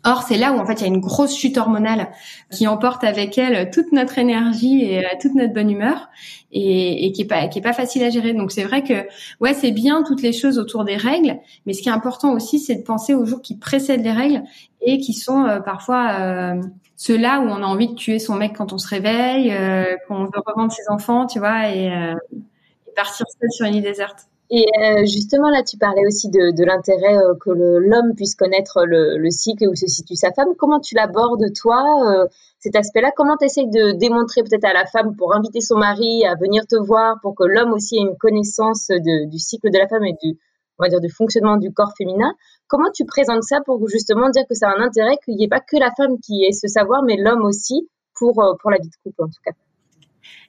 Or, 0.04 0.24
c'est 0.24 0.36
là 0.36 0.52
où 0.52 0.58
en 0.58 0.66
fait 0.66 0.74
il 0.74 0.80
y 0.80 0.84
a 0.84 0.88
une 0.88 1.00
grosse 1.00 1.36
chute 1.36 1.56
hormonale 1.56 2.08
qui 2.50 2.66
emporte 2.66 3.04
avec 3.04 3.38
elle 3.38 3.70
toute 3.70 3.92
notre 3.92 4.18
énergie 4.18 4.82
et 4.82 4.98
euh, 4.98 5.08
toute 5.20 5.34
notre 5.34 5.52
bonne 5.52 5.70
humeur 5.70 6.08
et, 6.50 7.06
et 7.06 7.12
qui 7.12 7.22
est 7.22 7.26
pas 7.26 7.46
qui 7.46 7.60
est 7.60 7.62
pas 7.62 7.72
facile 7.72 8.02
à 8.02 8.10
gérer. 8.10 8.32
Donc 8.32 8.50
c'est 8.50 8.64
vrai 8.64 8.82
que 8.82 9.06
ouais 9.40 9.54
c'est 9.54 9.70
bien 9.70 10.02
toutes 10.02 10.22
les 10.22 10.32
choses 10.32 10.58
autour 10.58 10.84
des 10.84 10.96
règles, 10.96 11.38
mais 11.66 11.72
ce 11.72 11.82
qui 11.82 11.88
est 11.88 11.92
important 11.92 12.32
aussi 12.32 12.58
c'est 12.58 12.74
de 12.74 12.82
penser 12.82 13.14
aux 13.14 13.24
jours 13.24 13.42
qui 13.42 13.56
précèdent 13.56 14.02
les 14.02 14.12
règles 14.12 14.42
et 14.80 14.98
qui 14.98 15.12
sont 15.12 15.44
euh, 15.44 15.60
parfois 15.60 16.10
euh, 16.20 16.60
ceux-là 17.04 17.40
où 17.40 17.48
on 17.48 17.62
a 17.62 17.66
envie 17.66 17.88
de 17.88 17.94
tuer 17.94 18.18
son 18.18 18.36
mec 18.36 18.52
quand 18.56 18.72
on 18.72 18.78
se 18.78 18.88
réveille, 18.88 19.52
euh, 19.52 19.96
qu'on 20.06 20.24
veut 20.24 20.42
revendre 20.46 20.70
ses 20.70 20.88
enfants, 20.88 21.26
tu 21.26 21.38
vois, 21.38 21.68
et, 21.68 21.86
et 21.86 22.92
partir 22.94 23.26
seul 23.28 23.50
sur 23.50 23.66
une 23.66 23.76
île 23.76 23.82
déserte. 23.82 24.28
Et 24.54 24.66
euh, 24.78 25.06
justement, 25.06 25.48
là, 25.48 25.62
tu 25.62 25.78
parlais 25.78 26.06
aussi 26.06 26.28
de, 26.28 26.64
l'intérêt 26.64 27.16
euh, 27.16 27.34
que 27.40 27.48
l'homme 27.48 28.14
puisse 28.14 28.34
connaître 28.34 28.84
le, 28.84 29.16
le, 29.16 29.30
cycle 29.30 29.66
où 29.66 29.74
se 29.74 29.86
situe 29.86 30.14
sa 30.14 30.30
femme. 30.30 30.48
Comment 30.58 30.78
tu 30.78 30.94
l'abordes, 30.94 31.46
toi, 31.54 31.82
euh, 32.04 32.26
cet 32.58 32.76
aspect-là? 32.76 33.12
Comment 33.16 33.38
tu 33.38 33.46
essayes 33.46 33.70
de 33.70 33.92
démontrer 33.92 34.42
peut-être 34.42 34.66
à 34.66 34.74
la 34.74 34.84
femme 34.84 35.16
pour 35.16 35.34
inviter 35.34 35.62
son 35.62 35.78
mari 35.78 36.26
à 36.26 36.34
venir 36.34 36.66
te 36.66 36.76
voir, 36.76 37.16
pour 37.22 37.34
que 37.34 37.44
l'homme 37.44 37.72
aussi 37.72 37.96
ait 37.96 38.02
une 38.02 38.18
connaissance 38.18 38.88
du 38.90 39.38
cycle 39.38 39.70
de 39.70 39.78
la 39.78 39.88
femme 39.88 40.04
et 40.04 40.16
du, 40.22 40.36
on 40.78 40.84
va 40.84 40.88
dire, 40.88 41.00
du 41.00 41.10
fonctionnement 41.10 41.56
du 41.56 41.72
corps 41.72 41.92
féminin 41.96 42.34
Comment 42.66 42.90
tu 42.94 43.04
présentes 43.04 43.44
ça 43.44 43.60
pour 43.64 43.86
justement 43.88 44.30
dire 44.30 44.44
que 44.48 44.54
ça 44.54 44.68
a 44.68 44.78
un 44.78 44.82
intérêt, 44.82 45.16
qu'il 45.24 45.36
n'y 45.36 45.44
ait 45.44 45.48
pas 45.48 45.60
que 45.60 45.76
la 45.76 45.90
femme 45.96 46.18
qui 46.24 46.44
ait 46.44 46.52
ce 46.52 46.68
savoir, 46.68 47.02
mais 47.02 47.16
l'homme 47.16 47.42
aussi 47.42 47.88
pour, 48.14 48.34
pour 48.60 48.70
la 48.70 48.78
vie 48.78 48.88
de 48.88 48.96
couple, 49.02 49.22
en 49.22 49.26
tout 49.26 49.42
cas? 49.44 49.52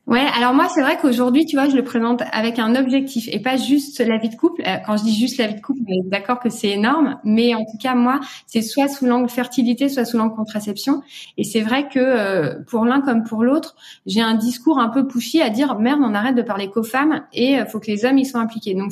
Ouais, 0.05 0.25
alors 0.35 0.53
moi 0.53 0.67
c'est 0.67 0.81
vrai 0.81 0.97
qu'aujourd'hui, 1.01 1.45
tu 1.45 1.55
vois, 1.55 1.69
je 1.69 1.77
le 1.77 1.83
présente 1.83 2.23
avec 2.33 2.59
un 2.59 2.75
objectif 2.75 3.29
et 3.31 3.39
pas 3.39 3.55
juste 3.55 4.01
la 4.01 4.17
vie 4.17 4.27
de 4.27 4.35
couple. 4.35 4.61
Euh, 4.67 4.75
quand 4.85 4.97
je 4.97 5.03
dis 5.03 5.17
juste 5.17 5.37
la 5.37 5.47
vie 5.47 5.55
de 5.55 5.61
couple, 5.61 5.79
d'accord 6.07 6.39
que 6.39 6.49
c'est 6.49 6.71
énorme, 6.71 7.21
mais 7.23 7.55
en 7.55 7.63
tout 7.63 7.77
cas 7.81 7.95
moi, 7.95 8.19
c'est 8.45 8.61
soit 8.61 8.89
sous 8.89 9.05
l'angle 9.05 9.29
fertilité, 9.29 9.87
soit 9.87 10.03
sous 10.03 10.17
l'angle 10.17 10.35
contraception. 10.35 11.01
Et 11.37 11.45
c'est 11.45 11.61
vrai 11.61 11.87
que 11.87 11.99
euh, 11.99 12.59
pour 12.67 12.83
l'un 12.83 12.99
comme 12.99 13.23
pour 13.23 13.45
l'autre, 13.45 13.77
j'ai 14.05 14.19
un 14.19 14.35
discours 14.35 14.77
un 14.77 14.89
peu 14.89 15.07
pushy 15.07 15.41
à 15.41 15.49
dire 15.49 15.79
merde, 15.79 16.01
on 16.03 16.13
arrête 16.13 16.35
de 16.35 16.41
parler 16.41 16.69
qu'aux 16.69 16.83
femmes 16.83 17.23
et 17.31 17.59
euh, 17.59 17.65
faut 17.65 17.79
que 17.79 17.87
les 17.87 18.03
hommes 18.03 18.17
y 18.17 18.25
soient 18.25 18.41
impliqués. 18.41 18.73
Donc 18.73 18.91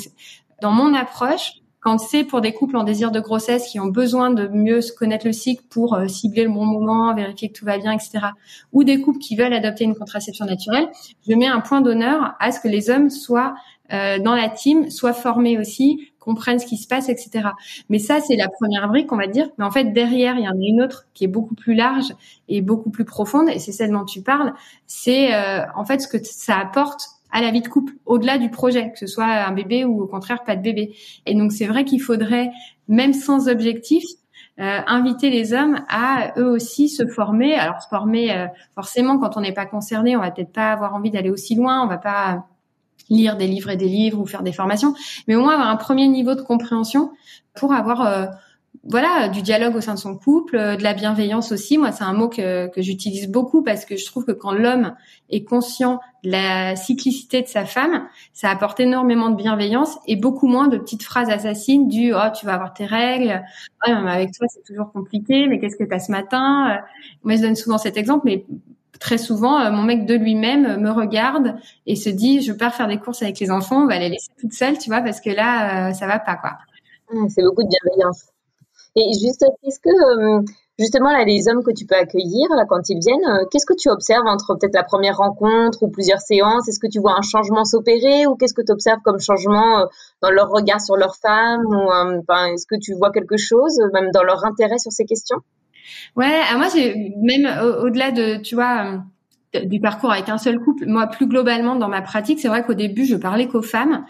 dans 0.61 0.71
mon 0.71 0.93
approche, 0.93 1.53
quand 1.81 1.97
c'est 1.97 2.23
pour 2.23 2.41
des 2.41 2.53
couples 2.53 2.77
en 2.77 2.83
désir 2.83 3.11
de 3.11 3.19
grossesse 3.19 3.67
qui 3.67 3.79
ont 3.79 3.87
besoin 3.87 4.29
de 4.29 4.47
mieux 4.47 4.81
se 4.81 4.93
connaître 4.93 5.25
le 5.25 5.33
cycle 5.33 5.63
pour 5.69 5.95
euh, 5.95 6.07
cibler 6.07 6.43
le 6.43 6.51
bon 6.51 6.65
moment, 6.65 7.13
vérifier 7.15 7.49
que 7.49 7.57
tout 7.57 7.65
va 7.65 7.79
bien, 7.79 7.91
etc., 7.91 8.27
ou 8.71 8.83
des 8.83 9.01
couples 9.01 9.17
qui 9.17 9.35
veulent 9.35 9.53
adopter 9.53 9.83
une 9.83 9.95
contraception 9.95 10.45
naturelle, 10.45 10.87
je 11.27 11.33
mets 11.33 11.47
un 11.47 11.59
point 11.59 11.81
d'honneur 11.81 12.35
à 12.39 12.51
ce 12.51 12.59
que 12.59 12.67
les 12.67 12.91
hommes 12.91 13.09
soient 13.09 13.55
euh, 13.91 14.19
dans 14.19 14.35
la 14.35 14.47
team, 14.47 14.91
soient 14.91 15.13
formés 15.13 15.57
aussi, 15.57 16.11
comprennent 16.19 16.59
ce 16.59 16.67
qui 16.67 16.77
se 16.77 16.87
passe, 16.87 17.09
etc. 17.09 17.49
Mais 17.89 17.97
ça, 17.97 18.21
c'est 18.21 18.35
la 18.35 18.47
première 18.47 18.87
brique, 18.87 19.11
on 19.11 19.17
va 19.17 19.27
dire. 19.27 19.49
Mais 19.57 19.65
en 19.65 19.71
fait, 19.71 19.85
derrière, 19.85 20.37
il 20.37 20.45
y 20.45 20.47
en 20.47 20.51
a 20.51 20.63
une 20.63 20.83
autre 20.83 21.07
qui 21.15 21.23
est 21.23 21.27
beaucoup 21.27 21.55
plus 21.55 21.73
large 21.73 22.13
et 22.47 22.61
beaucoup 22.61 22.91
plus 22.91 23.05
profonde, 23.05 23.49
et 23.49 23.57
c'est 23.57 23.71
celle 23.71 23.91
dont 23.91 24.05
tu 24.05 24.21
parles. 24.21 24.53
C'est 24.85 25.33
euh, 25.33 25.65
en 25.75 25.83
fait 25.83 25.99
ce 25.99 26.07
que 26.07 26.23
ça 26.23 26.59
apporte 26.59 27.01
à 27.31 27.41
la 27.41 27.51
vie 27.51 27.61
de 27.61 27.67
couple, 27.67 27.93
au-delà 28.05 28.37
du 28.37 28.49
projet, 28.49 28.91
que 28.91 28.99
ce 28.99 29.07
soit 29.07 29.25
un 29.25 29.51
bébé 29.51 29.85
ou 29.85 30.01
au 30.01 30.07
contraire 30.07 30.43
pas 30.43 30.55
de 30.55 30.61
bébé. 30.61 30.95
Et 31.25 31.33
donc 31.33 31.51
c'est 31.51 31.65
vrai 31.65 31.85
qu'il 31.85 32.01
faudrait, 32.01 32.51
même 32.87 33.13
sans 33.13 33.47
objectif, 33.47 34.03
euh, 34.59 34.79
inviter 34.85 35.29
les 35.29 35.53
hommes 35.53 35.79
à 35.89 36.33
eux 36.37 36.49
aussi 36.49 36.89
se 36.89 37.07
former. 37.07 37.55
Alors 37.55 37.81
se 37.81 37.87
former, 37.87 38.31
euh, 38.31 38.47
forcément, 38.75 39.17
quand 39.17 39.37
on 39.37 39.41
n'est 39.41 39.53
pas 39.53 39.65
concerné, 39.65 40.15
on 40.17 40.19
va 40.19 40.31
peut-être 40.31 40.51
pas 40.51 40.71
avoir 40.71 40.93
envie 40.93 41.09
d'aller 41.09 41.29
aussi 41.29 41.55
loin, 41.55 41.83
on 41.83 41.87
va 41.87 41.97
pas 41.97 42.45
lire 43.09 43.37
des 43.37 43.47
livres 43.47 43.69
et 43.69 43.77
des 43.77 43.87
livres 43.87 44.19
ou 44.19 44.25
faire 44.25 44.43
des 44.43 44.53
formations, 44.53 44.93
mais 45.27 45.35
au 45.35 45.41
moins 45.41 45.53
avoir 45.53 45.69
un 45.69 45.77
premier 45.77 46.07
niveau 46.07 46.35
de 46.35 46.41
compréhension 46.41 47.11
pour 47.55 47.73
avoir 47.73 48.01
euh, 48.05 48.25
voilà, 48.83 49.27
du 49.27 49.41
dialogue 49.43 49.75
au 49.75 49.81
sein 49.81 49.93
de 49.93 49.99
son 49.99 50.17
couple, 50.17 50.55
euh, 50.55 50.75
de 50.75 50.83
la 50.83 50.93
bienveillance 50.93 51.51
aussi. 51.51 51.77
Moi, 51.77 51.91
c'est 51.91 52.03
un 52.03 52.13
mot 52.13 52.29
que, 52.29 52.69
j'utilise 52.77 53.27
beaucoup 53.29 53.63
parce 53.63 53.85
que 53.85 53.95
je 53.95 54.05
trouve 54.05 54.25
que 54.25 54.31
quand 54.31 54.53
l'homme 54.53 54.95
est 55.29 55.43
conscient 55.43 55.99
de 56.23 56.31
la 56.31 56.75
cyclicité 56.75 57.41
de 57.41 57.47
sa 57.47 57.65
femme, 57.65 58.07
ça 58.33 58.49
apporte 58.49 58.79
énormément 58.79 59.29
de 59.29 59.35
bienveillance 59.35 59.99
et 60.07 60.15
beaucoup 60.15 60.47
moins 60.47 60.67
de 60.67 60.77
petites 60.77 61.03
phrases 61.03 61.29
assassines 61.29 61.87
du 61.87 62.13
oh 62.13 62.29
tu 62.37 62.45
vas 62.45 62.53
avoir 62.53 62.73
tes 62.73 62.85
règles, 62.85 63.43
oh, 63.87 63.91
mais 64.03 64.11
avec 64.11 64.31
toi 64.33 64.47
c'est 64.49 64.63
toujours 64.63 64.91
compliqué, 64.91 65.47
mais 65.47 65.59
qu'est-ce 65.59 65.75
que 65.75 65.83
tu 65.83 65.93
as 65.93 65.99
ce 65.99 66.11
matin 66.11 66.71
euh, 66.71 66.77
Moi, 67.23 67.35
je 67.35 67.41
donne 67.41 67.55
souvent 67.55 67.77
cet 67.77 67.97
exemple, 67.97 68.23
mais 68.25 68.45
très 68.99 69.17
souvent, 69.17 69.59
euh, 69.59 69.71
mon 69.71 69.83
mec 69.83 70.05
de 70.05 70.15
lui-même 70.15 70.81
me 70.81 70.91
regarde 70.91 71.55
et 71.85 71.95
se 71.95 72.09
dit, 72.09 72.41
je 72.41 72.51
pars 72.51 72.73
faire 72.73 72.87
des 72.87 72.97
courses 72.97 73.21
avec 73.21 73.39
les 73.39 73.51
enfants, 73.51 73.83
on 73.83 73.87
va 73.87 73.99
les 73.99 74.09
laisser 74.09 74.31
toutes 74.39 74.53
seules, 74.53 74.77
tu 74.77 74.89
vois, 74.89 75.01
parce 75.01 75.21
que 75.21 75.29
là, 75.29 75.93
ça 75.93 76.07
va 76.07 76.19
pas, 76.19 76.35
quoi. 76.35 76.57
Mmh, 77.13 77.29
c'est 77.29 77.43
beaucoup 77.43 77.63
de 77.63 77.69
bienveillance. 77.69 78.30
Et 78.95 79.13
juste, 79.13 79.45
est-ce 79.63 79.79
que 79.79 79.89
euh, 79.89 80.41
justement 80.77 81.11
là, 81.11 81.23
les 81.23 81.47
hommes 81.47 81.63
que 81.63 81.71
tu 81.71 81.85
peux 81.85 81.95
accueillir 81.95 82.49
là 82.55 82.65
quand 82.67 82.89
ils 82.89 82.99
viennent, 82.99 83.25
euh, 83.25 83.45
qu'est-ce 83.49 83.65
que 83.65 83.73
tu 83.73 83.89
observes 83.89 84.27
entre 84.27 84.55
peut-être 84.55 84.73
la 84.73 84.83
première 84.83 85.17
rencontre 85.17 85.83
ou 85.83 85.89
plusieurs 85.89 86.19
séances? 86.19 86.67
Est-ce 86.67 86.79
que 86.79 86.87
tu 86.87 86.99
vois 86.99 87.17
un 87.17 87.21
changement 87.21 87.63
s'opérer 87.63 88.27
ou 88.27 88.35
qu'est-ce 88.35 88.53
que 88.53 88.61
tu 88.61 88.71
observes 88.71 88.99
comme 89.03 89.19
changement 89.19 89.79
euh, 89.79 89.85
dans 90.21 90.31
leur 90.31 90.49
regard 90.49 90.81
sur 90.81 90.97
leur 90.97 91.15
femme 91.15 91.65
ou 91.65 91.89
est-ce 92.53 92.65
que 92.67 92.75
tu 92.79 92.93
vois 92.93 93.11
quelque 93.11 93.37
chose 93.37 93.79
même 93.93 94.11
dans 94.11 94.23
leur 94.23 94.43
intérêt 94.43 94.77
sur 94.77 94.91
ces 94.91 95.05
questions? 95.05 95.37
Ouais, 96.15 96.41
moi 96.55 96.67
j'ai 96.73 97.13
même 97.21 97.47
au-delà 97.81 98.11
de 98.11 98.41
tu 98.41 98.55
vois 98.55 99.01
du 99.65 99.79
parcours 99.79 100.11
avec 100.11 100.29
un 100.29 100.37
seul 100.37 100.59
couple, 100.59 100.85
moi 100.85 101.07
plus 101.07 101.27
globalement 101.27 101.75
dans 101.75 101.89
ma 101.89 102.01
pratique, 102.01 102.39
c'est 102.39 102.47
vrai 102.47 102.63
qu'au 102.63 102.73
début 102.73 103.05
je 103.05 103.15
parlais 103.15 103.47
qu'aux 103.47 103.61
femmes 103.61 104.05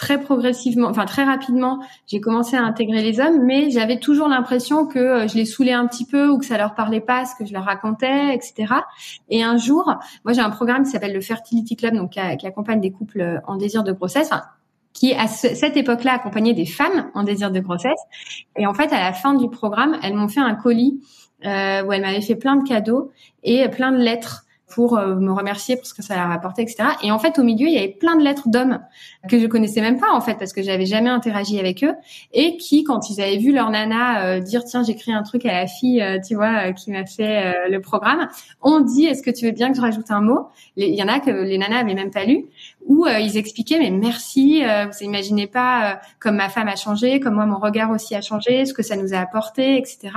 très 0.00 0.18
progressivement, 0.18 0.88
enfin 0.88 1.04
très 1.04 1.24
rapidement, 1.24 1.78
j'ai 2.06 2.22
commencé 2.22 2.56
à 2.56 2.62
intégrer 2.62 3.02
les 3.02 3.20
hommes, 3.20 3.44
mais 3.44 3.70
j'avais 3.70 4.00
toujours 4.00 4.28
l'impression 4.28 4.86
que 4.86 4.98
euh, 4.98 5.28
je 5.28 5.34
les 5.34 5.44
saoulais 5.44 5.74
un 5.74 5.86
petit 5.86 6.06
peu 6.06 6.28
ou 6.28 6.38
que 6.38 6.46
ça 6.46 6.56
leur 6.56 6.74
parlait 6.74 7.02
pas 7.02 7.26
ce 7.26 7.34
que 7.34 7.44
je 7.44 7.52
leur 7.52 7.64
racontais, 7.64 8.34
etc. 8.34 8.72
Et 9.28 9.42
un 9.42 9.58
jour, 9.58 9.94
moi 10.24 10.32
j'ai 10.32 10.40
un 10.40 10.48
programme 10.48 10.84
qui 10.84 10.90
s'appelle 10.90 11.12
le 11.12 11.20
Fertility 11.20 11.76
Club, 11.76 11.96
donc 11.96 12.12
qui, 12.12 12.46
accompagne 12.46 12.80
des 12.80 12.90
couples 12.90 13.42
en 13.46 13.56
désir 13.56 13.84
de 13.84 13.92
grossesse, 13.92 14.30
qui 14.94 15.12
à 15.12 15.26
cette 15.26 15.76
époque-là 15.76 16.14
accompagnait 16.14 16.54
des 16.54 16.64
femmes 16.64 17.10
en 17.12 17.22
désir 17.22 17.50
de 17.50 17.60
grossesse. 17.60 18.00
Et 18.56 18.66
en 18.66 18.72
fait, 18.72 18.94
à 18.94 19.00
la 19.00 19.12
fin 19.12 19.34
du 19.34 19.50
programme, 19.50 19.98
elles 20.02 20.14
m'ont 20.14 20.28
fait 20.28 20.40
un 20.40 20.54
colis 20.54 20.98
euh, 21.44 21.84
où 21.84 21.92
elles 21.92 22.00
m'avaient 22.00 22.22
fait 22.22 22.36
plein 22.36 22.56
de 22.56 22.66
cadeaux 22.66 23.12
et 23.42 23.68
plein 23.68 23.92
de 23.92 23.98
lettres 23.98 24.46
pour 24.70 24.96
euh, 24.96 25.16
me 25.16 25.32
remercier 25.32 25.76
pour 25.76 25.86
ce 25.86 25.94
que 25.94 26.02
ça 26.02 26.16
leur 26.16 26.30
a 26.30 26.34
apporté, 26.34 26.62
etc. 26.62 26.90
Et 27.02 27.10
en 27.10 27.18
fait, 27.18 27.38
au 27.38 27.42
milieu, 27.42 27.66
il 27.66 27.74
y 27.74 27.78
avait 27.78 27.88
plein 27.88 28.16
de 28.16 28.22
lettres 28.22 28.48
d'hommes 28.48 28.80
que 29.28 29.38
je 29.38 29.46
connaissais 29.46 29.80
même 29.80 29.98
pas, 29.98 30.10
en 30.12 30.20
fait, 30.20 30.36
parce 30.36 30.52
que 30.52 30.62
j'avais 30.62 30.86
jamais 30.86 31.10
interagi 31.10 31.58
avec 31.58 31.84
eux, 31.84 31.94
et 32.32 32.56
qui, 32.56 32.84
quand 32.84 33.10
ils 33.10 33.20
avaient 33.20 33.36
vu 33.36 33.52
leur 33.52 33.70
nana 33.70 34.24
euh, 34.24 34.40
dire, 34.40 34.64
tiens, 34.64 34.82
j'écris 34.82 35.12
un 35.12 35.22
truc 35.22 35.44
à 35.44 35.52
la 35.52 35.66
fille, 35.66 36.00
euh, 36.00 36.18
tu 36.26 36.34
vois, 36.34 36.72
qui 36.72 36.90
m'a 36.90 37.04
fait 37.04 37.68
le 37.68 37.80
programme, 37.80 38.28
ont 38.62 38.80
dit, 38.80 39.04
est-ce 39.04 39.22
que 39.22 39.30
tu 39.30 39.46
veux 39.46 39.52
bien 39.52 39.70
que 39.70 39.76
je 39.76 39.82
rajoute 39.82 40.10
un 40.10 40.20
mot? 40.20 40.48
Il 40.76 40.94
y 40.94 41.02
en 41.02 41.08
a 41.08 41.20
que 41.20 41.30
les 41.30 41.58
nanas 41.58 41.80
avaient 41.80 41.94
même 41.94 42.10
pas 42.10 42.24
lu, 42.24 42.46
où 42.86 43.06
ils 43.06 43.36
expliquaient, 43.36 43.78
mais 43.78 43.90
merci, 43.90 44.62
vous 44.62 45.04
imaginez 45.04 45.46
pas 45.46 46.00
comme 46.18 46.36
ma 46.36 46.48
femme 46.48 46.68
a 46.68 46.76
changé, 46.76 47.20
comme 47.20 47.34
moi 47.34 47.46
mon 47.46 47.58
regard 47.58 47.90
aussi 47.90 48.14
a 48.14 48.20
changé, 48.20 48.64
ce 48.64 48.72
que 48.72 48.82
ça 48.82 48.96
nous 48.96 49.14
a 49.14 49.18
apporté, 49.18 49.76
etc. 49.76 50.10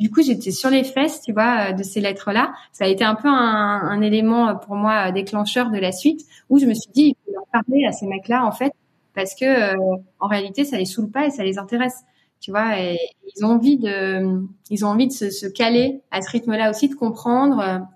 Du 0.00 0.10
coup, 0.10 0.22
j'étais 0.22 0.50
sur 0.50 0.70
les 0.70 0.82
fesses, 0.82 1.20
tu 1.22 1.32
vois, 1.32 1.70
euh, 1.70 1.72
de 1.72 1.82
ces 1.82 2.00
lettres-là. 2.00 2.52
Ça 2.72 2.84
a 2.84 2.88
été 2.88 3.04
un 3.04 3.14
peu 3.14 3.28
un, 3.28 3.32
un, 3.32 4.00
élément 4.00 4.48
euh, 4.48 4.54
pour 4.54 4.74
moi 4.74 5.08
euh, 5.08 5.12
déclencheur 5.12 5.70
de 5.70 5.78
la 5.78 5.92
suite, 5.92 6.26
où 6.50 6.58
je 6.58 6.66
me 6.66 6.74
suis 6.74 6.90
dit, 6.92 7.02
il 7.02 7.16
faut 7.24 7.32
leur 7.32 7.46
parler 7.52 7.86
à 7.86 7.92
ces 7.92 8.06
mecs-là, 8.06 8.44
en 8.44 8.50
fait, 8.50 8.72
parce 9.14 9.34
que 9.34 9.74
en 10.18 10.26
réalité, 10.26 10.64
ça 10.64 10.76
les 10.76 10.84
saoule 10.84 11.10
pas 11.10 11.26
et 11.26 11.30
ça 11.30 11.44
les 11.44 11.58
intéresse, 11.58 12.02
tu 12.40 12.50
vois. 12.50 12.76
Ils 12.78 13.44
ont 13.44 13.50
envie 13.50 13.78
de, 13.78 14.42
ils 14.70 14.84
ont 14.84 14.88
envie 14.88 15.06
de 15.06 15.12
se, 15.12 15.30
se 15.30 15.46
caler 15.46 16.00
à 16.10 16.20
ce 16.20 16.30
rythme-là 16.30 16.70
aussi, 16.70 16.88
de 16.88 16.94
comprendre. 16.94 17.86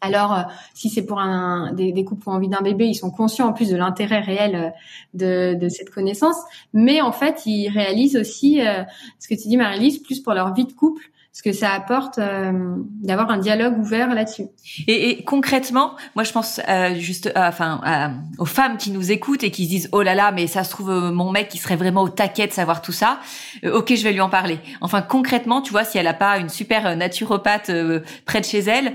Alors, 0.00 0.46
si 0.74 0.90
c'est 0.90 1.06
pour 1.06 1.20
un, 1.20 1.72
des, 1.74 1.92
des, 1.92 2.04
couples 2.04 2.22
qui 2.22 2.28
ont 2.28 2.32
envie 2.32 2.48
d'un 2.48 2.60
bébé, 2.60 2.86
ils 2.86 2.94
sont 2.96 3.12
conscients 3.12 3.48
en 3.48 3.52
plus 3.52 3.70
de 3.70 3.76
l'intérêt 3.76 4.18
réel 4.20 4.74
de, 5.14 5.54
de, 5.54 5.68
cette 5.68 5.90
connaissance, 5.90 6.36
mais 6.72 7.00
en 7.00 7.12
fait, 7.12 7.46
ils 7.46 7.68
réalisent 7.68 8.16
aussi 8.16 8.60
ce 9.20 9.28
que 9.28 9.40
tu 9.40 9.46
dis, 9.46 9.56
Marie-Lise, 9.56 10.00
plus 10.00 10.18
pour 10.18 10.34
leur 10.34 10.52
vie 10.54 10.64
de 10.64 10.72
couple 10.72 11.02
ce 11.38 11.42
que 11.44 11.52
ça 11.52 11.70
apporte 11.70 12.18
d'avoir 12.18 13.30
un 13.30 13.38
dialogue 13.38 13.78
ouvert 13.78 14.12
là-dessus. 14.12 14.46
Et, 14.88 15.10
et, 15.10 15.22
concrètement, 15.22 15.92
moi 16.16 16.24
je 16.24 16.32
pense 16.32 16.60
juste, 16.96 17.32
enfin, 17.36 18.12
aux 18.38 18.44
femmes 18.44 18.76
qui 18.76 18.90
nous 18.90 19.12
écoutent 19.12 19.44
et 19.44 19.52
qui 19.52 19.66
se 19.66 19.68
disent 19.68 19.88
oh 19.92 20.02
là 20.02 20.16
là, 20.16 20.32
mais 20.32 20.48
ça 20.48 20.64
se 20.64 20.70
trouve 20.70 20.90
mon 20.90 21.30
mec 21.30 21.48
qui 21.48 21.58
serait 21.58 21.76
vraiment 21.76 22.02
au 22.02 22.08
taquet 22.08 22.48
de 22.48 22.52
savoir 22.52 22.82
tout 22.82 22.90
ça. 22.90 23.20
ok, 23.62 23.94
je 23.94 24.02
vais 24.02 24.12
lui 24.12 24.20
en 24.20 24.28
parler. 24.28 24.58
Enfin 24.80 25.00
concrètement, 25.00 25.62
tu 25.62 25.70
vois, 25.70 25.84
si 25.84 25.96
elle 25.96 26.08
a 26.08 26.14
pas 26.14 26.38
une 26.38 26.48
super 26.48 26.96
naturopathe 26.96 27.70
près 28.26 28.40
de 28.40 28.44
chez 28.44 28.58
elle, 28.58 28.94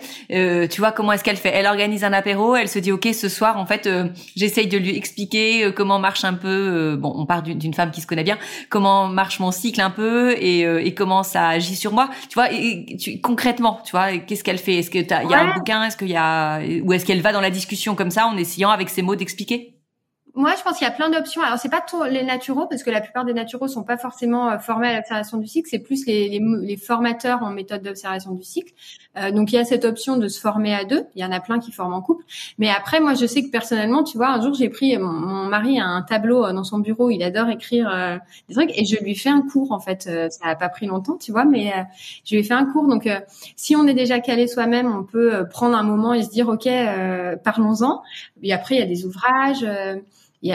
tu 0.67 0.81
vois 0.81 0.91
comment 0.91 1.13
est-ce 1.13 1.23
qu'elle 1.23 1.37
fait? 1.37 1.51
Elle 1.53 1.65
organise 1.65 2.03
un 2.03 2.11
apéro, 2.11 2.57
elle 2.57 2.67
se 2.67 2.79
dit 2.79 2.91
ok 2.91 3.07
ce 3.13 3.29
soir 3.29 3.57
en 3.57 3.65
fait 3.65 3.89
j'essaye 4.35 4.67
de 4.67 4.77
lui 4.77 4.97
expliquer 4.97 5.71
comment 5.73 5.97
marche 5.97 6.25
un 6.25 6.33
peu. 6.33 6.97
bon, 6.97 7.13
on 7.15 7.25
part 7.25 7.41
d'une 7.41 7.73
femme 7.73 7.91
qui 7.91 8.01
se 8.01 8.07
connaît 8.07 8.25
bien. 8.25 8.37
Comment 8.69 9.07
marche 9.07 9.39
mon 9.39 9.51
cycle 9.51 9.79
un 9.79 9.91
peu 9.91 10.33
et, 10.33 10.63
et 10.85 10.93
comment 10.93 11.23
ça 11.23 11.47
agit 11.47 11.77
sur 11.77 11.93
moi. 11.93 12.09
Tu 12.33 12.39
vois, 12.39 12.51
et, 12.51 12.97
tu, 12.97 13.21
concrètement, 13.21 13.79
tu 13.85 13.91
vois, 13.91 14.17
qu'est-ce 14.17 14.43
qu'elle 14.43 14.57
fait? 14.57 14.79
Est-ce 14.79 14.89
que 14.89 14.97
il 14.97 15.29
y 15.29 15.35
a 15.35 15.39
un 15.39 15.53
bouquin? 15.53 15.83
Est-ce 15.83 15.95
qu'il 15.95 16.09
y 16.09 16.15
a 16.15 16.61
ou 16.81 16.91
est-ce 16.91 17.05
qu'elle 17.05 17.21
va 17.21 17.31
dans 17.31 17.41
la 17.41 17.51
discussion 17.51 17.93
comme 17.93 18.09
ça 18.09 18.25
en 18.25 18.35
essayant 18.37 18.71
avec 18.71 18.89
ses 18.89 19.03
mots 19.03 19.15
d'expliquer? 19.15 19.75
Moi, 20.33 20.55
je 20.57 20.63
pense 20.63 20.79
qu'il 20.79 20.87
y 20.87 20.89
a 20.89 20.93
plein 20.93 21.11
d'options. 21.11 21.43
Alors, 21.43 21.59
c'est 21.59 21.69
pas 21.69 21.81
tous 21.81 22.03
les 22.05 22.23
naturaux, 22.23 22.65
parce 22.65 22.81
que 22.81 22.89
la 22.89 23.01
plupart 23.01 23.23
des 23.23 23.35
naturaux 23.35 23.67
sont 23.67 23.83
pas 23.83 23.97
forcément 23.97 24.49
euh, 24.49 24.57
formés 24.57 24.87
à 24.87 24.95
l'observation 24.95 25.37
du 25.37 25.45
cycle. 25.45 25.69
C'est 25.69 25.77
plus 25.77 26.07
les, 26.07 26.27
les, 26.27 26.41
les, 26.63 26.75
formateurs 26.75 27.43
en 27.43 27.51
méthode 27.51 27.83
d'observation 27.83 28.31
du 28.31 28.41
cycle. 28.41 28.73
Euh, 29.17 29.31
donc, 29.31 29.51
il 29.51 29.55
y 29.55 29.57
a 29.57 29.65
cette 29.65 29.85
option 29.85 30.17
de 30.17 30.27
se 30.27 30.39
former 30.39 30.73
à 30.73 30.85
deux. 30.85 31.05
Il 31.15 31.21
y 31.21 31.25
en 31.25 31.31
a 31.31 31.39
plein 31.39 31.59
qui 31.59 31.71
forment 31.71 31.93
en 31.93 32.01
couple. 32.01 32.23
Mais 32.57 32.69
après, 32.69 32.99
moi, 32.99 33.13
je 33.13 33.25
sais 33.25 33.43
que 33.43 33.49
personnellement, 33.49 34.03
tu 34.03 34.17
vois, 34.17 34.29
un 34.29 34.41
jour, 34.41 34.53
j'ai 34.53 34.69
pris 34.69 34.97
mon, 34.97 35.11
mon, 35.11 35.45
mari 35.45 35.79
a 35.79 35.85
un 35.85 36.01
tableau 36.01 36.45
euh, 36.45 36.53
dans 36.53 36.63
son 36.63 36.79
bureau. 36.79 37.09
Il 37.09 37.21
adore 37.23 37.49
écrire 37.49 37.89
euh, 37.93 38.17
des 38.49 38.55
trucs, 38.55 38.77
et 38.77 38.85
je 38.85 38.97
lui 39.03 39.15
fais 39.15 39.29
un 39.29 39.41
cours. 39.41 39.71
En 39.71 39.79
fait, 39.79 40.03
ça 40.03 40.47
a 40.47 40.55
pas 40.55 40.69
pris 40.69 40.87
longtemps, 40.87 41.17
tu 41.17 41.31
vois, 41.31 41.45
mais 41.45 41.73
je 42.25 42.35
lui 42.35 42.41
ai 42.41 42.43
fait 42.43 42.53
un 42.53 42.65
cours. 42.65 42.87
Donc, 42.87 43.09
si 43.55 43.75
on 43.75 43.87
est 43.87 43.93
déjà 43.93 44.19
calé 44.19 44.47
soi-même, 44.47 44.93
on 44.93 45.03
peut 45.03 45.45
prendre 45.49 45.77
un 45.77 45.83
moment 45.83 46.13
et 46.13 46.23
se 46.23 46.29
dire, 46.29 46.49
ok, 46.49 46.67
parlons-en. 47.43 48.01
Et 48.41 48.53
après, 48.53 48.75
il 48.75 48.79
y 48.79 48.83
a 48.83 48.87
des 48.87 49.05
ouvrages 49.05 49.65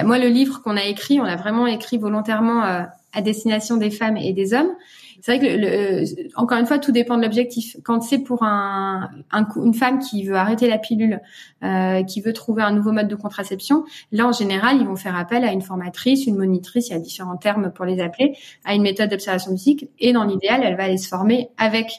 moi, 0.04 0.18
le 0.18 0.28
livre 0.28 0.62
qu'on 0.62 0.76
a 0.76 0.84
écrit, 0.84 1.20
on 1.20 1.24
l'a 1.24 1.36
vraiment 1.36 1.66
écrit 1.66 1.98
volontairement 1.98 2.64
euh, 2.64 2.82
à 3.12 3.22
destination 3.22 3.76
des 3.76 3.90
femmes 3.90 4.16
et 4.16 4.32
des 4.32 4.52
hommes. 4.52 4.70
C'est 5.20 5.36
vrai 5.36 5.46
que, 5.46 5.56
le, 5.56 5.66
euh, 5.66 6.28
encore 6.36 6.58
une 6.58 6.66
fois, 6.66 6.78
tout 6.78 6.92
dépend 6.92 7.16
de 7.16 7.22
l'objectif. 7.22 7.76
Quand 7.82 8.00
c'est 8.00 8.18
pour 8.18 8.42
un, 8.44 9.10
une 9.56 9.74
femme 9.74 9.98
qui 9.98 10.24
veut 10.24 10.36
arrêter 10.36 10.68
la 10.68 10.78
pilule, 10.78 11.20
euh, 11.64 12.04
qui 12.04 12.20
veut 12.20 12.32
trouver 12.32 12.62
un 12.62 12.70
nouveau 12.70 12.92
mode 12.92 13.08
de 13.08 13.16
contraception, 13.16 13.84
là, 14.12 14.26
en 14.26 14.32
général, 14.32 14.76
ils 14.80 14.86
vont 14.86 14.96
faire 14.96 15.16
appel 15.16 15.44
à 15.44 15.52
une 15.52 15.62
formatrice, 15.62 16.26
une 16.26 16.36
monitrice, 16.36 16.88
il 16.88 16.92
y 16.92 16.96
a 16.96 17.00
différents 17.00 17.36
termes 17.36 17.72
pour 17.72 17.84
les 17.84 18.00
appeler, 18.00 18.36
à 18.64 18.74
une 18.74 18.82
méthode 18.82 19.10
d'observation 19.10 19.50
du 19.50 19.58
cycle. 19.58 19.88
Et 19.98 20.12
dans 20.12 20.24
l'idéal, 20.24 20.62
elle 20.64 20.76
va 20.76 20.84
aller 20.84 20.98
se 20.98 21.08
former 21.08 21.50
avec 21.58 21.90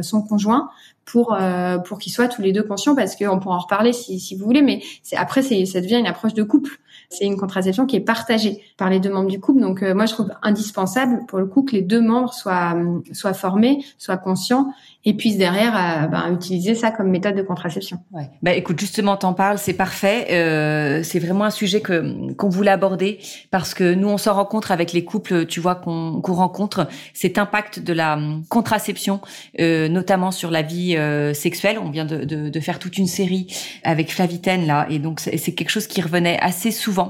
son 0.00 0.22
conjoint 0.22 0.70
pour 1.04 1.36
pour 1.84 1.98
qu'ils 1.98 2.10
soient 2.10 2.28
tous 2.28 2.40
les 2.40 2.52
deux 2.52 2.62
conscients 2.62 2.94
parce 2.94 3.16
qu'on 3.16 3.38
pourra 3.38 3.56
en 3.56 3.58
reparler 3.58 3.92
si, 3.92 4.34
vous 4.34 4.46
voulez 4.46 4.62
mais 4.62 4.80
après 5.14 5.42
ça 5.42 5.80
devient 5.82 5.98
une 5.98 6.06
approche 6.06 6.32
de 6.32 6.42
couple 6.42 6.80
c'est 7.18 7.24
une 7.24 7.36
contraception 7.36 7.86
qui 7.86 7.96
est 7.96 8.00
partagée 8.00 8.62
par 8.76 8.90
les 8.90 9.00
deux 9.00 9.10
membres 9.10 9.30
du 9.30 9.40
couple. 9.40 9.60
Donc 9.60 9.82
euh, 9.82 9.94
moi, 9.94 10.06
je 10.06 10.12
trouve 10.12 10.30
indispensable 10.42 11.26
pour 11.26 11.38
le 11.38 11.46
coup 11.46 11.62
que 11.62 11.72
les 11.72 11.82
deux 11.82 12.00
membres 12.00 12.32
soient 12.32 12.76
soient 13.12 13.34
formés, 13.34 13.84
soient 13.98 14.16
conscients 14.16 14.72
et 15.04 15.14
puissent 15.14 15.38
derrière 15.38 15.74
euh, 15.76 16.06
ben, 16.06 16.32
utiliser 16.32 16.74
ça 16.74 16.90
comme 16.90 17.10
méthode 17.10 17.36
de 17.36 17.42
contraception. 17.42 17.98
Ouais. 18.12 18.30
Bah 18.42 18.52
écoute, 18.52 18.80
justement, 18.80 19.16
t'en 19.16 19.34
parles, 19.34 19.58
c'est 19.58 19.74
parfait. 19.74 20.28
Euh, 20.30 21.02
c'est 21.02 21.18
vraiment 21.18 21.44
un 21.44 21.50
sujet 21.50 21.80
que 21.80 22.32
qu'on 22.34 22.48
voulait 22.48 22.70
aborder 22.70 23.18
parce 23.50 23.74
que 23.74 23.94
nous, 23.94 24.08
on 24.08 24.18
s'en 24.18 24.34
rencontre 24.34 24.72
avec 24.72 24.92
les 24.92 25.04
couples, 25.04 25.46
tu 25.46 25.60
vois, 25.60 25.74
qu'on 25.74 26.20
rencontre 26.22 26.88
cet 27.12 27.38
impact 27.38 27.80
de 27.80 27.92
la 27.92 28.18
contraception, 28.48 29.20
euh, 29.60 29.88
notamment 29.88 30.30
sur 30.30 30.50
la 30.50 30.62
vie 30.62 30.96
euh, 30.96 31.34
sexuelle. 31.34 31.78
On 31.78 31.90
vient 31.90 32.04
de, 32.04 32.24
de, 32.24 32.48
de, 32.48 32.60
faire 32.60 32.78
toute 32.78 32.98
une 32.98 33.06
série 33.06 33.46
avec 33.82 34.10
Flavitaine 34.10 34.66
là, 34.66 34.86
et 34.88 34.98
donc 34.98 35.20
c'est 35.20 35.54
quelque 35.54 35.70
chose 35.70 35.86
qui 35.86 36.00
revenait 36.00 36.38
assez 36.40 36.70
souvent 36.70 37.03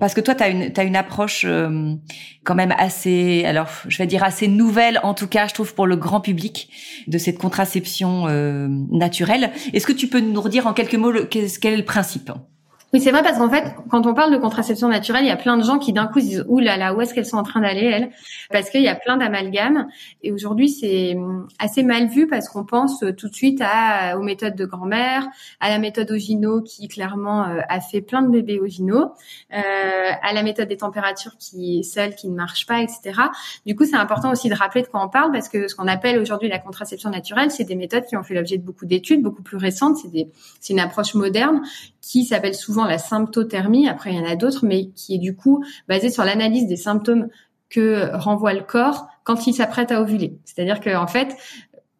parce 0.00 0.14
que 0.14 0.20
toi, 0.20 0.34
t'as 0.34 0.50
une 0.50 0.72
t'as 0.72 0.84
une 0.84 0.96
approche 0.96 1.44
euh, 1.46 1.94
quand 2.44 2.54
même 2.54 2.74
assez, 2.78 3.44
alors 3.44 3.68
je 3.86 3.98
vais 3.98 4.06
dire 4.06 4.24
assez 4.24 4.48
nouvelle, 4.48 5.00
en 5.02 5.14
tout 5.14 5.28
cas, 5.28 5.46
je 5.46 5.54
trouve 5.54 5.74
pour 5.74 5.86
le 5.86 5.96
grand 5.96 6.20
public 6.20 6.70
de 7.06 7.18
cette 7.18 7.38
contraception 7.38 8.26
euh, 8.28 8.68
naturelle. 8.90 9.50
Est-ce 9.72 9.86
que 9.86 9.92
tu 9.92 10.08
peux 10.08 10.20
nous 10.20 10.40
redire 10.40 10.66
en 10.66 10.72
quelques 10.72 10.94
mots 10.94 11.12
quel 11.30 11.44
est 11.44 11.76
le 11.76 11.84
principe? 11.84 12.30
Oui, 12.94 13.00
c'est 13.02 13.10
vrai 13.10 13.22
parce 13.22 13.36
qu'en 13.36 13.50
fait, 13.50 13.74
quand 13.90 14.06
on 14.06 14.14
parle 14.14 14.32
de 14.32 14.38
contraception 14.38 14.88
naturelle, 14.88 15.22
il 15.22 15.28
y 15.28 15.30
a 15.30 15.36
plein 15.36 15.58
de 15.58 15.62
gens 15.62 15.78
qui 15.78 15.92
d'un 15.92 16.06
coup 16.06 16.20
se 16.20 16.24
disent 16.24 16.44
ouh 16.48 16.58
là 16.58 16.78
là, 16.78 16.94
où 16.94 17.02
est-ce 17.02 17.12
qu'elles 17.12 17.26
sont 17.26 17.36
en 17.36 17.42
train 17.42 17.60
d'aller 17.60 17.84
elles? 17.84 18.10
Parce 18.50 18.70
qu'il 18.70 18.80
y 18.80 18.88
a 18.88 18.94
plein 18.94 19.18
d'amalgames 19.18 19.88
et 20.22 20.32
aujourd'hui 20.32 20.70
c'est 20.70 21.14
hum, 21.14 21.46
assez 21.58 21.82
mal 21.82 22.08
vu 22.08 22.26
parce 22.26 22.48
qu'on 22.48 22.64
pense 22.64 23.04
tout 23.18 23.28
de 23.28 23.34
suite 23.34 23.60
à, 23.62 24.18
aux 24.18 24.22
méthodes 24.22 24.54
de 24.54 24.64
grand-mère, 24.64 25.26
à 25.60 25.68
la 25.68 25.78
méthode 25.78 26.10
Ogino 26.10 26.62
qui 26.62 26.88
clairement 26.88 27.44
euh, 27.44 27.60
a 27.68 27.80
fait 27.80 28.00
plein 28.00 28.22
de 28.22 28.30
bébés 28.30 28.58
Ogino, 28.58 29.12
euh, 29.52 29.58
à 30.22 30.32
la 30.32 30.42
méthode 30.42 30.68
des 30.68 30.78
températures 30.78 31.36
qui 31.38 31.80
est 31.80 31.82
celle 31.82 32.14
qui 32.14 32.30
ne 32.30 32.36
marche 32.36 32.64
pas, 32.64 32.80
etc. 32.80 33.20
Du 33.66 33.76
coup, 33.76 33.84
c'est 33.84 33.96
important 33.96 34.32
aussi 34.32 34.48
de 34.48 34.54
rappeler 34.54 34.80
de 34.80 34.86
quoi 34.86 35.04
on 35.04 35.10
parle 35.10 35.30
parce 35.30 35.50
que 35.50 35.68
ce 35.68 35.74
qu'on 35.74 35.88
appelle 35.88 36.18
aujourd'hui 36.18 36.48
la 36.48 36.58
contraception 36.58 37.10
naturelle, 37.10 37.50
c'est 37.50 37.64
des 37.64 37.76
méthodes 37.76 38.06
qui 38.06 38.16
ont 38.16 38.22
fait 38.22 38.34
l'objet 38.34 38.56
de 38.56 38.62
beaucoup 38.62 38.86
d'études, 38.86 39.20
beaucoup 39.20 39.42
plus 39.42 39.58
récentes. 39.58 39.98
C'est 40.60 40.72
une 40.72 40.80
approche 40.80 41.12
moderne 41.12 41.60
qui 42.00 42.24
s'appelle 42.24 42.54
souvent 42.54 42.77
la 42.84 42.98
symptothermie. 42.98 43.88
Après, 43.88 44.12
il 44.12 44.16
y 44.16 44.20
en 44.20 44.30
a 44.30 44.36
d'autres, 44.36 44.64
mais 44.64 44.88
qui 44.90 45.14
est 45.14 45.18
du 45.18 45.34
coup 45.34 45.64
basée 45.88 46.10
sur 46.10 46.24
l'analyse 46.24 46.66
des 46.66 46.76
symptômes 46.76 47.28
que 47.70 48.16
renvoie 48.16 48.54
le 48.54 48.62
corps 48.62 49.08
quand 49.24 49.46
il 49.46 49.52
s'apprête 49.52 49.92
à 49.92 50.00
ovuler. 50.00 50.38
C'est-à-dire 50.44 50.80
que 50.80 50.96
en 50.96 51.06
fait, 51.06 51.36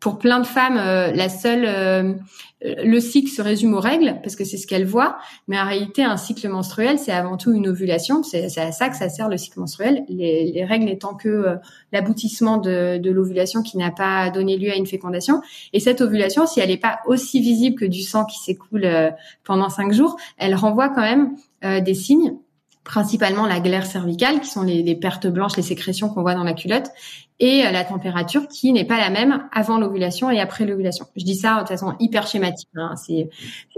pour 0.01 0.19
plein 0.19 0.39
de 0.39 0.47
femmes, 0.47 0.77
euh, 0.79 1.11
la 1.13 1.29
seule, 1.29 1.65
euh, 1.65 2.15
le 2.63 3.01
cycle 3.01 3.29
se 3.31 3.43
résume 3.43 3.75
aux 3.75 3.81
règles 3.81 4.21
parce 4.23 4.37
que 4.37 4.45
c'est 4.45 4.57
ce 4.57 4.67
qu'elles 4.67 4.87
voient, 4.87 5.19
mais 5.49 5.59
en 5.59 5.67
réalité, 5.67 6.05
un 6.05 6.17
cycle 6.17 6.49
menstruel, 6.49 6.99
c'est 6.99 7.11
avant 7.11 7.37
tout 7.37 7.53
une 7.53 7.67
ovulation. 7.67 8.23
C'est 8.23 8.59
à 8.59 8.71
ça 8.71 8.89
que 8.89 8.97
ça 8.97 9.09
sert 9.09 9.29
le 9.29 9.37
cycle 9.37 9.59
menstruel. 9.59 10.05
Les, 10.09 10.53
les 10.53 10.65
règles 10.65 10.85
n'étant 10.85 11.15
que 11.15 11.29
euh, 11.29 11.57
l'aboutissement 11.93 12.59
de, 12.59 13.01
l'ovulation 13.11 13.63
qui 13.63 13.77
n'a 13.77 13.91
pas 13.91 14.31
donné 14.31 14.57
lieu 14.57 14.71
à 14.71 14.77
une 14.77 14.87
fécondation. 14.87 15.41
Et 15.73 15.81
cette 15.81 16.01
ovulation, 16.01 16.47
si 16.47 16.61
elle 16.61 16.69
n'est 16.69 16.77
pas 16.77 17.01
aussi 17.07 17.41
visible 17.41 17.77
que 17.77 17.85
du 17.85 18.03
sang 18.03 18.25
qui 18.25 18.39
s'écoule 18.39 18.87
pendant 19.43 19.69
cinq 19.69 19.93
jours, 19.93 20.17
elle 20.37 20.55
renvoie 20.55 20.91
quand 20.91 21.01
même 21.01 21.35
des 21.83 21.95
signes 21.95 22.37
principalement 22.85 23.47
la 23.47 23.61
glaire 23.61 23.87
cervicale, 23.87 24.41
qui 24.41 24.49
sont 24.49 24.63
les 24.63 24.95
pertes 24.95 25.27
blanches, 25.27 25.57
les 25.57 25.63
sécrétions 25.63 26.09
qu'on 26.09 26.23
voit 26.23 26.35
dans 26.35 26.45
la 26.45 26.55
culotte, 26.55 26.91
et 27.41 27.67
euh, 27.67 27.71
la 27.71 27.85
température 27.85 28.49
qui 28.49 28.73
n'est 28.73 28.85
pas 28.85 28.99
la 28.99 29.11
même 29.11 29.49
avant 29.53 29.79
l'ovulation 29.79 30.31
et 30.31 30.41
après 30.41 30.67
l'ovulation. 30.67 31.07
Je 31.17 31.25
dis 31.25 31.37
ça 31.37 31.63
de 31.63 31.69
façon 31.69 31.95
hyper 32.01 32.27
schématique, 32.27 32.69
hein. 32.77 32.95
c'est 32.97 33.29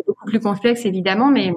beaucoup 0.07 0.27
plus 0.27 0.41
complexe 0.41 0.85
évidemment, 0.87 1.31
mais 1.31 1.53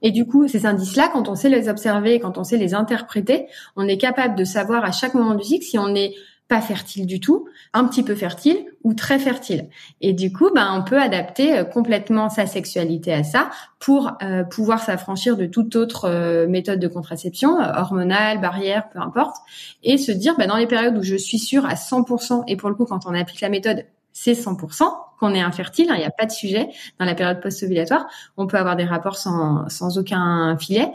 et 0.00 0.12
du 0.12 0.26
coup, 0.26 0.46
ces 0.46 0.64
indices-là, 0.64 1.10
quand 1.12 1.28
on 1.28 1.34
sait 1.34 1.48
les 1.48 1.68
observer, 1.68 2.20
quand 2.20 2.38
on 2.38 2.44
sait 2.44 2.56
les 2.56 2.74
interpréter, 2.74 3.46
on 3.74 3.88
est 3.88 3.98
capable 3.98 4.36
de 4.36 4.44
savoir 4.44 4.84
à 4.84 4.92
chaque 4.92 5.14
moment 5.14 5.34
du 5.34 5.42
cycle 5.42 5.64
si 5.64 5.78
on 5.78 5.94
est 5.94 6.14
pas 6.48 6.62
fertile 6.62 7.06
du 7.06 7.20
tout, 7.20 7.46
un 7.74 7.84
petit 7.84 8.02
peu 8.02 8.14
fertile 8.14 8.64
ou 8.82 8.94
très 8.94 9.18
fertile. 9.18 9.68
Et 10.00 10.14
du 10.14 10.32
coup, 10.32 10.50
ben, 10.54 10.72
on 10.74 10.82
peut 10.82 11.00
adapter 11.00 11.58
euh, 11.58 11.64
complètement 11.64 12.30
sa 12.30 12.46
sexualité 12.46 13.12
à 13.12 13.22
ça 13.22 13.50
pour 13.78 14.12
euh, 14.22 14.44
pouvoir 14.44 14.82
s'affranchir 14.82 15.36
de 15.36 15.44
toute 15.44 15.76
autre 15.76 16.06
euh, 16.06 16.48
méthode 16.48 16.80
de 16.80 16.88
contraception, 16.88 17.58
hormonale, 17.58 18.40
barrière, 18.40 18.88
peu 18.88 18.98
importe, 18.98 19.36
et 19.82 19.98
se 19.98 20.10
dire, 20.10 20.36
ben, 20.38 20.48
dans 20.48 20.56
les 20.56 20.66
périodes 20.66 20.96
où 20.96 21.02
je 21.02 21.16
suis 21.16 21.38
sûre 21.38 21.66
à 21.66 21.74
100%, 21.74 22.44
et 22.46 22.56
pour 22.56 22.70
le 22.70 22.74
coup, 22.74 22.86
quand 22.86 23.06
on 23.06 23.14
applique 23.14 23.42
la 23.42 23.50
méthode, 23.50 23.84
c'est 24.12 24.32
100%, 24.32 24.84
qu'on 25.18 25.34
est 25.34 25.40
infertile, 25.40 25.88
hein, 25.90 25.94
il 25.96 26.00
n'y 26.00 26.06
a 26.06 26.10
pas 26.10 26.26
de 26.26 26.30
sujet 26.30 26.68
dans 26.98 27.04
la 27.04 27.14
période 27.14 27.40
post-ovulatoire, 27.40 28.06
on 28.36 28.46
peut 28.46 28.56
avoir 28.56 28.76
des 28.76 28.84
rapports 28.84 29.16
sans, 29.16 29.68
sans 29.68 29.98
aucun 29.98 30.56
filet. 30.58 30.90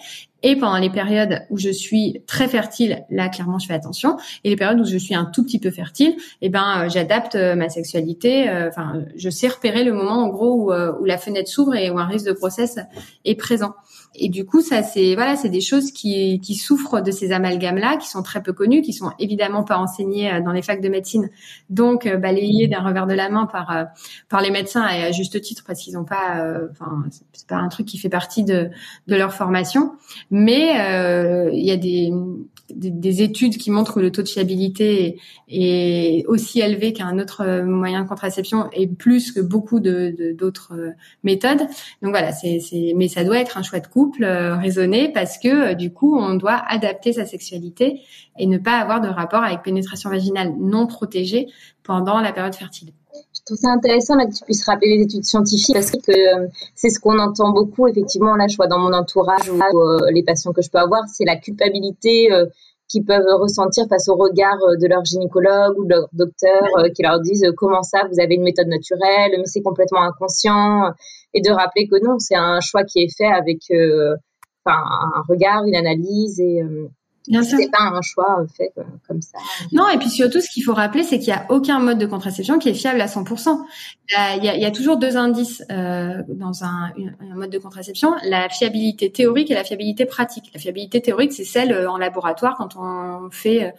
Et 0.45 0.57
pendant 0.57 0.77
les 0.77 0.89
périodes 0.89 1.45
où 1.49 1.57
je 1.57 1.69
suis 1.69 2.21
très 2.27 2.49
fertile, 2.49 3.05
là 3.09 3.29
clairement 3.29 3.59
je 3.59 3.65
fais 3.65 3.73
attention. 3.73 4.17
Et 4.43 4.49
les 4.49 4.57
périodes 4.57 4.79
où 4.81 4.85
je 4.85 4.97
suis 4.97 5.15
un 5.15 5.23
tout 5.23 5.43
petit 5.43 5.57
peu 5.57 5.71
fertile, 5.71 6.17
eh 6.41 6.49
ben 6.49 6.83
euh, 6.83 6.89
j'adapte 6.89 7.35
euh, 7.35 7.55
ma 7.55 7.69
sexualité. 7.69 8.49
Euh, 8.49 8.67
enfin, 8.67 9.03
je 9.15 9.29
sais 9.29 9.47
repérer 9.47 9.85
le 9.85 9.93
moment 9.93 10.25
en 10.25 10.27
gros 10.27 10.53
où, 10.53 10.73
où 10.73 11.05
la 11.05 11.17
fenêtre 11.17 11.49
s'ouvre 11.49 11.75
et 11.75 11.89
où 11.89 11.97
un 11.97 12.05
risque 12.05 12.27
de 12.27 12.33
grossesse 12.33 12.77
est 13.23 13.35
présent. 13.35 13.73
Et 14.15 14.29
du 14.29 14.45
coup, 14.45 14.61
ça, 14.61 14.83
c'est 14.83 15.15
voilà, 15.15 15.35
c'est 15.35 15.49
des 15.49 15.61
choses 15.61 15.91
qui, 15.91 16.39
qui 16.41 16.55
souffrent 16.55 17.01
de 17.01 17.09
ces 17.09 17.31
amalgames-là, 17.31 17.97
qui 17.97 18.07
sont 18.07 18.21
très 18.21 18.43
peu 18.43 18.53
connus, 18.53 18.81
qui 18.81 18.93
sont 18.93 19.11
évidemment 19.17 19.63
pas 19.63 19.77
enseignés 19.77 20.39
dans 20.41 20.51
les 20.51 20.61
facs 20.61 20.81
de 20.81 20.89
médecine, 20.89 21.29
donc 21.69 22.07
balayés 22.07 22.67
d'un 22.67 22.81
revers 22.81 23.07
de 23.07 23.13
la 23.13 23.29
main 23.29 23.47
par 23.47 23.87
par 24.29 24.41
les 24.41 24.51
médecins 24.51 24.87
et 24.89 25.03
à 25.03 25.11
juste 25.11 25.39
titre 25.41 25.63
parce 25.65 25.81
qu'ils 25.81 25.93
n'ont 25.93 26.05
pas, 26.05 26.45
enfin, 26.71 27.03
c'est 27.33 27.47
pas 27.47 27.57
un 27.57 27.69
truc 27.69 27.85
qui 27.85 27.97
fait 27.97 28.09
partie 28.09 28.43
de 28.43 28.69
de 29.07 29.15
leur 29.15 29.33
formation. 29.33 29.93
Mais 30.31 30.71
il 31.53 31.65
y 31.65 31.71
a 31.71 31.77
des 31.77 32.11
des, 32.75 33.21
études 33.21 33.57
qui 33.57 33.71
montrent 33.71 33.95
que 33.95 33.99
le 33.99 34.11
taux 34.11 34.21
de 34.21 34.27
fiabilité 34.27 35.19
est, 35.49 36.25
aussi 36.27 36.61
élevé 36.61 36.93
qu'un 36.93 37.19
autre 37.19 37.61
moyen 37.63 38.03
de 38.03 38.07
contraception 38.07 38.69
et 38.73 38.87
plus 38.87 39.31
que 39.31 39.39
beaucoup 39.39 39.79
de 39.79 40.33
d'autres 40.37 40.93
méthodes. 41.23 41.61
Donc 42.01 42.11
voilà, 42.11 42.31
c'est 42.31 42.59
mais 42.95 43.07
ça 43.07 43.23
doit 43.23 43.39
être 43.39 43.57
un 43.57 43.63
choix 43.63 43.79
de 43.79 43.87
couple 43.87 44.25
raisonné 44.25 45.11
parce 45.11 45.37
que 45.37 45.73
du 45.73 45.91
coup 45.91 46.17
on 46.17 46.35
doit 46.35 46.63
adapter 46.67 47.13
sa 47.13 47.25
sexualité 47.25 48.01
et 48.37 48.45
ne 48.45 48.57
pas 48.57 48.77
avoir 48.77 49.01
de 49.01 49.07
rapport 49.07 49.43
avec 49.43 49.63
pénétration 49.63 50.09
vaginale 50.09 50.53
non 50.59 50.87
protégée 50.87 51.47
pendant 51.83 52.19
la 52.19 52.31
période 52.31 52.55
fertile. 52.55 52.93
Trouve 53.45 53.57
ça 53.57 53.71
intéressant 53.71 54.15
là, 54.15 54.25
que 54.25 54.33
tu 54.33 54.45
puisses 54.45 54.65
rappeler 54.65 54.95
les 54.95 55.03
études 55.03 55.25
scientifiques 55.25 55.75
parce 55.75 55.91
que 55.91 55.97
euh, 55.97 56.47
c'est 56.75 56.89
ce 56.89 56.97
qu'on 56.97 57.19
entend 57.19 57.51
beaucoup 57.51 57.89
effectivement 57.89 58.37
là 58.37 58.47
je 58.47 58.55
vois 58.55 58.67
dans 58.67 58.79
mon 58.79 58.93
entourage 58.93 59.49
ou 59.49 59.59
euh, 59.59 60.09
les 60.11 60.23
patients 60.23 60.53
que 60.53 60.61
je 60.61 60.69
peux 60.69 60.77
avoir 60.77 61.01
c'est 61.09 61.25
la 61.25 61.35
culpabilité 61.35 62.31
euh, 62.31 62.45
qu'ils 62.87 63.03
peuvent 63.03 63.27
ressentir 63.33 63.85
face 63.89 64.07
au 64.07 64.15
regard 64.15 64.57
de 64.79 64.87
leur 64.87 65.03
gynécologue 65.03 65.77
ou 65.77 65.83
de 65.83 65.89
leur 65.89 66.07
docteur 66.13 66.69
qui 66.95 67.03
leur 67.03 67.19
disent 67.19 67.45
comment 67.57 67.83
ça 67.83 68.03
vous 68.09 68.21
avez 68.21 68.35
une 68.35 68.43
méthode 68.43 68.67
naturelle 68.67 69.31
mais 69.37 69.45
c'est 69.45 69.61
complètement 69.61 70.03
inconscient 70.03 70.93
et 71.33 71.41
de 71.41 71.51
rappeler 71.51 71.89
que 71.89 72.01
non 72.01 72.19
c'est 72.19 72.35
un 72.35 72.61
choix 72.61 72.85
qui 72.85 72.99
est 72.99 73.13
fait 73.13 73.27
avec 73.27 73.59
un 74.65 75.23
regard 75.27 75.65
une 75.65 75.75
analyse 75.75 76.39
et. 76.39 76.61
C'est 77.25 77.71
pas 77.71 77.83
un 77.83 78.01
choix 78.01 78.41
euh, 78.41 78.47
fait 78.47 78.73
euh, 78.77 78.83
comme 79.07 79.21
ça. 79.21 79.37
Non, 79.71 79.87
et 79.89 79.97
puis 79.97 80.09
surtout, 80.09 80.41
ce 80.41 80.49
qu'il 80.49 80.63
faut 80.63 80.73
rappeler, 80.73 81.03
c'est 81.03 81.19
qu'il 81.19 81.33
n'y 81.33 81.39
a 81.39 81.45
aucun 81.49 81.79
mode 81.79 81.97
de 81.97 82.05
contraception 82.05 82.59
qui 82.59 82.69
est 82.69 82.73
fiable 82.73 82.99
à 82.99 83.05
100%. 83.05 83.59
Il 84.09 84.43
y 84.43 84.49
a, 84.49 84.55
il 84.55 84.61
y 84.61 84.65
a 84.65 84.71
toujours 84.71 84.97
deux 84.97 85.15
indices 85.15 85.63
euh, 85.71 86.21
dans 86.27 86.63
un, 86.63 86.91
un, 87.19 87.35
mode 87.35 87.49
de 87.49 87.57
contraception 87.57 88.13
la 88.23 88.49
fiabilité 88.49 89.11
théorique 89.11 89.49
et 89.51 89.53
la 89.53 89.63
fiabilité 89.63 90.05
pratique. 90.05 90.51
La 90.53 90.59
fiabilité 90.59 91.01
théorique, 91.01 91.31
c'est 91.31 91.45
celle 91.45 91.71
euh, 91.71 91.89
en 91.89 91.97
laboratoire 91.97 92.55
quand 92.57 92.75
on 92.75 93.29
fait 93.31 93.73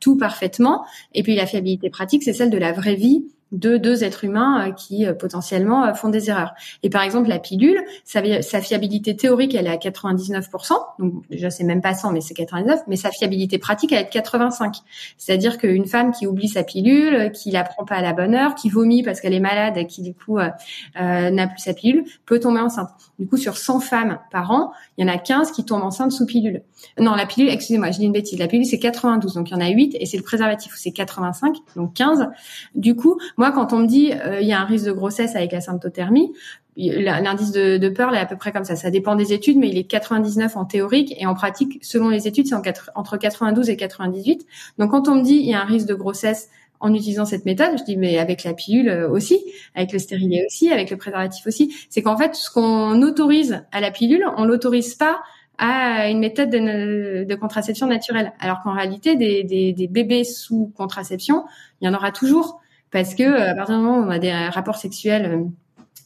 tout 0.00 0.16
parfaitement, 0.16 0.84
et 1.14 1.22
puis 1.22 1.34
la 1.34 1.46
fiabilité 1.46 1.90
pratique, 1.90 2.22
c'est 2.22 2.32
celle 2.32 2.50
de 2.50 2.58
la 2.58 2.72
vraie 2.72 2.94
vie 2.94 3.26
de 3.56 3.76
deux 3.76 4.04
êtres 4.04 4.24
humains 4.24 4.68
euh, 4.68 4.72
qui 4.72 5.06
euh, 5.06 5.14
potentiellement 5.14 5.84
euh, 5.84 5.94
font 5.94 6.08
des 6.08 6.30
erreurs. 6.30 6.54
Et 6.82 6.90
par 6.90 7.02
exemple, 7.02 7.28
la 7.28 7.38
pilule, 7.38 7.82
sa, 8.04 8.22
fiabilité 8.60 9.16
théorique, 9.16 9.54
elle 9.54 9.66
est 9.66 9.70
à 9.70 9.76
99%, 9.76 10.72
donc 10.98 11.28
déjà 11.28 11.50
c'est 11.50 11.64
même 11.64 11.80
pas 11.80 11.94
100, 11.94 12.12
mais 12.12 12.20
c'est 12.20 12.34
99, 12.34 12.80
mais 12.86 12.96
sa 12.96 13.10
fiabilité 13.10 13.58
pratique, 13.58 13.92
elle 13.92 14.02
est 14.02 14.04
de 14.04 14.10
85. 14.10 14.76
C'est-à-dire 15.16 15.58
qu'une 15.58 15.86
femme 15.86 16.12
qui 16.12 16.26
oublie 16.26 16.48
sa 16.48 16.62
pilule, 16.62 17.32
qui 17.32 17.50
la 17.50 17.64
prend 17.64 17.84
pas 17.84 17.96
à 17.96 18.02
la 18.02 18.12
bonne 18.12 18.34
heure, 18.34 18.54
qui 18.54 18.68
vomit 18.68 19.02
parce 19.02 19.20
qu'elle 19.20 19.34
est 19.34 19.40
malade 19.40 19.76
et 19.76 19.86
qui 19.86 20.02
du 20.02 20.14
coup 20.14 20.38
euh, 20.38 20.50
n'a 20.94 21.46
plus 21.48 21.60
sa 21.60 21.74
pilule, 21.74 22.04
peut 22.26 22.40
tomber 22.40 22.60
enceinte. 22.60 22.90
Du 23.18 23.26
coup, 23.26 23.36
sur 23.36 23.56
100 23.56 23.80
femmes 23.80 24.18
par 24.30 24.50
an, 24.50 24.72
il 24.98 25.06
y 25.06 25.10
en 25.10 25.12
a 25.12 25.18
15 25.18 25.52
qui 25.52 25.64
tombent 25.64 25.82
enceintes 25.82 26.12
sous 26.12 26.26
pilule. 26.26 26.62
Non, 26.98 27.14
la 27.14 27.26
pilule, 27.26 27.48
excusez-moi, 27.48 27.90
je 27.90 27.98
dis 27.98 28.04
une 28.04 28.12
bêtise, 28.12 28.38
la 28.38 28.46
pilule 28.46 28.66
c'est 28.66 28.78
92, 28.78 29.34
donc 29.34 29.50
il 29.50 29.54
y 29.54 29.56
en 29.56 29.60
a 29.60 29.68
8, 29.68 29.96
et 29.98 30.06
c'est 30.06 30.16
le 30.16 30.22
préservatif 30.22 30.72
c'est 30.76 30.92
85, 30.92 31.56
donc 31.74 31.94
15. 31.94 32.28
Du 32.74 32.94
coup, 32.94 33.18
moi, 33.36 33.45
quand 33.52 33.72
on 33.72 33.78
me 33.78 33.86
dit 33.86 34.12
euh, 34.12 34.40
il 34.40 34.46
y 34.46 34.52
a 34.52 34.60
un 34.60 34.64
risque 34.64 34.86
de 34.86 34.92
grossesse 34.92 35.36
avec 35.36 35.52
la 35.52 35.60
symptothermie, 35.60 36.32
l'indice 36.76 37.52
de, 37.52 37.78
de 37.78 37.88
Pearl 37.88 38.14
est 38.14 38.18
à 38.18 38.26
peu 38.26 38.36
près 38.36 38.52
comme 38.52 38.64
ça. 38.64 38.76
Ça 38.76 38.90
dépend 38.90 39.16
des 39.16 39.32
études, 39.32 39.56
mais 39.56 39.68
il 39.68 39.78
est 39.78 39.84
99 39.84 40.56
en 40.56 40.64
théorique 40.64 41.14
et 41.18 41.26
en 41.26 41.34
pratique, 41.34 41.78
selon 41.82 42.08
les 42.08 42.28
études, 42.28 42.46
c'est 42.46 42.54
entre 42.94 43.16
92 43.16 43.70
et 43.70 43.76
98. 43.76 44.46
Donc, 44.78 44.90
quand 44.90 45.08
on 45.08 45.16
me 45.16 45.22
dit 45.22 45.36
il 45.36 45.48
y 45.48 45.54
a 45.54 45.62
un 45.62 45.64
risque 45.64 45.86
de 45.86 45.94
grossesse 45.94 46.50
en 46.80 46.92
utilisant 46.92 47.24
cette 47.24 47.46
méthode, 47.46 47.78
je 47.78 47.84
dis 47.84 47.96
mais 47.96 48.18
avec 48.18 48.44
la 48.44 48.52
pilule 48.52 48.88
euh, 48.88 49.08
aussi, 49.08 49.42
avec 49.74 49.92
le 49.92 49.98
stérilet 49.98 50.44
aussi, 50.46 50.70
avec 50.70 50.90
le 50.90 50.96
préservatif 50.96 51.46
aussi, 51.46 51.74
c'est 51.88 52.02
qu'en 52.02 52.18
fait 52.18 52.34
ce 52.34 52.50
qu'on 52.50 53.00
autorise 53.02 53.64
à 53.72 53.80
la 53.80 53.90
pilule, 53.90 54.26
on 54.36 54.44
l'autorise 54.44 54.94
pas 54.94 55.20
à 55.58 56.10
une 56.10 56.18
méthode 56.18 56.50
de, 56.50 57.34
contraception 57.34 57.86
naturelle. 57.86 58.32
Alors 58.40 58.60
qu'en 58.62 58.74
réalité, 58.74 59.16
des, 59.16 59.88
bébés 59.90 60.24
sous 60.24 60.72
contraception, 60.76 61.44
il 61.80 61.86
y 61.86 61.88
en 61.88 61.94
aura 61.94 62.12
toujours 62.12 62.60
parce 62.90 63.14
que 63.14 63.22
euh, 63.22 63.50
à 63.50 63.54
partir 63.54 63.78
du 63.78 63.84
moment 63.84 63.98
où 63.98 64.04
on 64.04 64.10
a 64.10 64.18
des 64.18 64.32
rapports 64.32 64.76
sexuels 64.76 65.26
euh, 65.26 65.44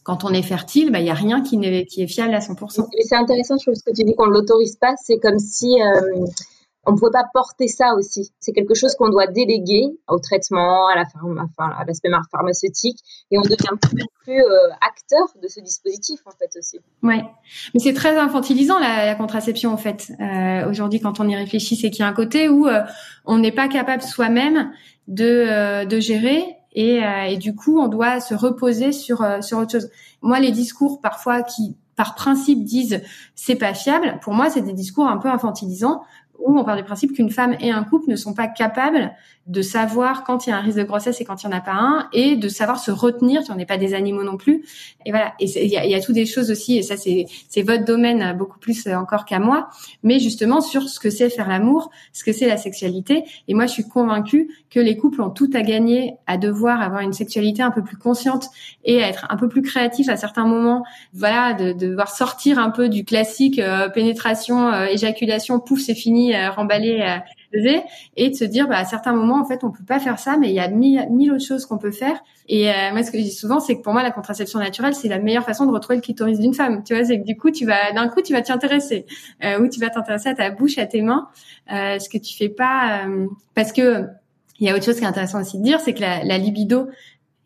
quand 0.03 0.25
on 0.25 0.31
est 0.31 0.43
fertile, 0.43 0.90
bah, 0.90 0.99
il 1.01 1.07
y 1.07 1.11
a 1.11 1.14
rien 1.14 1.43
qui, 1.43 1.57
est, 1.62 1.85
qui 1.85 2.03
est 2.03 2.07
fiable 2.07 2.35
à 2.35 2.38
100%. 2.38 2.87
C'est 3.07 3.14
intéressant, 3.14 3.57
je 3.59 3.64
trouve, 3.64 3.75
ce 3.75 3.85
que 3.85 3.95
tu 3.95 4.03
dis 4.03 4.14
qu'on 4.14 4.27
ne 4.27 4.33
l'autorise 4.33 4.77
pas. 4.77 4.95
C'est 4.97 5.19
comme 5.19 5.38
si 5.38 5.81
euh, 5.81 6.25
on 6.87 6.93
ne 6.93 6.97
pouvait 6.97 7.12
pas 7.12 7.27
porter 7.35 7.69
ça 7.69 7.95
aussi. 7.97 8.33
C'est 8.40 8.53
quelque 8.53 8.75
chose 8.75 8.95
qu'on 8.95 9.11
doit 9.11 9.27
déléguer 9.27 9.85
au 10.09 10.19
traitement, 10.19 10.88
à 10.88 10.97
la 10.97 11.05
enfin, 11.43 11.71
à 11.79 11.85
l'aspect 11.85 12.09
pharmaceutique, 12.33 12.99
et 13.31 13.38
on 13.38 13.43
devient 13.43 13.77
plus, 13.83 14.05
plus 14.23 14.43
acteur 14.81 15.29
de 15.40 15.49
ce 15.49 15.61
dispositif 15.61 16.21
en 16.25 16.31
fait 16.31 16.51
aussi. 16.59 16.81
Ouais, 17.03 17.23
mais 17.75 17.81
c'est 17.81 17.93
très 17.93 18.16
infantilisant 18.16 18.79
la, 18.79 19.14
contraception 19.14 19.71
en 19.71 19.77
fait. 19.77 20.11
Aujourd'hui, 20.66 20.99
quand 21.01 21.21
on 21.21 21.29
y 21.29 21.37
réfléchit, 21.37 21.77
c'est 21.77 21.90
qu'il 21.90 22.01
y 22.01 22.05
a 22.05 22.09
un 22.09 22.14
côté 22.14 22.49
où 22.49 22.66
on 23.27 23.38
n'est 23.38 23.53
pas 23.53 23.69
capable 23.69 24.03
soi-même 24.03 24.73
de, 25.09 25.85
de 25.85 26.01
gérer 26.01 26.57
et, 26.72 27.04
euh, 27.04 27.37
du 27.37 27.54
coup 27.54 27.80
on 27.80 27.88
doit 27.88 28.20
se 28.20 28.35
reposer 28.35 28.92
sur 28.92 29.22
euh, 29.22 29.40
sur 29.40 29.59
autre 29.59 29.72
chose. 29.72 29.90
Moi 30.22 30.40
les 30.40 30.52
discours 30.52 31.00
parfois 31.00 31.42
qui 31.42 31.76
par 31.96 32.14
principe 32.14 32.64
disent 32.64 33.02
c'est 33.35 33.56
pas 33.56 33.74
fiable, 33.74 34.18
pour 34.22 34.33
moi 34.33 34.50
c'est 34.50 34.62
des 34.62 34.72
discours 34.72 35.06
un 35.06 35.18
peu 35.18 35.28
infantilisants 35.28 36.02
où 36.44 36.59
on 36.59 36.64
part 36.64 36.76
du 36.76 36.85
principe 36.85 37.12
qu'une 37.12 37.31
femme 37.31 37.57
et 37.61 37.70
un 37.70 37.85
couple 37.85 38.11
ne 38.11 38.16
sont 38.16 38.35
pas 38.35 38.46
capables 38.46 39.12
de 39.46 39.62
savoir 39.62 40.22
quand 40.22 40.46
il 40.46 40.50
y 40.50 40.53
a 40.53 40.59
un 40.59 40.61
risque 40.61 40.79
de 40.79 40.85
grossesse 40.85 41.20
et 41.20 41.24
quand 41.24 41.42
il 41.42 41.48
n'y 41.48 41.55
en 41.55 41.59
a 41.59 41.61
pas 41.61 41.72
un, 41.72 42.09
et 42.12 42.37
de 42.37 42.48
savoir 42.48 42.79
se 42.79 42.90
retenir, 42.90 43.42
on 43.50 43.57
n'est 43.57 43.66
pas 43.66 43.79
des 43.79 43.94
animaux 43.94 44.22
non 44.22 44.37
plus. 44.37 44.64
Et 45.07 45.11
voilà, 45.11 45.35
et 45.40 45.46
il 45.64 45.70
y 45.70 45.76
a, 45.76 45.87
y 45.87 45.94
a 45.94 46.00
toutes 46.00 46.14
des 46.14 46.26
choses 46.26 46.50
aussi, 46.50 46.79
et 46.79 46.83
ça 46.83 46.96
c'est 46.96 47.62
votre 47.62 47.85
domaine 47.85 48.37
beaucoup 48.37 48.59
plus 48.59 48.87
encore 48.88 49.24
qu'à 49.24 49.40
moi, 49.40 49.70
mais 50.03 50.20
justement 50.20 50.61
sur 50.61 50.88
ce 50.88 51.00
que 51.00 51.11
c'est 51.11 51.31
faire 51.31 51.48
l'amour, 51.48 51.90
ce 52.12 52.22
que 52.22 52.33
c'est 52.33 52.46
la 52.46 52.57
sexualité. 52.57 53.24
Et 53.48 53.55
moi 53.55 53.66
je 53.66 53.72
suis 53.72 53.88
convaincue 53.88 54.50
que 54.70 54.79
les 54.79 54.96
couples 54.96 55.20
ont 55.20 55.31
tout 55.31 55.50
à 55.55 55.62
gagner 55.62 56.14
à 56.26 56.37
devoir 56.37 56.81
avoir 56.81 57.00
une 57.00 57.12
sexualité 57.12 57.62
un 57.62 57.72
peu 57.72 57.83
plus 57.83 57.96
consciente 57.96 58.50
et 58.85 59.03
à 59.03 59.09
être 59.09 59.26
un 59.31 59.37
peu 59.37 59.48
plus 59.48 59.62
créatifs 59.62 60.09
à 60.09 60.16
certains 60.16 60.46
moments. 60.46 60.85
Voilà, 61.12 61.55
de, 61.55 61.72
de 61.72 61.88
devoir 61.88 62.14
sortir 62.14 62.59
un 62.59 62.70
peu 62.70 62.88
du 62.88 63.05
classique 63.05 63.59
euh, 63.59 63.88
pénétration, 63.88 64.68
euh, 64.72 64.87
éjaculation, 64.87 65.59
pouf 65.59 65.81
c'est 65.81 65.94
fini, 65.94 66.30
euh, 66.35 66.51
remballer 66.51 67.21
et 67.53 68.31
de 68.31 68.35
se 68.35 68.45
dire 68.45 68.69
bah, 68.69 68.79
à 68.79 68.85
certains 68.85 69.12
moments 69.12 69.40
en 69.40 69.45
fait 69.45 69.64
on 69.64 69.71
peut 69.71 69.85
pas 69.85 69.99
faire 69.99 70.19
ça 70.19 70.37
mais 70.37 70.49
il 70.49 70.55
y 70.55 70.61
a 70.61 70.69
mille, 70.69 71.33
autres 71.33 71.45
choses 71.45 71.66
qu'on 71.66 71.79
peut 71.79 71.90
faire. 71.90 72.23
Et 72.49 72.71
euh, 72.71 72.75
moi 72.93 73.03
ce 73.03 73.11
que 73.11 73.19
je 73.19 73.25
dis 73.25 73.33
souvent 73.33 73.61
c'est 73.61 73.77
que 73.77 73.83
pour 73.83 73.93
moi 73.93 74.03
la 74.03 74.11
contraception 74.11 74.59
naturelle 74.59 74.95
c'est 74.95 75.09
la 75.09 75.19
meilleure 75.19 75.45
façon 75.45 75.66
de 75.66 75.73
retrouver 75.73 75.97
le 75.97 76.03
clitoris 76.03 76.38
d'une 76.38 76.55
femme. 76.55 76.83
Tu 76.85 76.95
vois 76.95 77.05
c'est 77.05 77.19
que 77.19 77.25
du 77.25 77.37
coup 77.37 77.51
tu 77.51 77.66
vas 77.66 77.93
d'un 77.93 78.09
coup 78.09 78.23
tu 78.23 78.33
vas 78.33 78.43
t'y 78.43 78.53
intéresser 78.53 79.07
euh, 79.45 79.61
ou 79.61 79.69
tu 79.69 79.81
vas 79.81 79.90
t'intéresser 79.90 80.29
à 80.29 80.35
ta 80.35 80.51
bouche 80.51 80.79
à 80.79 80.87
tes 80.87 81.03
mains 81.03 81.29
euh, 81.73 81.99
ce 81.99 82.09
que 82.09 82.19
tu 82.19 82.37
fais 82.37 82.49
pas 82.49 83.05
euh, 83.07 83.27
parce 83.55 83.73
que 83.73 84.07
il 84.61 84.66
y 84.66 84.71
a 84.71 84.77
autre 84.77 84.85
chose 84.85 84.99
qui 84.99 85.05
est 85.05 85.09
intéressant 85.09 85.40
aussi 85.40 85.59
de 85.59 85.64
dire 85.64 85.81
c'est 85.81 85.95
que 85.95 86.01
la 86.01 86.38
libido 86.38 86.88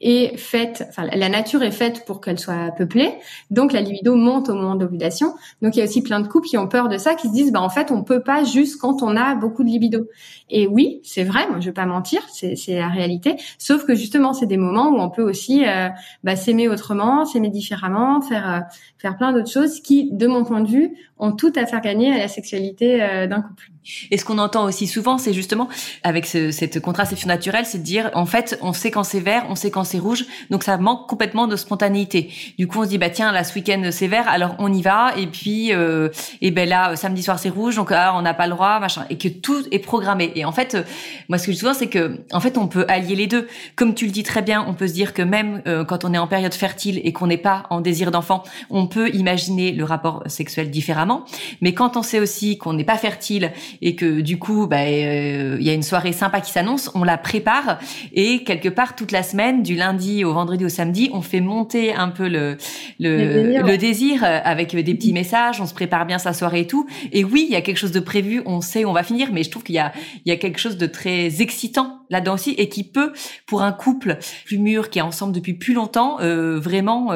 est 0.05 0.37
faite, 0.37 0.87
enfin 0.91 1.09
la 1.13 1.29
nature 1.31 1.63
est 1.63 1.71
faite 1.71 2.05
pour 2.05 2.21
qu'elle 2.21 2.39
soit 2.39 2.71
peuplée, 2.77 3.15
donc 3.51 3.73
la 3.73 3.81
libido 3.81 4.15
monte 4.15 4.51
au 4.51 4.55
moment 4.55 4.77
d'ovulation. 4.77 5.35
Donc 5.63 5.75
il 5.75 5.79
y 5.79 5.83
a 5.83 5.87
aussi 5.87 6.03
plein 6.03 6.21
de 6.21 6.29
couples 6.29 6.47
qui 6.47 6.59
ont 6.59 6.69
peur 6.69 6.89
de 6.89 6.99
ça, 6.99 7.15
qui 7.15 7.29
se 7.29 7.33
disent 7.33 7.53
bah 7.53 7.63
en 7.63 7.71
fait 7.71 7.91
on 7.91 8.05
peut 8.05 8.21
pas 8.21 8.45
juste 8.45 8.81
quand 8.81 9.03
on 9.03 9.17
a 9.17 9.35
beaucoup 9.35 9.65
de 9.65 9.69
libido. 9.69 10.07
Et 10.51 10.67
oui, 10.67 11.01
c'est 11.03 11.25
vrai, 11.25 11.49
moi 11.49 11.59
je 11.61 11.67
vais 11.67 11.73
pas 11.73 11.87
mentir, 11.87 12.21
c'est 12.31 12.55
la 12.69 12.89
réalité. 12.89 13.37
Sauf 13.59 13.87
que 13.87 13.95
justement 13.95 14.35
c'est 14.35 14.47
des 14.47 14.59
moments 14.59 14.91
où 14.91 14.99
on 14.99 15.09
peut 15.09 15.23
aussi 15.23 15.67
euh, 15.67 15.89
bah, 16.23 16.37
s'aimer 16.37 16.69
autrement, 16.69 17.25
s'aimer 17.25 17.49
différemment, 17.49 18.21
faire 18.21 18.51
euh, 18.51 18.61
faire 18.99 19.17
plein 19.17 19.33
d'autres 19.33 19.51
choses 19.51 19.81
qui, 19.81 20.11
de 20.13 20.27
mon 20.27 20.45
point 20.45 20.61
de 20.61 20.69
vue, 20.69 20.97
tout 21.33 21.53
à 21.57 21.67
faire 21.67 21.81
gagner 21.81 22.13
à 22.13 22.19
la 22.19 22.29
sexualité 22.29 23.03
euh, 23.03 23.27
d'un 23.27 23.43
couple. 23.43 23.71
Et 24.11 24.17
ce 24.17 24.25
qu'on 24.25 24.39
entend 24.39 24.65
aussi 24.65 24.87
souvent, 24.87 25.19
c'est 25.19 25.33
justement 25.33 25.69
avec 26.03 26.27
ce, 26.27 26.51
cette 26.51 26.81
contraception 26.81 27.29
naturelle, 27.29 27.67
c'est 27.67 27.79
de 27.79 27.83
dire 27.83 28.11
en 28.15 28.27
fait, 28.27 28.59
on 28.63 28.73
sait 28.73 28.91
quand 28.91 29.05
c'est 29.05 29.21
vert, 29.21 29.45
on 29.51 29.55
sait 29.55 29.71
quand 29.71 29.85
c'est 29.85 29.99
rouge, 29.99 30.25
donc 30.51 30.63
ça 30.65 30.79
manque 30.79 31.07
complètement 31.07 31.47
de 31.47 31.57
spontanéité. 31.57 32.31
Du 32.59 32.67
coup, 32.67 32.81
on 32.81 32.85
se 32.85 32.89
dit 32.89 32.99
bah 32.99 33.11
tiens, 33.11 33.31
là 33.33 33.45
ce 33.45 33.55
week-end 33.55 33.83
c'est 33.91 34.07
vert, 34.07 34.27
alors 34.29 34.57
on 34.59 34.73
y 34.73 34.81
va. 34.81 35.13
Et 35.19 35.27
puis 35.27 35.73
euh, 35.73 36.09
et 36.41 36.51
ben 36.51 36.69
là 36.69 36.97
samedi 36.97 37.23
soir 37.23 37.39
c'est 37.39 37.51
rouge, 37.51 37.77
donc 37.77 37.93
ah, 37.93 38.15
on 38.17 38.23
n'a 38.23 38.35
pas 38.35 38.47
le 38.47 38.55
droit, 38.55 38.81
machin, 38.81 39.05
et 39.11 39.19
que 39.19 39.29
tout 39.29 39.63
est 39.71 39.79
programmé. 39.79 40.33
Et 40.35 40.45
en 40.45 40.53
fait, 40.53 40.75
euh, 40.75 40.83
moi 41.29 41.37
ce 41.37 41.47
que 41.47 41.53
je 41.53 41.57
dis 41.57 41.61
souvent, 41.61 41.75
c'est 41.75 41.89
que 41.89 42.21
en 42.33 42.41
fait 42.41 42.57
on 42.57 42.69
peut 42.69 42.87
allier 42.89 43.17
les 43.17 43.27
deux. 43.27 43.49
Comme 43.77 43.95
tu 43.95 44.07
le 44.07 44.13
dis 44.13 44.23
très 44.23 44.41
bien, 44.41 44.65
on 44.67 44.73
peut 44.73 44.89
se 44.89 44.95
dire 44.95 45.13
que 45.13 45.23
même 45.23 45.61
euh, 45.67 45.85
quand 45.85 46.05
on 46.05 46.15
est 46.15 46.19
en 46.19 46.27
période 46.27 46.55
fertile 46.55 47.01
et 47.05 47.13
qu'on 47.13 47.27
n'est 47.27 47.37
pas 47.37 47.65
en 47.69 47.83
désir 47.83 48.11
d'enfant, 48.11 48.45
on 48.71 48.87
peut 48.87 49.11
imaginer 49.15 49.73
le 49.73 49.85
rapport 49.85 50.23
sexuel 50.27 50.71
différemment. 50.71 51.14
Mais 51.61 51.75
quand 51.75 51.97
on 51.97 52.03
sait 52.03 52.21
aussi 52.21 52.59
qu'on 52.59 52.73
n'est 52.73 52.85
pas 52.85 52.97
fertile 52.97 53.53
et 53.83 53.95
que 53.95 54.21
du 54.21 54.39
coup, 54.39 54.67
bah, 54.67 54.79
euh, 54.81 55.57
il 55.59 55.67
y 55.67 55.71
a 55.71 55.73
une 55.73 55.83
soirée 55.83 56.13
sympa 56.13 56.41
qui 56.41 56.53
s'annonce, 56.53 56.91
on 56.95 57.05
la 57.05 57.19
prépare 57.19 57.79
et 58.13 58.45
quelque 58.45 58.69
part 58.69 58.97
toute 58.97 59.13
la 59.13 59.23
semaine, 59.23 59.63
du 59.63 59.75
lundi 59.75 60.25
au 60.25 60.33
vendredi 60.33 60.65
au 60.65 60.69
samedi, 60.69 61.11
on 61.13 61.23
fait 61.23 61.41
monter 61.41 61.95
un 61.95 62.09
peu 62.09 62.29
le 62.29 62.57
le, 63.01 63.77
désir. 63.77 64.25
Euh, 64.25 64.41
avec 64.45 64.75
des 64.75 64.95
petits 64.95 65.13
messages, 65.13 65.61
on 65.61 65.67
se 65.67 65.75
prépare 65.75 66.07
bien 66.07 66.19
sa 66.19 66.33
soirée 66.33 66.61
et 66.61 66.67
tout. 66.67 66.87
Et 67.13 67.25
oui, 67.25 67.47
il 67.49 67.53
y 67.53 67.57
a 67.57 67.61
quelque 67.61 67.79
chose 67.79 67.93
de 67.93 68.01
prévu, 68.01 68.43
on 68.47 68.61
sait 68.61 68.85
où 68.85 68.89
on 68.89 68.93
va 68.93 69.03
finir, 69.03 69.31
mais 69.33 69.43
je 69.43 69.51
trouve 69.51 69.63
qu'il 69.63 69.75
y 69.75 69.79
a 69.79 69.93
il 70.25 70.29
y 70.29 70.33
a 70.33 70.37
quelque 70.37 70.59
chose 70.59 70.77
de 70.77 70.87
très 70.87 71.43
excitant 71.43 72.01
là-dedans 72.11 72.35
aussi 72.35 72.51
et 72.53 72.69
qui 72.69 72.85
peut, 72.85 73.13
pour 73.47 73.63
un 73.63 73.73
couple 73.73 74.19
plus 74.45 74.59
mûr 74.59 74.91
qui 74.91 74.99
est 74.99 75.03
ensemble 75.03 75.33
depuis 75.33 75.55
plus 75.55 75.75
longtemps, 75.75 76.21
euh, 76.21 76.59
vraiment 76.59 77.13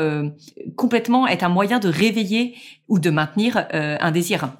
complètement 0.76 1.26
être 1.26 1.42
un 1.42 1.48
moyen 1.48 1.78
de 1.78 1.88
réveiller 1.88 2.54
ou 2.88 2.98
de 2.98 3.10
maintenir 3.10 3.66
un 3.72 4.10
désir. 4.10 4.50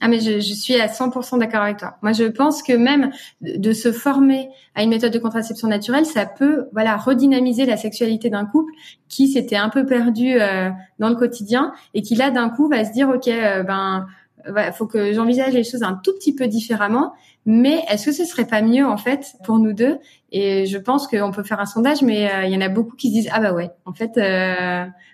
Ah 0.00 0.08
mais 0.08 0.20
je, 0.20 0.40
je 0.40 0.54
suis 0.54 0.74
à 0.80 0.86
100% 0.86 1.38
d'accord 1.38 1.60
avec 1.62 1.76
toi. 1.76 1.96
Moi 2.02 2.12
je 2.12 2.24
pense 2.24 2.62
que 2.62 2.72
même 2.72 3.12
de 3.40 3.72
se 3.72 3.92
former 3.92 4.48
à 4.74 4.82
une 4.82 4.90
méthode 4.90 5.12
de 5.12 5.18
contraception 5.18 5.68
naturelle, 5.68 6.06
ça 6.06 6.24
peut 6.24 6.66
voilà 6.72 6.96
redynamiser 6.96 7.66
la 7.66 7.76
sexualité 7.76 8.30
d'un 8.30 8.46
couple 8.46 8.72
qui 9.08 9.28
s'était 9.28 9.56
un 9.56 9.68
peu 9.68 9.84
perdu 9.84 10.40
euh, 10.40 10.70
dans 10.98 11.08
le 11.10 11.14
quotidien 11.14 11.72
et 11.94 12.02
qui 12.02 12.14
là 12.14 12.30
d'un 12.30 12.48
coup 12.48 12.68
va 12.68 12.84
se 12.84 12.92
dire 12.92 13.10
ok 13.10 13.28
euh, 13.28 13.62
ben 13.62 14.06
il 14.48 14.72
faut 14.72 14.86
que 14.86 15.12
j'envisage 15.12 15.52
les 15.52 15.62
choses 15.62 15.84
un 15.84 16.00
tout 16.02 16.12
petit 16.14 16.34
peu 16.34 16.48
différemment. 16.48 17.12
Mais 17.46 17.84
est-ce 17.88 18.06
que 18.06 18.12
ce 18.12 18.24
serait 18.24 18.46
pas 18.46 18.60
mieux 18.60 18.84
en 18.84 18.96
fait 18.96 19.36
pour 19.44 19.60
nous 19.60 19.72
deux? 19.72 19.98
Et 20.32 20.66
je 20.66 20.78
pense 20.78 21.06
qu'on 21.06 21.30
peut 21.30 21.44
faire 21.44 21.60
un 21.60 21.66
sondage, 21.66 22.02
mais 22.02 22.28
euh, 22.28 22.44
il 22.44 22.52
y 22.52 22.56
en 22.56 22.60
a 22.60 22.68
beaucoup 22.68 22.96
qui 22.96 23.08
se 23.08 23.12
disent 23.12 23.28
ah 23.32 23.38
bah 23.38 23.52
ouais, 23.52 23.70
en 23.84 23.92
fait 23.92 24.18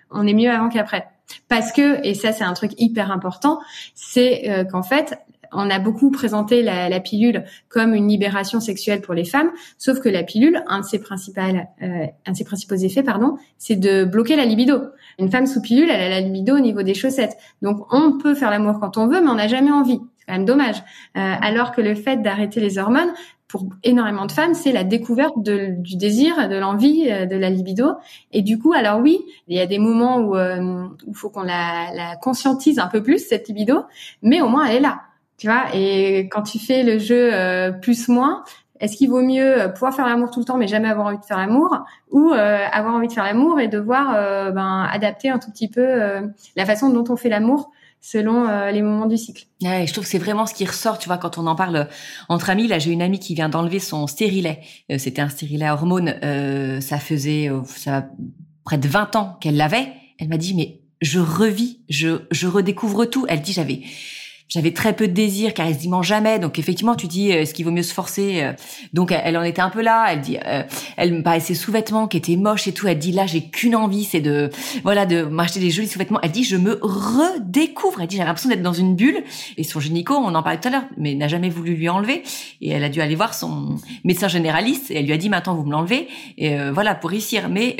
on 0.09 0.25
est 0.25 0.33
mieux 0.33 0.49
avant 0.49 0.69
qu'après. 0.69 1.09
Parce 1.47 1.71
que, 1.71 2.05
et 2.05 2.13
ça 2.13 2.31
c'est 2.31 2.43
un 2.43 2.53
truc 2.53 2.71
hyper 2.77 3.11
important, 3.11 3.59
c'est 3.95 4.49
euh, 4.49 4.63
qu'en 4.63 4.83
fait, 4.83 5.17
on 5.51 5.69
a 5.69 5.79
beaucoup 5.79 6.11
présenté 6.11 6.61
la, 6.61 6.99
pilule 6.99 7.43
comme 7.69 7.93
une 7.93 8.07
libération 8.07 8.59
sexuelle 8.59 9.01
pour 9.01 9.13
les 9.13 9.25
femmes, 9.25 9.51
sauf 9.77 9.99
que 9.99 10.09
la 10.09 10.23
pilule, 10.23 10.63
un 10.67 10.79
de 10.79 10.85
ses 10.85 10.99
principaux, 10.99 11.41
euh, 11.41 12.05
un 12.25 12.31
de 12.31 12.37
ses 12.37 12.43
principaux 12.43 12.75
effets, 12.75 13.03
pardon, 13.03 13.37
c'est 13.57 13.75
de 13.75 14.05
bloquer 14.05 14.35
la 14.35 14.45
libido. 14.45 14.81
Une 15.17 15.31
femme 15.31 15.47
sous 15.47 15.61
pilule, 15.61 15.89
elle 15.89 16.01
a 16.01 16.09
la 16.09 16.21
libido 16.21 16.55
au 16.55 16.59
niveau 16.59 16.83
des 16.83 16.93
chaussettes. 16.93 17.37
Donc 17.61 17.85
on 17.91 18.17
peut 18.17 18.35
faire 18.35 18.49
l'amour 18.49 18.79
quand 18.79 18.97
on 18.97 19.07
veut, 19.07 19.21
mais 19.21 19.29
on 19.29 19.35
n'a 19.35 19.47
jamais 19.47 19.71
envie. 19.71 19.99
C'est 20.17 20.25
quand 20.27 20.33
même 20.33 20.45
dommage. 20.45 20.77
Euh, 21.17 21.33
alors 21.41 21.71
que 21.71 21.81
le 21.81 21.95
fait 21.95 22.17
d'arrêter 22.17 22.59
les 22.59 22.77
hormones, 22.77 23.11
pour 23.49 23.65
énormément 23.83 24.27
de 24.27 24.31
femmes, 24.31 24.53
c'est 24.53 24.71
la 24.71 24.83
découverte 24.83 25.33
du 25.41 25.97
désir, 25.97 26.47
de 26.47 26.55
l'envie, 26.55 27.09
euh, 27.09 27.25
de 27.25 27.35
la 27.35 27.49
libido. 27.49 27.95
Et 28.31 28.43
du 28.43 28.59
coup, 28.59 28.73
alors 28.73 28.99
oui, 28.99 29.19
il 29.47 29.57
y 29.57 29.59
a 29.59 29.65
des 29.65 29.79
moments 29.79 30.19
où 30.19 30.35
il 30.35 30.39
euh, 30.39 30.87
faut 31.13 31.31
qu'on 31.31 31.41
la, 31.41 31.91
la, 31.93 32.15
conscientise 32.15 32.77
un 32.77 32.87
peu 32.87 33.01
plus 33.01 33.17
cette 33.17 33.47
libido, 33.47 33.85
mais 34.21 34.39
au 34.39 34.47
moins 34.47 34.67
elle 34.67 34.77
est 34.77 34.81
là, 34.81 35.01
tu 35.37 35.47
vois. 35.47 35.63
Et 35.73 36.29
quand 36.29 36.43
tu 36.43 36.59
fais 36.59 36.83
le 36.83 36.99
jeu 36.99 37.33
euh, 37.33 37.71
plus 37.71 38.07
moins, 38.07 38.43
est-ce 38.79 38.95
qu'il 38.95 39.09
vaut 39.09 39.23
mieux 39.23 39.71
pouvoir 39.73 39.95
faire 39.95 40.05
l'amour 40.05 40.29
tout 40.29 40.39
le 40.39 40.45
temps 40.45 40.57
mais 40.57 40.67
jamais 40.67 40.87
avoir 40.87 41.07
envie 41.07 41.17
de 41.17 41.25
faire 41.25 41.37
l'amour, 41.37 41.75
ou 42.11 42.31
avoir 42.31 42.93
envie 42.93 43.07
de 43.07 43.13
faire 43.13 43.25
l'amour 43.25 43.59
et 43.59 43.67
devoir 43.67 44.13
ben, 44.53 44.87
adapter 44.89 45.29
un 45.29 45.37
tout 45.37 45.51
petit 45.51 45.67
peu 45.67 45.99
la 46.55 46.65
façon 46.65 46.89
dont 46.89 47.03
on 47.11 47.17
fait 47.17 47.27
l'amour 47.27 47.71
selon 48.01 48.47
euh, 48.47 48.71
les 48.71 48.81
moments 48.81 49.05
du 49.05 49.17
cycle. 49.17 49.45
Ouais, 49.61 49.85
je 49.85 49.91
trouve 49.93 50.05
que 50.05 50.09
c'est 50.09 50.19
vraiment 50.19 50.45
ce 50.45 50.53
qui 50.53 50.65
ressort, 50.65 50.97
tu 50.99 51.07
vois, 51.07 51.17
quand 51.17 51.37
on 51.37 51.47
en 51.47 51.55
parle 51.55 51.75
euh, 51.75 51.85
entre 52.29 52.49
amis. 52.49 52.67
Là, 52.67 52.79
j'ai 52.79 52.91
une 52.91 53.01
amie 53.01 53.19
qui 53.19 53.35
vient 53.35 53.49
d'enlever 53.49 53.79
son 53.79 54.07
stérilet. 54.07 54.61
Euh, 54.91 54.97
c'était 54.97 55.21
un 55.21 55.29
stérilet 55.29 55.65
à 55.65 55.73
hormones. 55.73 56.15
ça 56.81 56.99
faisait 56.99 57.51
ça 57.65 58.09
près 58.63 58.77
de 58.77 58.87
20 58.87 59.15
ans 59.15 59.37
qu'elle 59.41 59.57
l'avait. 59.57 59.87
Elle 60.17 60.29
m'a 60.29 60.37
dit, 60.37 60.53
mais 60.53 60.81
je 61.01 61.19
revis, 61.19 61.79
je, 61.89 62.21
je 62.31 62.47
redécouvre 62.47 63.05
tout. 63.05 63.25
Elle 63.29 63.41
dit, 63.41 63.53
j'avais 63.53 63.81
j'avais 64.49 64.71
très 64.71 64.93
peu 64.93 65.07
de 65.07 65.13
désir 65.13 65.53
quasiment 65.53 66.01
jamais. 66.01 66.39
Donc 66.39 66.59
effectivement 66.59 66.95
tu 66.95 67.07
dis 67.07 67.29
est-ce 67.29 67.53
qu'il 67.53 67.65
vaut 67.65 67.71
mieux 67.71 67.83
se 67.83 67.93
forcer 67.93 68.41
euh, 68.41 68.53
donc 68.93 69.11
elle, 69.11 69.37
en 69.37 69.43
était 69.43 69.61
un 69.61 69.69
peu 69.69 69.81
là. 69.81 70.07
Elle 70.09 70.21
dit 70.21 70.37
euh, 70.45 70.63
elle 70.97 71.13
me 71.13 71.23
paraissait 71.23 71.53
sous-vêtements 71.53 72.07
qui 72.07 72.17
étaient 72.17 72.35
moches 72.35 72.67
et 72.67 72.73
tout. 72.73 72.87
Elle 72.87 72.97
dit 72.97 73.11
là 73.11 73.27
j'ai 73.27 73.47
qu'une 73.49 73.75
envie 73.75 74.03
c'est 74.03 74.21
de 74.21 74.49
voilà 74.83 75.05
de 75.05 75.23
m'acheter 75.23 75.59
des 75.59 75.69
jolis 75.69 75.87
sous-vêtements 75.87 76.19
elle 76.21 76.31
dit 76.31 76.43
je 76.43 76.57
me 76.57 76.79
redécouvre. 76.81 78.01
Elle 78.01 78.07
dit 78.07 78.17
j'ai 78.17 78.23
l'impression 78.23 78.49
d'être 78.49 78.63
dans 78.63 78.73
une 78.73 78.95
bulle. 78.95 79.23
Et 79.57 79.63
son 79.63 79.79
gynéco 79.79 80.15
on 80.15 80.33
en 80.33 80.43
parlait 80.43 80.59
tout 80.59 80.67
à 80.67 80.71
l'heure 80.71 80.85
mais 80.97 81.13
n'a 81.13 81.27
jamais 81.27 81.49
voulu 81.49 81.75
lui 81.75 81.87
enlever. 81.87 82.23
Et 82.61 82.69
elle 82.69 82.83
a 82.83 82.89
dû 82.89 83.01
aller 83.01 83.15
voir 83.15 83.35
son 83.35 83.75
médecin 84.03 84.27
généraliste. 84.27 84.89
Et 84.89 84.97
elle 84.97 85.05
lui 85.05 85.13
a 85.13 85.17
dit 85.17 85.29
maintenant 85.29 85.55
vous 85.55 85.63
me 85.63 85.71
l'enlevez. 85.71 86.07
Et 86.39 86.59
euh, 86.59 86.71
voilà 86.71 86.95
pour 86.95 87.11
réussir. 87.11 87.49
Mais 87.49 87.77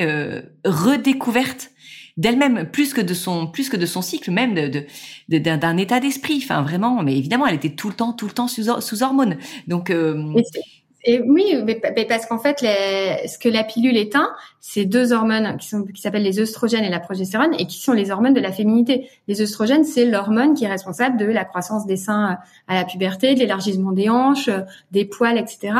redécouverte 0.64 1.70
d'elle-même 2.16 2.70
plus 2.70 2.92
que 2.92 3.00
de 3.00 3.14
son 3.14 3.46
plus 3.46 3.68
que 3.68 3.76
de 3.76 3.86
son 3.86 4.02
cycle 4.02 4.30
même 4.30 4.54
de 4.54 4.86
d'un 5.28 5.76
état 5.76 6.00
d'esprit. 6.00 6.40
Enfin 6.42 6.62
vraiment 6.62 7.02
mais 7.02 7.16
évidemment 7.16 7.46
elle 7.46 7.56
était 7.56 7.74
tout 7.74 7.88
le 7.88 7.94
temps 7.94 8.12
tout 8.12 8.26
le 8.26 8.32
temps 8.32 8.48
sous, 8.48 8.80
sous 8.80 9.02
hormones. 9.02 9.36
Donc 9.66 9.90
euh, 9.90 10.34
et 11.02 11.20
oui, 11.20 11.56
mais, 11.64 11.80
parce 12.06 12.26
qu'en 12.26 12.38
fait, 12.38 12.60
les, 12.60 13.26
ce 13.26 13.38
que 13.38 13.48
la 13.48 13.64
pilule 13.64 13.96
éteint, 13.96 14.30
c'est 14.60 14.84
deux 14.84 15.12
hormones 15.12 15.56
qui 15.56 15.68
sont 15.68 15.84
qui 15.84 16.02
s'appellent 16.02 16.22
les 16.22 16.40
œstrogènes 16.40 16.84
et 16.84 16.90
la 16.90 17.00
progestérone, 17.00 17.54
et 17.58 17.66
qui 17.66 17.80
sont 17.80 17.92
les 17.92 18.10
hormones 18.10 18.34
de 18.34 18.40
la 18.40 18.52
féminité. 18.52 19.08
Les 19.26 19.40
œstrogènes, 19.40 19.84
c'est 19.84 20.04
l'hormone 20.04 20.54
qui 20.54 20.64
est 20.64 20.68
responsable 20.68 21.16
de 21.16 21.24
la 21.24 21.46
croissance 21.46 21.86
des 21.86 21.96
seins 21.96 22.38
à 22.68 22.74
la 22.74 22.84
puberté, 22.84 23.34
de 23.34 23.40
l'élargissement 23.40 23.92
des 23.92 24.10
hanches, 24.10 24.50
des 24.90 25.06
poils, 25.06 25.38
etc. 25.38 25.74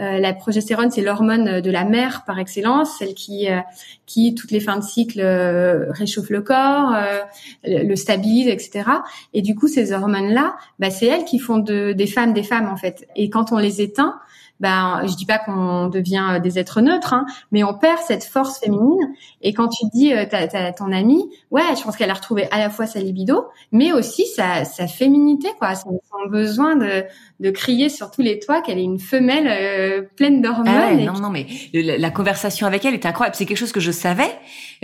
Euh, 0.00 0.18
la 0.18 0.34
progestérone, 0.34 0.90
c'est 0.90 1.02
l'hormone 1.02 1.60
de 1.60 1.70
la 1.70 1.84
mère 1.84 2.24
par 2.24 2.40
excellence, 2.40 2.98
celle 2.98 3.14
qui 3.14 3.48
euh, 3.48 3.60
qui 4.06 4.34
toutes 4.34 4.50
les 4.50 4.60
fins 4.60 4.76
de 4.76 4.82
cycle 4.82 5.20
euh, 5.20 5.90
réchauffe 5.90 6.30
le 6.30 6.42
corps, 6.42 6.94
euh, 6.94 7.20
le 7.64 7.96
stabilise, 7.96 8.48
etc. 8.48 8.90
Et 9.32 9.42
du 9.42 9.54
coup, 9.54 9.68
ces 9.68 9.92
hormones-là, 9.92 10.56
bah, 10.78 10.90
c'est 10.90 11.06
elles 11.06 11.24
qui 11.24 11.38
font 11.38 11.58
de, 11.58 11.92
des 11.92 12.06
femmes 12.06 12.32
des 12.32 12.42
femmes 12.42 12.68
en 12.68 12.76
fait. 12.76 13.06
Et 13.16 13.30
quand 13.30 13.52
on 13.52 13.58
les 13.58 13.80
éteint, 13.80 14.20
ben 14.60 15.02
je 15.06 15.14
dis 15.16 15.26
pas 15.26 15.38
qu'on 15.38 15.88
devient 15.88 16.26
euh, 16.32 16.38
des 16.38 16.58
êtres 16.58 16.80
neutres, 16.80 17.12
hein, 17.12 17.26
mais 17.52 17.64
on 17.64 17.74
perd 17.74 17.98
cette 17.98 18.24
force 18.24 18.58
féminine. 18.58 19.14
Et 19.42 19.52
quand 19.52 19.68
tu 19.68 19.86
dis 19.92 20.12
euh, 20.12 20.24
t'as, 20.28 20.72
ton 20.72 20.92
amie, 20.92 21.30
ouais, 21.50 21.62
je 21.76 21.82
pense 21.82 21.96
qu'elle 21.96 22.10
a 22.10 22.14
retrouvé 22.14 22.48
à 22.50 22.58
la 22.58 22.70
fois 22.70 22.86
sa 22.86 23.00
libido, 23.00 23.46
mais 23.72 23.92
aussi 23.92 24.26
sa, 24.26 24.64
sa 24.64 24.86
féminité, 24.86 25.48
quoi, 25.58 25.74
son, 25.74 26.00
besoin 26.30 26.76
de, 26.76 27.04
de 27.40 27.50
crier 27.50 27.88
sur 27.88 28.10
tous 28.10 28.22
les 28.22 28.38
toits 28.38 28.62
qu'elle 28.62 28.78
est 28.78 28.84
une 28.84 29.00
femelle 29.00 29.48
euh, 29.48 30.02
pleine 30.16 30.40
d'hormones. 30.40 30.68
Ah 30.68 30.94
non, 30.94 31.14
non, 31.14 31.30
mais 31.30 31.46
la, 31.72 32.10
conversation 32.10 32.66
avec 32.66 32.84
elle 32.84 32.94
est 32.94 33.06
incroyable. 33.06 33.34
C'est 33.36 33.44
quelque 33.44 33.58
chose 33.58 33.72
que 33.72 33.80
je 33.80 33.90
savais, 33.90 34.30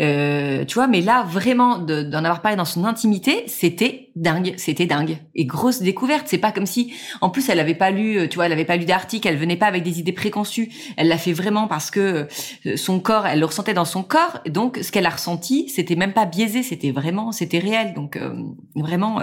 euh, 0.00 0.64
tu 0.64 0.74
vois, 0.74 0.88
mais 0.88 1.00
là 1.00 1.22
vraiment 1.22 1.78
d'en 1.78 2.24
avoir 2.24 2.42
parlé 2.42 2.56
dans 2.56 2.64
son 2.64 2.84
intimité, 2.84 3.44
c'était 3.46 4.10
dingue, 4.16 4.54
c'était 4.56 4.86
dingue 4.86 5.18
et 5.34 5.44
grosse 5.44 5.80
découverte. 5.80 6.26
C'est 6.26 6.38
pas 6.38 6.52
comme 6.52 6.66
si, 6.66 6.92
en 7.20 7.30
plus, 7.30 7.48
elle 7.48 7.60
avait 7.60 7.74
pas 7.74 7.90
lu, 7.90 8.28
tu 8.28 8.36
vois, 8.36 8.46
elle 8.46 8.52
avait 8.52 8.64
pas 8.64 8.76
lu 8.76 8.84
d'article, 8.84 9.28
elle 9.28 9.36
venait 9.36 9.56
pas 9.56 9.66
avec 9.66 9.82
des 9.82 10.00
idées 10.00 10.12
préconçues. 10.12 10.70
Elle 10.96 11.08
l'a 11.08 11.18
fait 11.18 11.32
vraiment 11.32 11.68
parce 11.68 11.90
que 11.90 12.26
euh, 12.66 12.76
son 12.76 13.00
corps, 13.00 13.26
elle 13.26 13.40
le 13.40 13.46
ressentait 13.46 13.74
dans 13.74 13.84
son 13.84 14.02
corps. 14.02 14.40
Donc, 14.46 14.78
ce 14.82 14.90
qu'elle 14.90 15.06
a 15.06 15.10
ressenti, 15.10 15.68
c'était 15.68 15.96
même 15.96 16.12
pas 16.12 16.26
biaisé, 16.26 16.62
c'était 16.62 16.90
vraiment, 16.90 17.32
c'était 17.32 17.58
réel. 17.58 17.94
Donc, 17.94 18.16
euh, 18.16 18.34
vraiment. 18.74 19.20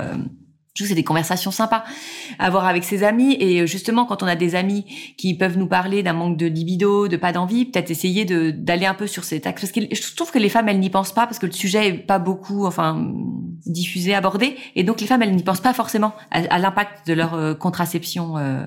Euh, 0.77 0.83
je 0.83 0.83
trouve 0.83 0.87
c'est 0.87 0.95
des 0.95 1.03
conversations 1.03 1.51
sympas 1.51 1.83
à 2.39 2.45
avoir 2.45 2.65
avec 2.65 2.83
ses 2.83 3.03
amis. 3.03 3.35
Et 3.39 3.65
justement 3.67 4.05
quand 4.05 4.23
on 4.23 4.27
a 4.27 4.35
des 4.35 4.55
amis 4.55 4.85
qui 5.17 5.35
peuvent 5.35 5.57
nous 5.57 5.67
parler 5.67 6.03
d'un 6.03 6.13
manque 6.13 6.37
de 6.37 6.45
libido, 6.45 7.07
de 7.07 7.17
pas 7.17 7.31
d'envie, 7.31 7.65
peut-être 7.65 7.91
essayer 7.91 8.25
de 8.25 8.51
d'aller 8.51 8.85
un 8.85 8.93
peu 8.93 9.07
sur 9.07 9.23
cet 9.23 9.47
axe. 9.47 9.61
Parce 9.61 9.71
que 9.71 9.81
je 9.81 10.15
trouve 10.15 10.31
que 10.31 10.39
les 10.39 10.49
femmes 10.49 10.69
elles 10.69 10.79
n'y 10.79 10.89
pensent 10.89 11.13
pas 11.13 11.25
parce 11.25 11.39
que 11.39 11.45
le 11.45 11.51
sujet 11.51 11.87
est 11.87 11.93
pas 11.93 12.19
beaucoup 12.19 12.65
enfin 12.65 13.11
diffusé, 13.65 14.13
abordé. 14.13 14.55
Et 14.75 14.83
donc 14.83 15.01
les 15.01 15.07
femmes 15.07 15.21
elles 15.21 15.35
n'y 15.35 15.43
pensent 15.43 15.61
pas 15.61 15.73
forcément 15.73 16.13
à, 16.31 16.59
l'impact 16.59 17.07
de 17.07 17.13
leur 17.13 17.33
euh, 17.33 17.53
contraception 17.53 18.37
euh, 18.37 18.65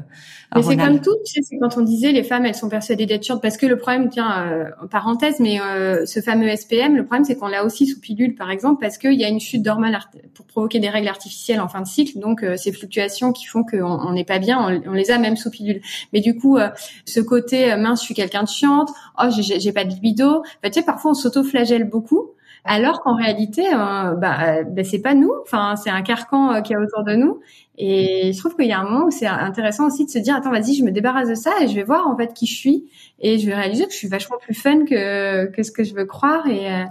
mais 0.57 0.62
c'est 0.62 0.77
comme 0.77 1.01
tout, 1.01 1.16
tu 1.25 1.33
sais, 1.33 1.40
c'est 1.42 1.59
quand 1.59 1.77
on 1.77 1.83
disait 1.83 2.11
les 2.11 2.25
femmes, 2.25 2.44
elles 2.44 2.57
sont 2.57 2.68
persuadées 2.68 3.07
d'être 3.07 3.23
sûres, 3.23 3.40
parce 3.40 3.57
que 3.57 3.66
le 3.66 3.77
problème, 3.77 4.09
tiens, 4.09 4.46
euh, 4.46 4.64
en 4.83 4.88
parenthèse, 4.88 5.38
mais 5.38 5.61
euh, 5.61 6.07
ce 6.07 6.20
fameux 6.20 6.49
SPM, 6.49 6.96
le 6.96 7.05
problème, 7.05 7.25
c'est 7.25 7.37
qu'on 7.37 7.46
l'a 7.46 7.64
aussi 7.64 7.87
sous 7.87 8.01
pilule, 8.01 8.35
par 8.35 8.51
exemple, 8.51 8.81
parce 8.81 8.99
qu'il 8.99 9.14
y 9.14 9.25
a 9.25 9.29
une 9.29 9.38
chute 9.38 9.62
d'hormones 9.62 9.96
pour 10.35 10.46
provoquer 10.46 10.81
des 10.81 10.88
règles 10.88 11.09
artificielles 11.09 11.61
en 11.61 11.68
fin 11.68 11.81
de 11.81 11.87
cycle, 11.87 12.00
donc 12.17 12.43
euh, 12.43 12.57
ces 12.57 12.73
fluctuations 12.73 13.33
qui 13.33 13.47
font 13.47 13.65
qu'on 13.65 14.13
n'est 14.13 14.25
pas 14.25 14.39
bien, 14.39 14.83
on, 14.87 14.93
les 14.93 15.11
a 15.11 15.19
même 15.19 15.37
sous 15.37 15.51
pilule. 15.51 15.81
Mais 16.13 16.21
du 16.21 16.37
coup, 16.37 16.59
ce 17.05 17.21
côté, 17.21 17.75
mince, 17.77 18.01
je 18.01 18.07
suis 18.07 18.15
quelqu'un 18.15 18.43
de 18.43 18.49
chiante, 18.49 18.91
oh, 19.23 19.29
j'ai 19.31 19.73
pas 19.73 19.85
de 19.85 19.91
libido, 19.91 20.43
bah, 20.63 20.71
tu 20.71 20.81
sais, 20.81 20.85
parfois 20.85 21.13
on 21.13 21.15
s'auto-flagelle 21.15 21.85
beaucoup, 21.85 22.31
alors 22.65 23.01
qu'en 23.01 23.15
réalité, 23.15 23.63
bah, 23.73 24.17
bah, 24.19 24.85
c'est 24.85 25.01
pas 25.01 25.15
nous, 25.15 25.33
enfin, 25.43 25.77
c'est 25.77 25.91
un 25.91 26.03
carcan 26.03 26.63
qui 26.63 26.73
est 26.73 26.77
autour 26.77 27.05
de 27.05 27.15
nous, 27.15 27.41
et 27.83 28.33
je 28.35 28.39
trouve 28.39 28.55
qu'il 28.57 28.67
y 28.67 28.73
a 28.73 28.79
un 28.79 28.85
moment 28.85 29.07
où 29.07 29.11
c'est 29.11 29.27
intéressant 29.27 29.87
aussi 29.87 30.05
de 30.05 30.11
se 30.11 30.19
dire 30.19 30.37
attends 30.37 30.51
vas-y 30.51 30.75
je 30.75 30.85
me 30.85 30.91
débarrasse 30.91 31.31
de 31.31 31.35
ça 31.35 31.51
et 31.63 31.67
je 31.67 31.75
vais 31.75 31.83
voir 31.83 32.07
en 32.07 32.15
fait 32.15 32.35
qui 32.35 32.47
je 32.47 32.55
suis. 32.55 32.91
Et 33.21 33.39
je 33.39 33.47
vais 33.47 33.55
réaliser 33.55 33.87
que 33.87 33.93
je 33.93 33.97
suis 33.97 34.09
vachement 34.09 34.37
plus 34.39 34.55
fun 34.55 34.85
que 34.85 35.47
que 35.47 35.63
ce 35.63 35.73
que 35.73 35.83
je 35.83 35.95
veux 35.95 36.05
croire 36.05 36.47
et 36.47 36.71
euh, 36.71 36.85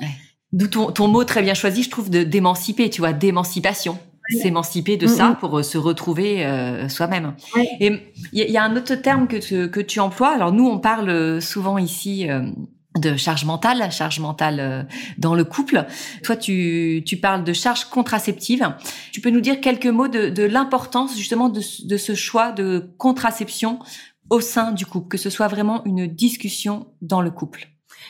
d'où 0.52 0.65
ton, 0.65 0.91
ton 0.91 1.08
mot 1.08 1.24
très 1.24 1.43
bien 1.43 1.54
choisi 1.54 1.84
je 1.84 1.91
trouve 1.91 2.10
de 2.10 2.24
d'émanciper 2.24 2.89
tu 2.89 3.02
vois 3.02 3.13
d'émancipation 3.13 4.00
s'émanciper 4.30 4.98
de 4.98 5.08
ça 5.08 5.38
pour 5.39 5.60
euh, 5.60 5.63
se 5.63 5.78
retrouver 5.78 6.46
euh, 6.46 6.89
soi-même. 6.89 7.34
Et 7.80 8.13
il 8.34 8.50
y, 8.50 8.58
a 8.58 8.63
un 8.63 8.76
autre 8.76 8.96
terme 8.96 9.28
que 9.28 9.38
tu, 9.38 9.70
que 9.70 9.80
tu 9.80 10.00
emploies. 10.00 10.34
Alors 10.34 10.52
nous, 10.52 10.65
on 10.65 10.80
parle 10.80 11.42
souvent 11.42 11.78
ici 11.78 12.28
de 12.98 13.15
charge 13.15 13.46
mentale, 13.46 13.92
charge 13.92 14.20
mentale 14.20 14.60
euh, 14.60 14.84
dans 15.18 15.36
le 15.36 15.44
couple. 15.44 15.86
Toi, 16.24 16.36
tu, 16.36 17.04
tu 17.06 17.18
parles 17.18 17.44
de 17.44 17.54
charge 17.54 17.86
contraceptive. 17.86 18.74
Tu 19.12 19.22
peux 19.22 19.30
nous 19.30 19.42
dire 19.42 19.62
quelques 19.62 19.88
mots 19.88 20.08
de, 20.08 20.30
de 20.30 20.44
l'importance 20.44 21.18
justement 21.18 21.50
de, 21.50 21.62
de 21.86 21.98
ce 21.98 22.15
choix 22.15 22.52
de 22.52 22.92
contraception 22.98 23.80
au 24.30 24.42
sein 24.42 24.72
du 24.72 24.86
couple, 24.86 25.08
que 25.08 25.18
ce 25.18 25.30
soit 25.30 25.48
vraiment 25.48 25.84
une 25.86 26.08
discussion 26.08 26.88
dans 27.02 27.22
le 27.22 27.32
couple? 27.32 27.68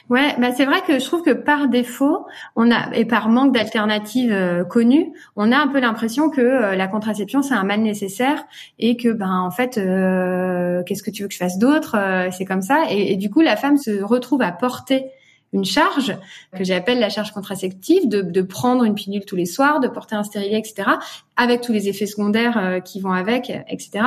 Ouais, 0.10 0.36
bah 0.40 0.52
c'est 0.56 0.66
vrai 0.66 0.82
que 0.82 0.98
je 1.00 1.06
trouve 1.06 1.22
que 1.22 1.32
par 1.32 1.68
défaut, 1.68 2.26
on 2.56 2.72
a 2.72 2.96
et 2.96 3.06
par 3.06 3.30
manque 3.30 3.54
d'alternatives 3.54 4.32
euh, 4.32 4.64
connues, 4.64 5.14
on 5.36 5.52
a 5.52 5.58
un 5.58 5.68
peu 5.68 5.80
l'impression 5.80 6.30
que 6.30 6.42
euh, 6.42 6.76
la 6.76 6.88
contraception 6.88 7.44
c'est 7.44 7.54
un 7.54 7.64
mal 7.64 7.82
nécessaire 7.82 8.44
et 8.80 8.98
que 8.98 9.10
ben 9.10 9.32
en 9.32 9.52
fait 9.52 9.78
euh, 9.78 10.82
qu'est-ce 10.84 11.04
que 11.04 11.12
tu 11.12 11.22
veux 11.22 11.28
que 11.28 11.34
je 11.34 11.40
fasse 11.40 11.60
d'autre 11.60 11.96
C'est 12.32 12.46
comme 12.46 12.62
ça. 12.62 12.86
Et, 12.90 13.16
du 13.18 13.30
coup 13.30 13.42
la 13.42 13.56
femme 13.56 13.78
se 13.78 14.02
retrouve 14.02 14.42
à 14.42 14.52
porter 14.52 15.06
une 15.54 15.66
charge 15.66 16.16
que 16.56 16.64
j'appelle 16.64 17.00
la 17.00 17.10
charge 17.10 17.32
contraceptive, 17.32 18.08
de, 18.08 18.22
de, 18.22 18.42
prendre 18.42 18.84
une 18.84 18.96
pilule 18.96 19.26
tous 19.26 19.36
les 19.36 19.46
soirs, 19.46 19.80
de 19.80 19.88
porter 19.88 20.16
un 20.16 20.24
stérilet, 20.24 20.60
etc., 20.60 20.90
avec 21.38 21.62
tous 21.62 21.72
les 21.72 21.88
effets 21.88 22.06
secondaires 22.06 22.58
euh, 22.58 22.80
qui 22.80 23.00
vont 23.00 23.14
avec, 23.14 23.50
etc. 23.50 24.06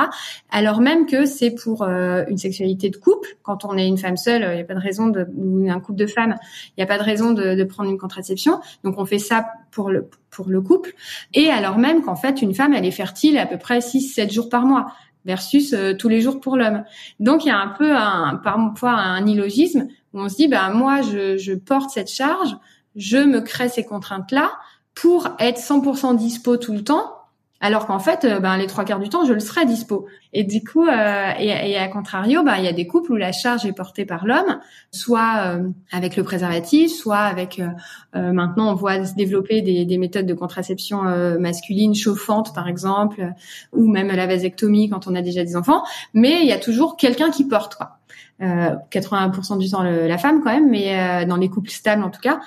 Alors 0.51 0.79
même 0.79 1.05
que 1.05 1.25
c'est 1.25 1.51
pour 1.51 1.81
euh, 1.81 2.23
une 2.27 2.37
sexualité 2.37 2.89
de 2.89 2.97
couple. 2.97 3.27
Quand 3.41 3.65
on 3.65 3.77
est 3.77 3.87
une 3.87 3.97
femme 3.97 4.17
seule, 4.17 4.43
il 4.51 4.55
n'y 4.55 4.61
a 4.61 4.65
pas 4.65 4.75
de 4.75 4.79
raison 4.79 5.07
de, 5.07 5.27
ou 5.35 5.69
un 5.69 5.79
couple 5.79 5.99
de 5.99 6.07
femmes, 6.07 6.35
il 6.69 6.73
n'y 6.79 6.83
a 6.83 6.87
pas 6.87 6.97
de 6.97 7.03
raison 7.03 7.31
de, 7.31 7.55
de, 7.55 7.63
prendre 7.63 7.89
une 7.89 7.97
contraception. 7.97 8.59
Donc 8.83 8.95
on 8.97 9.05
fait 9.05 9.19
ça 9.19 9.47
pour 9.71 9.89
le 9.89 10.09
pour 10.29 10.47
le 10.49 10.61
couple. 10.61 10.93
Et 11.33 11.49
alors 11.49 11.77
même 11.77 12.03
qu'en 12.03 12.15
fait 12.15 12.41
une 12.41 12.53
femme 12.53 12.73
elle 12.73 12.85
est 12.85 12.91
fertile 12.91 13.37
à 13.37 13.45
peu 13.45 13.57
près 13.57 13.79
6-7 13.79 14.31
jours 14.31 14.49
par 14.49 14.65
mois 14.65 14.93
versus 15.25 15.73
euh, 15.73 15.93
tous 15.93 16.09
les 16.09 16.21
jours 16.21 16.39
pour 16.39 16.57
l'homme. 16.57 16.83
Donc 17.19 17.45
il 17.45 17.47
y 17.47 17.51
a 17.51 17.57
un 17.57 17.69
peu 17.69 17.95
un 17.95 18.35
parfois 18.43 18.91
un 18.91 19.25
illogisme 19.25 19.87
où 20.13 20.21
on 20.21 20.29
se 20.29 20.35
dit 20.35 20.47
ben 20.47 20.69
moi 20.71 21.01
je, 21.01 21.55
porte 21.55 21.89
cette 21.89 22.09
charge, 22.09 22.55
je 22.95 23.17
me 23.17 23.41
crée 23.41 23.69
ces 23.69 23.83
contraintes 23.83 24.31
là 24.31 24.51
pour 24.95 25.29
être 25.39 25.59
100% 25.59 26.15
dispo 26.15 26.57
tout 26.57 26.73
le 26.73 26.83
temps 26.83 27.23
alors 27.63 27.87
qu'en 27.87 27.97
fait, 27.97 28.25
euh, 28.25 28.41
ben, 28.41 28.57
les 28.57 28.67
trois 28.67 28.83
quarts 28.83 28.99
du 28.99 29.07
temps, 29.07 29.23
je 29.23 29.31
le 29.31 29.39
serai 29.39 29.65
dispo. 29.65 30.05
Et 30.33 30.43
du 30.43 30.61
coup, 30.65 30.85
euh, 30.85 31.31
et, 31.39 31.77
à 31.77 31.87
contrario, 31.87 32.43
ben, 32.43 32.57
il 32.57 32.65
y 32.65 32.67
a 32.67 32.73
des 32.73 32.87
couples 32.87 33.13
où 33.13 33.15
la 33.15 33.31
charge 33.31 33.65
est 33.65 33.71
portée 33.71 34.03
par 34.03 34.25
l'homme, 34.25 34.59
soit 34.91 35.45
euh, 35.45 35.69
avec 35.93 36.17
le 36.17 36.23
préservatif, 36.23 36.91
soit 36.91 37.19
avec 37.19 37.61
euh, 37.61 38.33
maintenant 38.33 38.69
on 38.69 38.75
voit 38.75 39.05
se 39.05 39.15
développer 39.15 39.61
des, 39.61 39.85
des 39.85 39.97
méthodes 39.97 40.25
de 40.25 40.33
contraception 40.33 41.03
masculine 41.39 41.95
chauffantes, 41.95 42.53
par 42.53 42.67
exemple, 42.67 43.31
ou 43.71 43.87
même 43.87 44.09
la 44.09 44.27
vasectomie 44.27 44.89
quand 44.89 45.07
on 45.07 45.15
a 45.15 45.21
déjà 45.21 45.45
des 45.45 45.55
enfants. 45.55 45.83
Mais 46.13 46.41
il 46.41 46.47
y 46.47 46.51
a 46.51 46.59
toujours 46.59 46.97
quelqu'un 46.97 47.31
qui 47.31 47.47
porte, 47.47 47.75
quoi. 47.75 47.97
80% 48.91 49.57
du 49.57 49.69
temps 49.69 49.83
la 49.83 50.17
femme 50.17 50.41
quand 50.43 50.51
même, 50.51 50.69
mais 50.69 51.25
dans 51.25 51.37
les 51.37 51.49
couples 51.49 51.69
stables 51.69 52.03
en 52.03 52.09
tout 52.09 52.21
cas. 52.21 52.39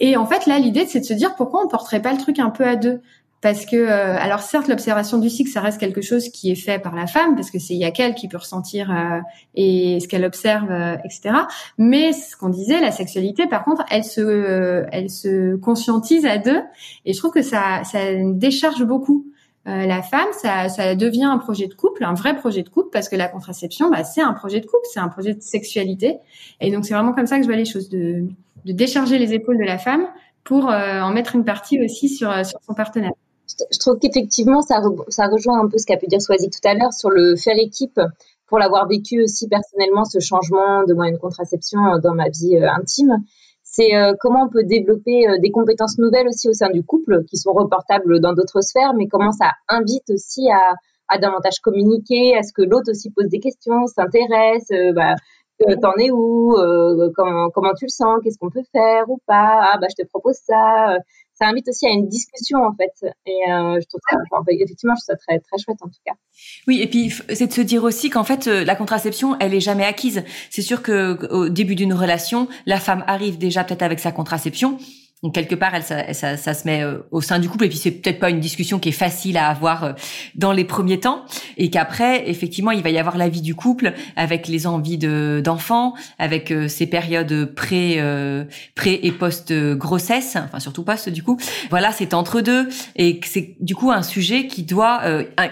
Et 0.00 0.16
en 0.16 0.26
fait 0.26 0.46
là, 0.46 0.58
l'idée 0.58 0.86
c'est 0.86 1.00
de 1.00 1.04
se 1.04 1.14
dire 1.14 1.34
pourquoi 1.36 1.64
on 1.64 1.68
porterait 1.68 2.02
pas 2.02 2.12
le 2.12 2.18
truc 2.18 2.38
un 2.38 2.50
peu 2.50 2.66
à 2.66 2.76
deux. 2.76 3.00
Parce 3.44 3.66
que 3.66 3.76
euh, 3.76 4.16
alors 4.18 4.40
certes 4.40 4.68
l'observation 4.68 5.18
du 5.18 5.28
cycle 5.28 5.50
ça 5.50 5.60
reste 5.60 5.78
quelque 5.78 6.00
chose 6.00 6.30
qui 6.30 6.50
est 6.50 6.54
fait 6.54 6.78
par 6.78 6.94
la 6.94 7.06
femme 7.06 7.34
parce 7.34 7.50
que 7.50 7.58
c'est 7.58 7.74
il 7.74 7.78
y 7.78 7.84
a 7.84 7.90
qu'elle 7.90 8.14
qui 8.14 8.26
peut 8.26 8.38
ressentir 8.38 8.90
euh, 8.90 9.20
et 9.54 9.98
ce 10.00 10.08
qu'elle 10.08 10.24
observe 10.24 10.70
euh, 10.70 10.96
etc 11.04 11.40
mais 11.76 12.14
ce 12.14 12.38
qu'on 12.38 12.48
disait 12.48 12.80
la 12.80 12.90
sexualité 12.90 13.46
par 13.46 13.62
contre 13.66 13.84
elle 13.90 14.02
se 14.02 14.86
elle 14.90 15.10
se 15.10 15.56
conscientise 15.56 16.24
à 16.24 16.38
deux. 16.38 16.62
Et 17.04 17.12
je 17.12 17.18
trouve 17.18 17.32
que 17.32 17.42
ça 17.42 17.84
ça 17.84 17.98
décharge 18.32 18.82
beaucoup 18.82 19.26
la 19.66 20.02
femme, 20.02 20.28
ça, 20.32 20.68
ça 20.68 20.94
devient 20.94 21.24
un 21.24 21.38
projet 21.38 21.66
de 21.66 21.74
couple, 21.74 22.04
un 22.04 22.14
vrai 22.14 22.36
projet 22.36 22.62
de 22.62 22.68
couple, 22.68 22.90
parce 22.92 23.08
que 23.08 23.16
la 23.16 23.28
contraception, 23.28 23.90
bah, 23.90 24.04
c'est 24.04 24.20
un 24.20 24.34
projet 24.34 24.60
de 24.60 24.66
couple, 24.66 24.86
c'est 24.92 25.00
un 25.00 25.08
projet 25.08 25.34
de 25.34 25.40
sexualité. 25.40 26.18
Et 26.60 26.70
donc, 26.70 26.84
c'est 26.84 26.94
vraiment 26.94 27.12
comme 27.12 27.26
ça 27.26 27.36
que 27.36 27.42
je 27.42 27.48
vois 27.48 27.56
les 27.56 27.64
choses, 27.64 27.88
de, 27.88 28.26
de 28.64 28.72
décharger 28.72 29.18
les 29.18 29.32
épaules 29.32 29.58
de 29.58 29.64
la 29.64 29.78
femme 29.78 30.06
pour 30.44 30.66
en 30.66 31.10
mettre 31.12 31.34
une 31.34 31.44
partie 31.44 31.82
aussi 31.82 32.08
sur, 32.08 32.30
sur 32.44 32.58
son 32.66 32.74
partenaire 32.74 33.12
je 33.70 33.78
trouve 33.78 33.98
qu'effectivement, 33.98 34.62
ça, 34.62 34.80
ça 35.08 35.26
rejoint 35.26 35.60
un 35.60 35.68
peu 35.68 35.78
ce 35.78 35.86
qu'a 35.86 35.96
pu 35.96 36.06
dire 36.06 36.20
Swazik 36.20 36.52
tout 36.52 36.68
à 36.68 36.74
l'heure 36.74 36.92
sur 36.92 37.10
le 37.10 37.36
faire 37.36 37.56
équipe, 37.58 38.00
pour 38.46 38.58
l'avoir 38.58 38.86
vécu 38.88 39.22
aussi 39.22 39.48
personnellement, 39.48 40.04
ce 40.04 40.20
changement 40.20 40.84
de 40.84 40.94
moi 40.94 41.08
une 41.08 41.18
contraception 41.18 41.80
euh, 41.86 41.98
dans 41.98 42.14
ma 42.14 42.28
vie 42.28 42.56
euh, 42.56 42.70
intime. 42.70 43.24
C'est 43.76 43.96
euh, 43.96 44.12
comment 44.20 44.44
on 44.44 44.48
peut 44.48 44.62
développer 44.62 45.26
des 45.40 45.50
compétences 45.50 45.98
nouvelles 45.98 46.28
aussi 46.28 46.48
au 46.48 46.52
sein 46.52 46.70
du 46.70 46.84
couple, 46.84 47.24
qui 47.24 47.36
sont 47.36 47.52
reportables 47.52 48.20
dans 48.20 48.32
d'autres 48.32 48.60
sphères, 48.60 48.94
mais 48.94 49.08
comment 49.08 49.32
ça 49.32 49.50
invite 49.68 50.08
aussi 50.10 50.48
à, 50.48 50.74
à 51.08 51.18
davantage 51.18 51.58
communiquer, 51.60 52.36
à 52.36 52.44
ce 52.44 52.52
que 52.52 52.62
l'autre 52.62 52.90
aussi 52.92 53.10
pose 53.10 53.26
des 53.26 53.40
questions, 53.40 53.86
s'intéresse, 53.86 54.68
bah, 54.94 55.16
t'en 55.82 55.94
es 55.98 56.12
où, 56.12 56.54
comment, 57.16 57.50
comment 57.50 57.74
tu 57.74 57.86
le 57.86 57.90
sens, 57.90 58.20
qu'est-ce 58.22 58.38
qu'on 58.38 58.50
peut 58.50 58.62
faire 58.70 59.10
ou 59.10 59.18
pas, 59.26 59.72
ah 59.72 59.78
bah 59.80 59.88
je 59.90 60.00
te 60.00 60.08
propose 60.08 60.36
ça, 60.36 60.96
ça 61.34 61.46
invite 61.46 61.68
aussi 61.68 61.86
à 61.86 61.90
une 61.90 62.08
discussion 62.08 62.58
en 62.58 62.74
fait. 62.74 63.12
Et 63.26 63.50
euh, 63.50 63.78
je 63.80 63.86
trouve 63.88 64.00
ça, 64.08 64.16
enfin, 64.30 64.44
effectivement, 64.50 64.94
je 64.94 65.04
trouve 65.04 65.16
ça 65.16 65.26
très 65.26 65.38
très 65.40 65.58
chouette 65.58 65.78
en 65.80 65.88
tout 65.88 66.00
cas. 66.04 66.14
Oui, 66.66 66.80
et 66.80 66.86
puis 66.86 67.12
c'est 67.32 67.46
de 67.46 67.52
se 67.52 67.60
dire 67.60 67.84
aussi 67.84 68.10
qu'en 68.10 68.24
fait 68.24 68.46
euh, 68.46 68.64
la 68.64 68.76
contraception, 68.76 69.36
elle 69.40 69.54
est 69.54 69.60
jamais 69.60 69.84
acquise. 69.84 70.24
C'est 70.50 70.62
sûr 70.62 70.82
que 70.82 71.26
au 71.30 71.48
début 71.48 71.74
d'une 71.74 71.94
relation, 71.94 72.48
la 72.66 72.78
femme 72.78 73.04
arrive 73.06 73.38
déjà 73.38 73.64
peut-être 73.64 73.82
avec 73.82 74.00
sa 74.00 74.12
contraception 74.12 74.78
donc 75.24 75.32
quelque 75.32 75.54
part, 75.54 75.74
elle, 75.74 75.82
ça, 75.82 76.12
ça, 76.12 76.36
ça 76.36 76.52
se 76.52 76.66
met 76.66 76.82
euh, 76.82 76.98
au 77.10 77.22
sein 77.22 77.38
du 77.38 77.48
couple 77.48 77.64
et 77.64 77.68
puis 77.70 77.78
c'est 77.78 77.90
peut-être 77.90 78.18
pas 78.18 78.28
une 78.28 78.40
discussion 78.40 78.78
qui 78.78 78.90
est 78.90 78.92
facile 78.92 79.38
à 79.38 79.48
avoir 79.48 79.84
euh, 79.84 79.92
dans 80.34 80.52
les 80.52 80.64
premiers 80.64 81.00
temps 81.00 81.24
et 81.56 81.70
qu'après, 81.70 82.28
effectivement, 82.28 82.72
il 82.72 82.82
va 82.82 82.90
y 82.90 82.98
avoir 82.98 83.16
la 83.16 83.30
vie 83.30 83.40
du 83.40 83.54
couple 83.54 83.94
avec 84.16 84.48
les 84.48 84.66
envies 84.66 84.98
de 84.98 85.40
d'enfants, 85.42 85.94
avec 86.18 86.50
euh, 86.50 86.68
ces 86.68 86.86
périodes 86.86 87.54
pré 87.54 88.02
pré 88.74 89.00
et 89.02 89.12
post 89.12 89.50
grossesse, 89.52 90.36
enfin 90.36 90.60
surtout 90.60 90.84
post 90.84 91.08
du 91.08 91.22
coup. 91.22 91.38
Voilà, 91.70 91.90
c'est 91.90 92.12
entre 92.12 92.42
deux 92.42 92.68
et 92.96 93.18
c'est 93.24 93.56
du 93.60 93.74
coup 93.74 93.90
un 93.90 94.02
sujet 94.02 94.46
qui 94.46 94.62
doit 94.62 95.00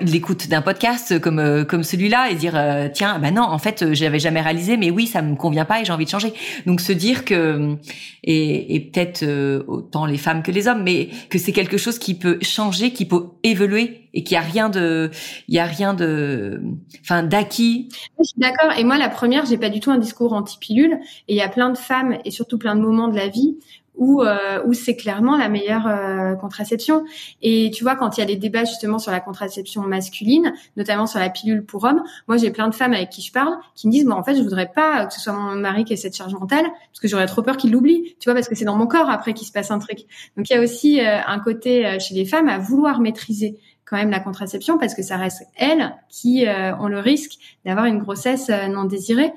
l'écoute 0.03 0.49
d'un 0.49 0.61
podcast 0.61 1.19
comme 1.19 1.65
comme 1.65 1.83
celui-là 1.83 2.29
et 2.31 2.35
dire 2.35 2.61
tiens, 2.93 3.19
ben 3.19 3.33
non, 3.35 3.43
en 3.43 3.59
fait, 3.59 3.95
j'avais 3.95 4.19
jamais 4.19 4.43
réalisé, 4.43 4.77
mais 4.77 4.91
oui, 4.91 5.07
ça 5.07 5.23
me 5.23 5.35
convient 5.35 5.65
pas 5.65 5.81
et 5.81 5.87
j'ai 5.87 5.93
envie 5.93 6.05
de 6.05 6.11
changer. 6.11 6.35
Donc 6.67 6.83
se 6.83 6.93
dire 6.93 7.25
que 7.25 7.77
et, 8.25 8.75
et 8.75 8.81
peut-être 8.81 9.25
autant 9.67 10.07
les 10.07 10.19
femmes 10.19 10.43
que 10.43 10.51
les 10.51 10.69
hommes, 10.69 10.83
mais 10.83 11.11
que 11.31 11.39
c'est 11.39 11.53
quelque 11.53 11.77
chose 11.77 11.99
qui 11.99 12.15
peut 12.15 12.39
changer, 12.43 12.93
qui 12.93 13.07
peut 13.07 13.27
évoluer 13.43 14.09
et 14.15 14.25
qu'il 14.25 14.35
y 14.35 14.39
a 14.39 14.43
rien 14.43 14.69
de, 14.69 15.11
il 15.49 15.55
y 15.55 15.59
a 15.59 15.65
rien 15.65 15.95
de, 15.95 16.61
enfin 17.01 17.23
d'acquis. 17.23 17.89
Je 18.19 18.25
suis 18.25 18.41
d'accord. 18.41 18.73
Et 18.79 18.85
moi, 18.85 18.99
la 18.99 19.09
première, 19.09 19.47
j'ai 19.47 19.59
pas 19.59 19.71
du 19.71 19.81
tout 19.81 19.91
un 19.91 19.99
discours 19.99 20.33
anti-pilule. 20.33 20.99
Et 21.29 21.35
il 21.35 21.37
y 21.37 21.43
a 21.43 21.49
plein 21.49 21.71
de 21.71 21.79
femmes 21.79 22.19
et 22.25 22.31
surtout 22.31 22.59
plein 22.59 22.77
de 22.77 22.81
moments 22.81 23.09
de 23.09 23.17
la 23.17 23.29
vie 23.29 23.57
où, 23.97 24.23
euh, 24.23 24.63
où 24.67 24.73
c'est 24.73 24.97
clairement 24.97 25.37
la 25.37 25.49
meilleure 25.49 25.87
euh, 25.87 26.35
contraception. 26.35 27.05
Et 27.43 27.71
tu 27.75 27.85
vois, 27.85 27.97
quand 27.97 28.17
il 28.17 28.21
y 28.21 28.23
a 28.23 28.27
des 28.27 28.37
débats 28.37 28.65
justement 28.65 28.99
sur 28.99 29.13
la 29.13 29.21
contraception 29.21 29.83
masculine, 29.83 30.53
notamment 30.77 31.07
sur 31.07 31.21
la 31.21 31.31
pilule 31.31 31.65
pour 31.65 31.85
hommes, 31.85 32.03
moi 32.29 32.37
j'ai 32.37 32.51
plein 32.51 32.69
de 32.69 32.75
femmes 32.75 32.95
avec 32.95 33.11
qui 33.11 33.23
je 33.23 33.33
parle 33.33 33.55
qui 33.75 33.87
me 33.87 33.93
disent, 33.93 34.07
bon 34.07 34.15
en 34.15 34.25
fait 34.25 34.35
je 34.35 34.43
voudrais 34.43 34.71
pas 34.75 35.07
que 35.07 35.15
ce 35.15 35.21
soit 35.21 35.33
mon 35.33 35.55
mari 35.57 35.85
qui 35.85 35.93
ait 35.93 35.97
cette 35.97 36.17
charge 36.17 36.35
mentale, 36.35 36.65
parce 36.65 37.01
que 37.01 37.09
j'aurais 37.09 37.27
trop 37.27 37.43
peur 37.43 37.57
qu'il 37.57 37.73
l'oublie, 37.73 38.17
tu 38.19 38.29
vois, 38.29 38.35
parce 38.35 38.49
que 38.49 38.55
c'est 38.55 38.65
dans 38.65 38.77
mon 38.77 38.87
corps 38.87 39.11
après 39.11 39.35
qu'il 39.35 39.47
se 39.47 39.53
passe 39.53 39.71
un 39.71 39.79
truc. 39.79 40.01
Donc 40.37 40.49
il 40.49 40.55
y 40.55 40.57
a 40.57 40.61
aussi 40.61 41.01
euh, 41.01 41.19
un 41.27 41.39
côté 41.39 41.99
chez 42.01 42.15
les 42.15 42.25
femmes 42.25 42.49
à 42.49 42.59
vouloir 42.59 43.01
maîtriser 43.01 43.59
quand 43.85 43.97
même 43.97 44.11
la 44.11 44.21
contraception, 44.21 44.79
parce 44.79 44.95
que 44.95 45.03
ça 45.03 45.19
reste 45.19 45.43
elles 45.57 45.95
qui 46.09 46.47
ont 46.47 46.89
le 46.89 46.99
risque 46.99 47.33
d'avoir 47.67 47.85
une 47.85 47.99
grossesse 47.99 48.51
non 48.71 48.85
désirée. 48.85 49.33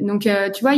Donc, 0.00 0.26
euh, 0.26 0.50
tu 0.50 0.62
vois, 0.62 0.74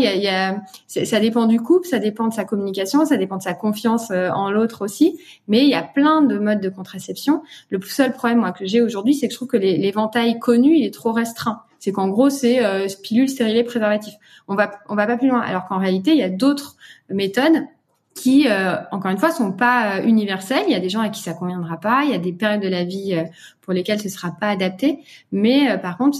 ça 0.86 1.20
dépend 1.20 1.46
du 1.46 1.60
couple, 1.60 1.86
ça 1.86 1.98
dépend 1.98 2.28
de 2.28 2.34
sa 2.34 2.44
communication, 2.44 3.04
ça 3.04 3.16
dépend 3.16 3.36
de 3.36 3.42
sa 3.42 3.54
confiance 3.54 4.10
euh, 4.10 4.30
en 4.30 4.50
l'autre 4.50 4.82
aussi. 4.82 5.18
Mais 5.48 5.62
il 5.62 5.68
y 5.68 5.74
a 5.74 5.82
plein 5.82 6.22
de 6.22 6.38
modes 6.38 6.60
de 6.60 6.68
contraception. 6.68 7.42
Le 7.70 7.80
seul 7.82 8.12
problème 8.12 8.38
moi 8.38 8.52
que 8.52 8.66
j'ai 8.66 8.80
aujourd'hui, 8.80 9.14
c'est 9.14 9.26
que 9.28 9.32
je 9.32 9.38
trouve 9.38 9.48
que 9.48 9.56
l'éventail 9.56 10.38
connu 10.38 10.78
est 10.82 10.92
trop 10.92 11.12
restreint. 11.12 11.62
C'est 11.78 11.92
qu'en 11.92 12.08
gros, 12.08 12.30
c'est 12.30 12.64
euh, 12.64 12.86
pilule, 13.02 13.28
stérilet, 13.28 13.64
préservatif. 13.64 14.14
On 14.48 14.54
va, 14.54 14.70
on 14.88 14.94
va 14.94 15.06
pas 15.06 15.16
plus 15.16 15.28
loin. 15.28 15.40
Alors 15.40 15.66
qu'en 15.66 15.78
réalité, 15.78 16.12
il 16.12 16.18
y 16.18 16.22
a 16.22 16.28
d'autres 16.28 16.76
méthodes 17.08 17.64
qui, 18.20 18.46
euh, 18.48 18.74
encore 18.92 19.10
une 19.10 19.16
fois, 19.16 19.30
sont 19.30 19.52
pas 19.52 19.96
euh, 19.96 20.02
universelles. 20.02 20.64
Il 20.66 20.72
y 20.72 20.76
a 20.76 20.80
des 20.80 20.90
gens 20.90 21.00
à 21.00 21.08
qui 21.08 21.22
ça 21.22 21.32
conviendra 21.32 21.78
pas. 21.78 22.02
Il 22.04 22.10
y 22.10 22.14
a 22.14 22.18
des 22.18 22.32
périodes 22.32 22.60
de 22.60 22.68
la 22.68 22.84
vie 22.84 23.14
euh, 23.14 23.24
pour 23.62 23.72
lesquelles 23.72 24.00
ce 24.00 24.10
sera 24.10 24.32
pas 24.38 24.48
adapté. 24.48 24.98
Mais 25.32 25.78
par 25.78 25.96
contre, 25.96 26.18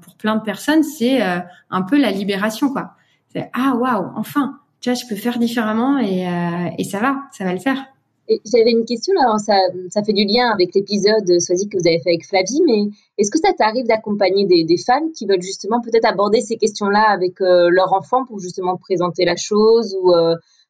pour 0.00 0.14
plein 0.14 0.36
de 0.36 0.42
personnes, 0.42 0.82
c'est 0.82 1.20
un 1.20 1.82
peu 1.82 2.00
la 2.00 2.10
libération, 2.10 2.72
quoi. 2.72 2.92
C'est 3.32 3.50
ah 3.52 3.74
waouh, 3.74 4.12
enfin, 4.16 4.60
tu 4.80 4.94
je 4.94 5.06
peux 5.08 5.16
faire 5.16 5.38
différemment 5.38 5.98
et, 5.98 6.84
ça 6.84 7.00
va, 7.00 7.16
ça 7.32 7.44
va 7.44 7.52
le 7.52 7.58
faire. 7.58 7.84
J'avais 8.28 8.70
une 8.70 8.84
question 8.84 9.12
là, 9.14 9.36
ça, 9.38 10.02
fait 10.04 10.12
du 10.12 10.24
lien 10.24 10.50
avec 10.50 10.74
l'épisode 10.74 11.40
Soisy 11.40 11.68
que 11.68 11.76
vous 11.76 11.86
avez 11.86 11.98
fait 11.98 12.10
avec 12.10 12.26
Flavie, 12.26 12.62
mais 12.66 12.84
est-ce 13.18 13.30
que 13.30 13.38
ça 13.38 13.52
t'arrive 13.52 13.86
d'accompagner 13.86 14.46
des, 14.46 14.64
des, 14.64 14.78
femmes 14.78 15.10
qui 15.12 15.26
veulent 15.26 15.42
justement 15.42 15.80
peut-être 15.80 16.06
aborder 16.06 16.40
ces 16.40 16.56
questions-là 16.56 17.04
avec 17.10 17.40
leur 17.40 17.92
enfant 17.92 18.24
pour 18.24 18.38
justement 18.38 18.76
présenter 18.76 19.24
la 19.24 19.36
chose 19.36 19.96
ou 20.00 20.12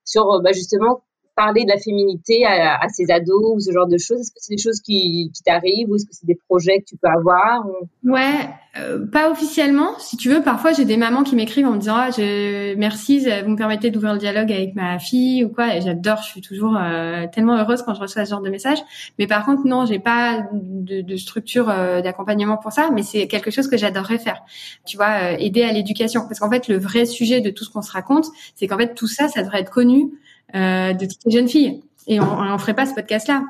sur 0.05 0.31
euh, 0.33 0.41
bah, 0.43 0.53
justement 0.53 1.05
parler 1.35 1.64
de 1.64 1.68
la 1.70 1.78
féminité 1.78 2.45
à, 2.45 2.76
à, 2.76 2.89
ces 2.89 3.11
ados 3.11 3.55
ou 3.55 3.61
ce 3.61 3.72
genre 3.72 3.89
de 3.89 3.99
choses? 3.99 4.20
Est-ce 4.20 4.30
que 4.30 4.39
c'est 4.39 4.55
des 4.55 4.62
choses 4.62 4.80
qui, 4.80 5.30
qui 5.35 5.43
t'arrivent 5.43 5.89
ou 5.91 5.97
est-ce 5.97 6.07
que 6.07 6.12
c'est 6.12 6.26
des 6.26 6.39
projets 6.49 6.80
que 6.80 6.85
tu 6.85 6.97
peux 6.97 7.09
avoir 7.09 7.64
Ouais, 8.05 8.49
euh, 8.78 9.07
pas 9.07 9.30
officiellement. 9.30 9.99
Si 9.99 10.16
tu 10.16 10.30
veux, 10.30 10.43
parfois 10.43 10.72
j'ai 10.72 10.85
des 10.85 10.97
mamans 10.97 11.22
qui 11.22 11.37
m'écrivent 11.37 11.66
en 11.66 11.72
me 11.72 11.78
disant 11.78 11.97
ah, 11.97 12.11
je, 12.11 12.74
merci, 12.76 13.26
vous 13.45 13.51
me 13.51 13.57
permettez 13.57 13.91
d'ouvrir 13.91 14.14
le 14.14 14.18
dialogue 14.18 14.51
avec 14.51 14.74
ma 14.74 14.99
fille 14.99 15.45
ou 15.45 15.49
quoi. 15.51 15.76
Et 15.76 15.80
j'adore, 15.80 16.18
je 16.18 16.28
suis 16.28 16.41
toujours 16.41 16.76
euh, 16.76 17.26
tellement 17.33 17.57
heureuse 17.57 17.83
quand 17.83 17.95
je 17.95 18.01
reçois 18.01 18.24
ce 18.24 18.30
genre 18.30 18.43
de 18.43 18.51
message. 18.51 18.78
Mais 19.18 19.26
par 19.26 19.45
contre, 19.45 19.66
non, 19.66 19.85
j'ai 19.87 19.99
pas 19.99 20.47
de, 20.53 21.03
de 21.03 21.16
structure 21.16 21.68
euh, 21.68 22.01
d'accompagnement 22.01 22.57
pour 22.57 22.72
ça. 22.72 22.91
Mais 22.93 23.03
c'est 23.03 23.26
quelque 23.26 23.51
chose 23.51 23.68
que 23.68 23.76
j'adorerais 23.76 24.18
faire. 24.18 24.43
Tu 24.87 24.97
vois, 24.97 25.33
aider 25.33 25.62
à 25.62 25.72
l'éducation, 25.72 26.22
parce 26.26 26.41
qu'en 26.41 26.51
fait, 26.51 26.68
le 26.68 26.78
vrai 26.78 27.05
sujet 27.05 27.41
de 27.41 27.51
tout 27.51 27.64
ce 27.64 27.70
qu'on 27.70 27.83
se 27.83 27.93
raconte, 27.93 28.26
c'est 28.55 28.66
qu'en 28.66 28.78
fait 28.78 28.95
tout 28.95 29.07
ça, 29.07 29.28
ça 29.28 29.43
devrait 29.43 29.61
être 29.61 29.70
connu 29.70 30.05
euh, 30.05 30.09
de 30.53 31.07
toutes 31.07 31.25
les 31.27 31.33
jeunes 31.33 31.49
filles. 31.49 31.83
Et 32.07 32.21
on, 32.21 32.39
on 32.39 32.59
ferait 32.59 32.75
pas 32.75 32.87
ce 32.87 32.95
podcast-là. 32.95 33.45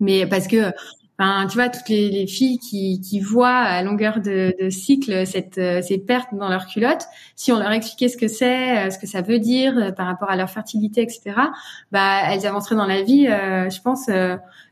Mais 0.00 0.26
parce 0.26 0.46
que 0.46 0.72
Enfin, 1.20 1.48
tu 1.48 1.56
vois, 1.56 1.68
toutes 1.68 1.88
les, 1.88 2.10
les 2.10 2.28
filles 2.28 2.60
qui, 2.60 3.00
qui 3.00 3.18
voient 3.18 3.48
à 3.48 3.82
longueur 3.82 4.20
de, 4.20 4.54
de 4.60 4.70
cycle 4.70 5.26
cette, 5.26 5.58
euh, 5.58 5.82
ces 5.82 5.98
pertes 5.98 6.32
dans 6.32 6.48
leur 6.48 6.66
culotte, 6.66 7.06
si 7.34 7.50
on 7.50 7.58
leur 7.58 7.72
expliquait 7.72 8.08
ce 8.08 8.16
que 8.16 8.28
c'est, 8.28 8.86
euh, 8.86 8.90
ce 8.90 9.00
que 9.00 9.08
ça 9.08 9.20
veut 9.20 9.40
dire 9.40 9.76
euh, 9.76 9.90
par 9.90 10.06
rapport 10.06 10.30
à 10.30 10.36
leur 10.36 10.48
fertilité, 10.48 11.02
etc., 11.02 11.34
bah, 11.90 12.20
elles 12.30 12.46
avanceraient 12.46 12.76
dans 12.76 12.86
la 12.86 13.02
vie, 13.02 13.26
je 13.26 13.80
pense, 13.80 14.08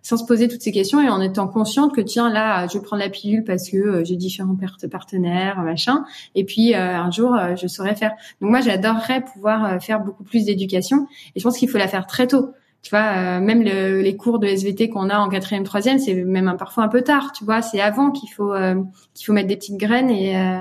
sans 0.03 0.16
se 0.16 0.24
poser 0.24 0.47
toutes 0.47 0.62
ces 0.62 0.70
questions 0.70 1.01
et 1.01 1.09
en 1.09 1.20
étant 1.20 1.49
consciente 1.49 1.94
que 1.94 2.01
tiens, 2.01 2.30
là, 2.30 2.66
je 2.68 2.78
prendre 2.78 3.03
la 3.03 3.09
pilule 3.09 3.42
parce 3.42 3.68
que 3.68 4.05
j'ai 4.05 4.16
différents 4.16 4.57
partenaires, 4.90 5.61
machin, 5.62 6.05
et 6.34 6.44
puis 6.44 6.74
un 6.74 7.11
jour, 7.11 7.36
je 7.57 7.66
saurais 7.66 7.94
faire. 7.94 8.12
Donc 8.40 8.51
moi, 8.51 8.61
j'adorerais 8.61 9.24
pouvoir 9.24 9.82
faire 9.82 10.01
beaucoup 10.01 10.24
plus 10.24 10.44
d'éducation 10.44 11.07
et 11.34 11.40
je 11.40 11.44
pense 11.44 11.59
qu'il 11.59 11.68
faut 11.68 11.78
la 11.78 11.88
faire 11.88 12.07
très 12.07 12.26
tôt 12.26 12.53
tu 12.87 12.91
vois, 12.91 13.16
euh, 13.16 13.41
même 13.41 13.62
les 13.62 14.16
cours 14.16 14.39
de 14.39 14.47
SVT 14.47 14.91
qu'on 14.91 15.11
a 15.11 15.18
en 15.18 15.28
quatrième, 15.28 15.64
troisième, 15.64 15.99
c'est 15.99 16.14
même 16.14 16.55
parfois 16.57 16.84
un 16.84 16.89
peu 16.89 17.03
tard, 17.03 17.32
tu 17.32 17.45
vois. 17.45 17.61
C'est 17.61 17.80
avant 17.80 18.12
qu'il 18.12 18.30
faut 18.30 18.55
euh, 18.55 18.80
qu'il 19.12 19.26
faut 19.26 19.32
mettre 19.32 19.49
des 19.49 19.57
petites 19.57 19.76
graines 19.76 20.09
et, 20.09 20.37
euh, 20.37 20.61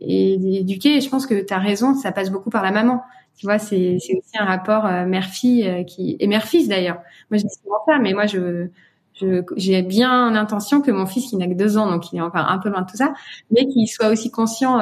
et, 0.00 0.60
éduquer. 0.60 0.96
Et 0.96 1.02
je 1.02 1.10
pense 1.10 1.26
que 1.26 1.44
tu 1.44 1.52
as 1.52 1.58
raison, 1.58 1.94
ça 1.94 2.10
passe 2.10 2.30
beaucoup 2.30 2.48
par 2.48 2.62
la 2.62 2.70
maman. 2.70 3.02
Tu 3.36 3.44
vois, 3.44 3.58
c'est 3.58 3.96
aussi 3.96 4.38
un 4.38 4.46
rapport 4.46 4.84
mère-fille 5.06 5.84
qui 5.86 6.16
et 6.18 6.26
mère-fils 6.26 6.68
d'ailleurs. 6.68 7.02
Moi, 7.30 7.36
je 7.36 7.42
dis 7.42 7.54
souvent 7.62 7.80
ça, 7.86 7.98
mais 7.98 8.14
moi, 8.14 8.24
je 8.24 8.68
j'ai 9.56 9.82
bien 9.82 10.30
l'intention 10.30 10.80
que 10.80 10.90
mon 10.90 11.04
fils, 11.04 11.28
qui 11.28 11.36
n'a 11.36 11.48
que 11.48 11.52
deux 11.52 11.76
ans, 11.76 11.90
donc 11.90 12.12
il 12.12 12.16
est 12.16 12.22
encore 12.22 12.48
un 12.48 12.58
peu 12.58 12.70
loin 12.70 12.80
de 12.82 12.86
tout 12.86 12.96
ça, 12.96 13.12
mais 13.50 13.66
qu'il 13.66 13.86
soit 13.88 14.08
aussi 14.08 14.30
conscient 14.30 14.78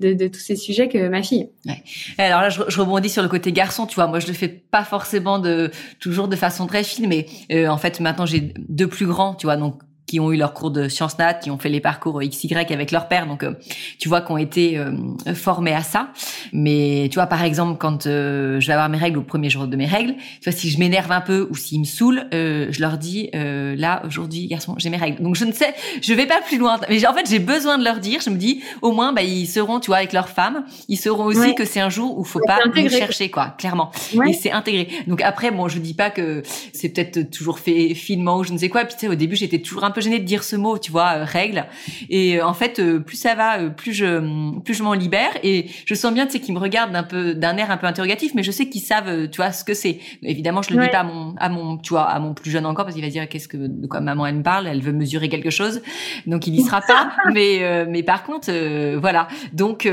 de, 0.00 0.28
tous 0.28 0.40
ces 0.40 0.56
sujets 0.56 0.88
que 0.88 1.08
ma 1.08 1.22
fille. 1.22 1.48
Ouais. 1.64 1.82
Alors 2.18 2.42
là, 2.42 2.48
je, 2.50 2.62
je, 2.68 2.80
rebondis 2.80 3.08
sur 3.08 3.22
le 3.22 3.28
côté 3.28 3.52
garçon. 3.52 3.86
Tu 3.86 3.94
vois, 3.94 4.06
moi, 4.06 4.20
je 4.20 4.26
le 4.26 4.32
fais 4.32 4.48
pas 4.48 4.84
forcément 4.84 5.38
de 5.38 5.70
toujours 6.00 6.28
de 6.28 6.36
façon 6.36 6.66
très 6.66 6.84
fine, 6.84 7.08
mais 7.08 7.26
euh, 7.50 7.68
en 7.68 7.78
fait, 7.78 8.00
maintenant, 8.00 8.26
j'ai 8.26 8.52
deux 8.68 8.88
plus 8.88 9.06
grands. 9.06 9.34
Tu 9.34 9.46
vois, 9.46 9.56
donc 9.56 9.82
qui 10.06 10.20
ont 10.20 10.32
eu 10.32 10.36
leur 10.36 10.52
cours 10.52 10.70
de 10.70 10.88
sciences 10.88 11.18
nat, 11.18 11.34
qui 11.34 11.50
ont 11.50 11.58
fait 11.58 11.68
les 11.68 11.80
parcours 11.80 12.20
XY 12.22 12.54
avec 12.54 12.92
leur 12.92 13.08
père, 13.08 13.26
donc 13.26 13.42
euh, 13.42 13.54
tu 13.98 14.08
vois, 14.08 14.20
qui 14.20 14.32
ont 14.32 14.38
été 14.38 14.78
euh, 14.78 14.92
formés 15.34 15.72
à 15.72 15.82
ça. 15.82 16.08
Mais 16.52 17.08
tu 17.10 17.16
vois, 17.16 17.26
par 17.26 17.42
exemple, 17.42 17.76
quand 17.78 18.06
euh, 18.06 18.60
je 18.60 18.66
vais 18.66 18.72
avoir 18.72 18.88
mes 18.88 18.98
règles 18.98 19.18
au 19.18 19.22
premier 19.22 19.50
jour 19.50 19.66
de 19.66 19.76
mes 19.76 19.86
règles, 19.86 20.14
tu 20.40 20.50
vois, 20.50 20.52
si 20.52 20.70
je 20.70 20.78
m'énerve 20.78 21.10
un 21.10 21.20
peu 21.20 21.48
ou 21.50 21.56
s'ils 21.56 21.80
me 21.80 21.84
saoulent, 21.84 22.26
je 22.32 22.80
leur 22.80 22.98
dis 22.98 23.30
là 23.32 24.02
aujourd'hui, 24.06 24.46
garçon, 24.46 24.74
j'ai 24.78 24.90
mes 24.90 24.96
règles. 24.96 25.22
Donc 25.22 25.34
je 25.34 25.44
ne 25.44 25.52
sais, 25.52 25.74
je 26.00 26.14
vais 26.14 26.26
pas 26.26 26.40
plus 26.40 26.58
loin. 26.58 26.78
Mais 26.88 27.04
en 27.06 27.14
fait, 27.14 27.28
j'ai 27.28 27.38
besoin 27.38 27.78
de 27.78 27.84
leur 27.84 27.98
dire. 27.98 28.20
Je 28.24 28.30
me 28.30 28.36
dis, 28.36 28.62
au 28.82 28.92
moins, 28.92 29.12
bah 29.12 29.22
ils 29.22 29.46
seront, 29.46 29.80
tu 29.80 29.88
vois, 29.88 29.98
avec 29.98 30.12
leur 30.12 30.28
femme, 30.28 30.64
ils 30.88 30.96
sauront 30.96 31.24
aussi 31.24 31.54
que 31.54 31.64
c'est 31.64 31.80
un 31.80 31.90
jour 31.90 32.18
où 32.18 32.24
faut 32.24 32.40
pas 32.46 32.58
nous 32.64 32.88
chercher, 32.88 33.30
quoi, 33.30 33.54
clairement. 33.58 33.90
Et 34.26 34.32
c'est 34.32 34.52
intégré. 34.52 34.88
Donc 35.06 35.22
après, 35.22 35.50
bon, 35.50 35.68
je 35.68 35.78
dis 35.78 35.94
pas 35.94 36.10
que 36.10 36.42
c'est 36.72 36.90
peut-être 36.90 37.30
toujours 37.30 37.58
fait 37.58 37.94
finement 37.94 38.38
ou 38.38 38.44
je 38.44 38.52
ne 38.52 38.58
sais 38.58 38.68
quoi. 38.68 38.84
Puis 38.84 38.94
tu 38.94 39.00
sais, 39.00 39.08
au 39.08 39.14
début, 39.14 39.36
j'étais 39.36 39.58
toujours 39.58 39.84
un 39.84 39.90
peu 39.96 40.02
gênée 40.02 40.18
de 40.18 40.24
dire 40.24 40.44
ce 40.44 40.56
mot, 40.56 40.78
tu 40.78 40.92
vois, 40.92 41.16
euh, 41.16 41.24
règle. 41.24 41.64
Et 42.10 42.38
euh, 42.38 42.46
en 42.46 42.52
fait, 42.52 42.78
euh, 42.78 43.00
plus 43.00 43.16
ça 43.16 43.34
va, 43.34 43.58
plus 43.70 43.94
je 43.94 44.60
plus 44.60 44.74
je 44.74 44.82
m'en 44.82 44.92
libère. 44.92 45.30
Et 45.42 45.70
je 45.86 45.94
sens 45.94 46.12
bien, 46.12 46.26
tu 46.26 46.32
sais, 46.32 46.40
qu'ils 46.40 46.54
me 46.54 46.60
regardent 46.60 46.92
d'un 46.92 47.02
peu 47.02 47.34
d'un 47.34 47.56
air 47.56 47.70
un 47.70 47.78
peu 47.78 47.86
interrogatif, 47.86 48.32
mais 48.34 48.42
je 48.42 48.50
sais 48.50 48.68
qu'ils 48.68 48.82
savent, 48.82 49.28
tu 49.30 49.36
vois, 49.38 49.52
ce 49.52 49.64
que 49.64 49.72
c'est. 49.72 49.98
Évidemment, 50.22 50.60
je 50.60 50.74
le 50.74 50.82
dis 50.82 50.90
pas 50.90 51.00
à 51.00 51.04
mon 51.04 51.34
à 51.38 51.48
mon, 51.48 51.78
tu 51.78 51.90
vois, 51.90 52.02
à 52.02 52.18
mon 52.20 52.34
plus 52.34 52.50
jeune 52.50 52.66
encore 52.66 52.84
parce 52.84 52.94
qu'il 52.94 53.04
va 53.04 53.10
dire 53.10 53.26
qu'est-ce 53.28 53.48
que 53.48 53.56
de 53.56 53.86
quoi 53.86 54.00
maman 54.00 54.26
elle 54.26 54.36
me 54.36 54.42
parle, 54.42 54.66
elle 54.66 54.82
veut 54.82 54.92
mesurer 54.92 55.30
quelque 55.30 55.50
chose, 55.50 55.80
donc 56.26 56.46
il 56.46 56.54
y 56.54 56.62
sera 56.62 56.82
pas. 56.82 57.12
mais 57.32 57.86
mais 57.88 58.02
par 58.02 58.22
contre, 58.22 58.52
voilà. 58.98 59.28
Donc 59.54 59.88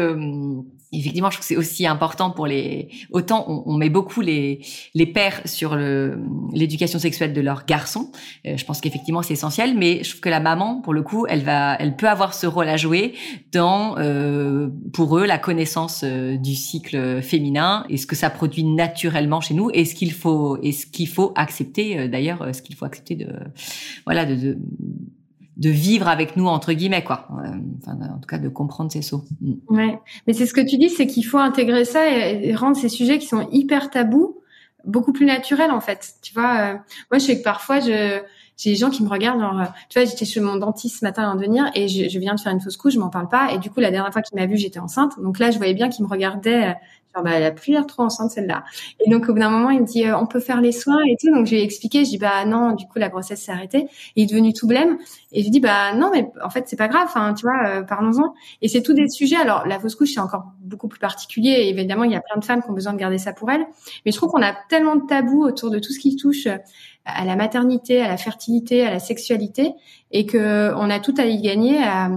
effectivement, 0.99 1.29
je 1.29 1.37
trouve 1.37 1.47
que 1.47 1.47
c'est 1.47 1.57
aussi 1.57 1.85
important 1.87 2.31
pour 2.31 2.47
les. 2.47 2.89
Autant 3.11 3.45
on, 3.47 3.73
met 3.73 3.89
beaucoup 3.89 4.21
les 4.21 4.65
les 4.93 5.05
pères 5.05 5.41
sur 5.45 5.75
l'éducation 6.53 6.99
sexuelle 6.99 7.33
de 7.33 7.41
leurs 7.41 7.65
garçons. 7.65 8.11
Euh, 8.45 8.57
je 8.57 8.65
pense 8.65 8.81
qu'effectivement 8.81 9.21
c'est 9.21 9.33
essentiel, 9.33 9.75
mais 9.77 10.03
je 10.03 10.09
trouve 10.09 10.21
que 10.21 10.29
la 10.29 10.39
maman, 10.39 10.81
pour 10.81 10.93
le 10.93 11.01
coup, 11.01 11.25
elle 11.27 11.43
va, 11.43 11.75
elle 11.79 11.95
peut 11.95 12.09
avoir 12.09 12.33
ce 12.33 12.47
rôle 12.47 12.69
à 12.69 12.77
jouer 12.77 13.13
dans 13.51 13.97
euh, 13.97 14.69
pour 14.93 15.17
eux 15.17 15.25
la 15.25 15.37
connaissance 15.37 16.01
euh, 16.03 16.37
du 16.37 16.55
cycle 16.55 17.21
féminin 17.21 17.85
et 17.89 17.97
ce 17.97 18.07
que 18.07 18.15
ça 18.15 18.29
produit 18.29 18.63
naturellement 18.63 19.41
chez 19.41 19.53
nous 19.53 19.69
et 19.73 19.85
ce 19.85 19.95
qu'il 19.95 20.11
faut 20.11 20.57
et 20.61 20.71
ce 20.71 20.85
qu'il 20.85 21.07
faut 21.07 21.33
accepter 21.35 22.07
d'ailleurs, 22.07 22.53
ce 22.53 22.61
qu'il 22.61 22.75
faut 22.75 22.85
accepter 22.85 23.15
de 23.15 23.27
voilà 24.05 24.25
de 24.25 24.57
de 25.57 25.69
vivre 25.69 26.07
avec 26.07 26.35
nous 26.35 26.47
entre 26.47 26.73
guillemets 26.73 27.03
quoi. 27.03 27.27
Euh, 27.31 27.49
enfin, 27.81 27.97
en 28.09 28.19
tout 28.19 28.27
cas 28.27 28.39
de 28.39 28.49
comprendre 28.49 28.91
ces 28.91 29.01
sauts. 29.01 29.23
Mm. 29.41 29.53
ouais. 29.69 29.99
Mais 30.25 30.33
c'est 30.33 30.45
ce 30.45 30.53
que 30.53 30.61
tu 30.61 30.77
dis 30.77 30.89
c'est 30.89 31.07
qu'il 31.07 31.25
faut 31.25 31.37
intégrer 31.37 31.85
ça 31.85 32.09
et, 32.09 32.55
rendre 32.55 32.75
ces 32.75 32.89
sujets 32.89 33.19
qui 33.19 33.27
sont 33.27 33.47
hyper 33.51 33.89
tabous 33.89 34.37
beaucoup 34.85 35.13
plus 35.13 35.25
naturels 35.25 35.71
en 35.71 35.81
fait. 35.81 36.15
Tu 36.21 36.33
vois 36.33 36.57
euh, 36.57 36.73
moi 37.11 37.19
je 37.19 37.19
sais 37.19 37.37
que 37.37 37.43
parfois 37.43 37.79
je 37.79 38.21
j'ai 38.55 38.69
des 38.69 38.75
gens 38.75 38.89
qui 38.89 39.03
me 39.03 39.09
regardent 39.09 39.41
genre 39.41 39.59
euh, 39.59 39.65
tu 39.89 39.99
vois 39.99 40.09
j'étais 40.09 40.25
chez 40.25 40.39
mon 40.39 40.55
dentiste 40.55 40.99
ce 40.99 41.05
matin 41.05 41.29
à 41.29 41.35
venir 41.35 41.69
et 41.75 41.87
je, 41.87 42.07
je, 42.07 42.19
viens 42.19 42.35
de 42.35 42.39
faire 42.39 42.51
une 42.51 42.61
fausse 42.61 42.77
couche 42.77 42.93
je 42.93 42.99
m'en 42.99 43.09
parle 43.09 43.29
pas. 43.29 43.51
Et 43.53 43.59
du 43.59 43.69
coup 43.69 43.79
la 43.79 43.91
dernière 43.91 44.11
fois 44.11 44.21
qu'il 44.21 44.37
m'a 44.39 44.47
vu 44.47 44.57
j'étais 44.57 44.79
enceinte. 44.79 45.19
Donc 45.21 45.39
là 45.39 45.51
je 45.51 45.57
voyais 45.57 45.73
bien 45.75 45.89
qu'il 45.89 46.03
me 46.03 46.09
regardait 46.09 46.75
bah, 47.21 47.31
elle 47.33 47.43
a 47.43 47.51
plus 47.51 47.71
l'air 47.71 47.85
trop 47.85 48.03
enceinte 48.03 48.31
celle-là. 48.31 48.63
Et 49.05 49.09
donc 49.09 49.29
au 49.29 49.33
bout 49.33 49.39
d'un 49.39 49.49
moment, 49.49 49.69
il 49.69 49.81
me 49.81 49.85
dit 49.85 50.05
euh, 50.05 50.17
on 50.17 50.25
peut 50.25 50.39
faire 50.39 50.61
les 50.61 50.71
soins 50.71 51.01
et 51.07 51.15
tout. 51.19 51.33
Donc 51.33 51.45
je 51.45 51.51
lui 51.51 51.61
ai 51.61 51.63
expliqué, 51.63 52.05
je 52.05 52.09
dis 52.09 52.17
bah 52.17 52.45
non, 52.45 52.71
du 52.73 52.85
coup 52.87 52.99
la 52.99 53.09
grossesse 53.09 53.41
s'est 53.41 53.51
arrêtée. 53.51 53.87
Et 54.15 54.21
il 54.21 54.23
est 54.23 54.27
devenu 54.27 54.53
tout 54.53 54.67
blême. 54.67 54.97
Et 55.31 55.43
je 55.43 55.49
dis 55.49 55.59
bah 55.59 55.93
non, 55.93 56.09
mais 56.11 56.31
en 56.43 56.49
fait 56.49 56.67
c'est 56.67 56.75
pas 56.75 56.87
grave, 56.87 57.09
hein, 57.15 57.33
tu 57.33 57.45
vois, 57.45 57.67
euh, 57.67 57.81
parlons-en. 57.83 58.33
Et 58.61 58.67
c'est 58.67 58.81
tout 58.81 58.93
des 58.93 59.09
sujets. 59.09 59.37
Alors 59.37 59.67
la 59.67 59.79
fausse 59.79 59.95
couche 59.95 60.13
c'est 60.13 60.19
encore 60.19 60.45
beaucoup 60.59 60.87
plus 60.87 60.99
particulier. 60.99 61.51
Et 61.51 61.69
évidemment, 61.69 62.03
il 62.03 62.11
y 62.11 62.15
a 62.15 62.21
plein 62.21 62.39
de 62.39 62.45
femmes 62.45 62.63
qui 62.63 62.69
ont 62.69 62.73
besoin 62.73 62.93
de 62.93 62.99
garder 62.99 63.17
ça 63.17 63.33
pour 63.33 63.51
elles. 63.51 63.65
Mais 64.05 64.11
je 64.11 64.17
trouve 64.17 64.29
qu'on 64.29 64.41
a 64.41 64.53
tellement 64.69 64.95
de 64.95 65.05
tabous 65.05 65.43
autour 65.43 65.69
de 65.69 65.79
tout 65.79 65.91
ce 65.91 65.99
qui 65.99 66.15
touche 66.15 66.47
à 67.05 67.25
la 67.25 67.35
maternité, 67.35 68.01
à 68.01 68.07
la 68.07 68.17
fertilité, 68.17 68.85
à 68.85 68.91
la 68.91 68.99
sexualité, 68.99 69.73
et 70.11 70.25
que 70.25 70.73
on 70.75 70.89
a 70.89 70.99
tout 70.99 71.13
à 71.17 71.25
y 71.25 71.41
gagner 71.41 71.83
à 71.83 72.09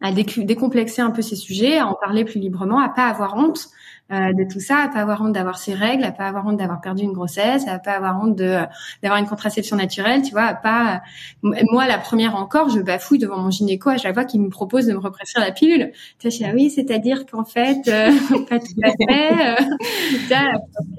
à 0.00 0.12
décomplexer 0.12 1.02
un 1.02 1.10
peu 1.10 1.22
ces 1.22 1.36
sujets, 1.36 1.78
à 1.78 1.86
en 1.86 1.94
parler 1.94 2.24
plus 2.24 2.38
librement, 2.38 2.78
à 2.78 2.88
pas 2.88 3.06
avoir 3.06 3.36
honte 3.36 3.68
euh, 4.10 4.32
de 4.32 4.50
tout 4.50 4.60
ça, 4.60 4.78
à 4.78 4.88
pas 4.88 5.00
avoir 5.00 5.20
honte 5.20 5.32
d'avoir 5.32 5.58
ses 5.58 5.74
règles, 5.74 6.02
à 6.02 6.12
pas 6.12 6.26
avoir 6.26 6.46
honte 6.46 6.56
d'avoir 6.56 6.80
perdu 6.80 7.02
une 7.02 7.12
grossesse, 7.12 7.68
à 7.68 7.78
pas 7.78 7.92
avoir 7.92 8.18
honte 8.22 8.36
de 8.36 8.60
d'avoir 9.02 9.20
une 9.20 9.26
contraception 9.26 9.76
naturelle, 9.76 10.22
tu 10.22 10.30
vois, 10.30 10.44
à 10.44 10.54
pas 10.54 11.02
moi 11.42 11.86
la 11.86 11.98
première 11.98 12.34
encore, 12.34 12.70
je 12.70 12.80
bafouille 12.80 13.18
devant 13.18 13.38
mon 13.38 13.50
gynéco 13.50 13.90
à 13.90 13.98
chaque 13.98 14.14
fois 14.14 14.24
qu'il 14.24 14.40
me 14.40 14.48
propose 14.48 14.86
de 14.86 14.92
me 14.92 14.98
represcrire 14.98 15.44
la 15.44 15.52
pilule. 15.52 15.92
Tu 16.18 16.30
sais, 16.30 16.44
ah 16.46 16.52
oui, 16.54 16.70
c'est-à-dire 16.70 17.26
qu'en 17.26 17.44
fait 17.44 17.86
euh, 17.88 18.12
pas 18.48 18.60
tout 18.60 18.80
à 18.82 18.90
fait 18.90 19.60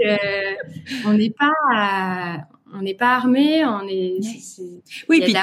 euh, 0.06 0.56
on 1.08 1.14
n'est 1.14 1.32
pas 1.32 2.46
on 2.74 2.82
n'est 2.82 2.94
pas 2.94 3.16
armé, 3.16 3.66
on 3.66 3.88
est. 3.88 4.20
oui, 5.10 5.22
puis 5.22 5.34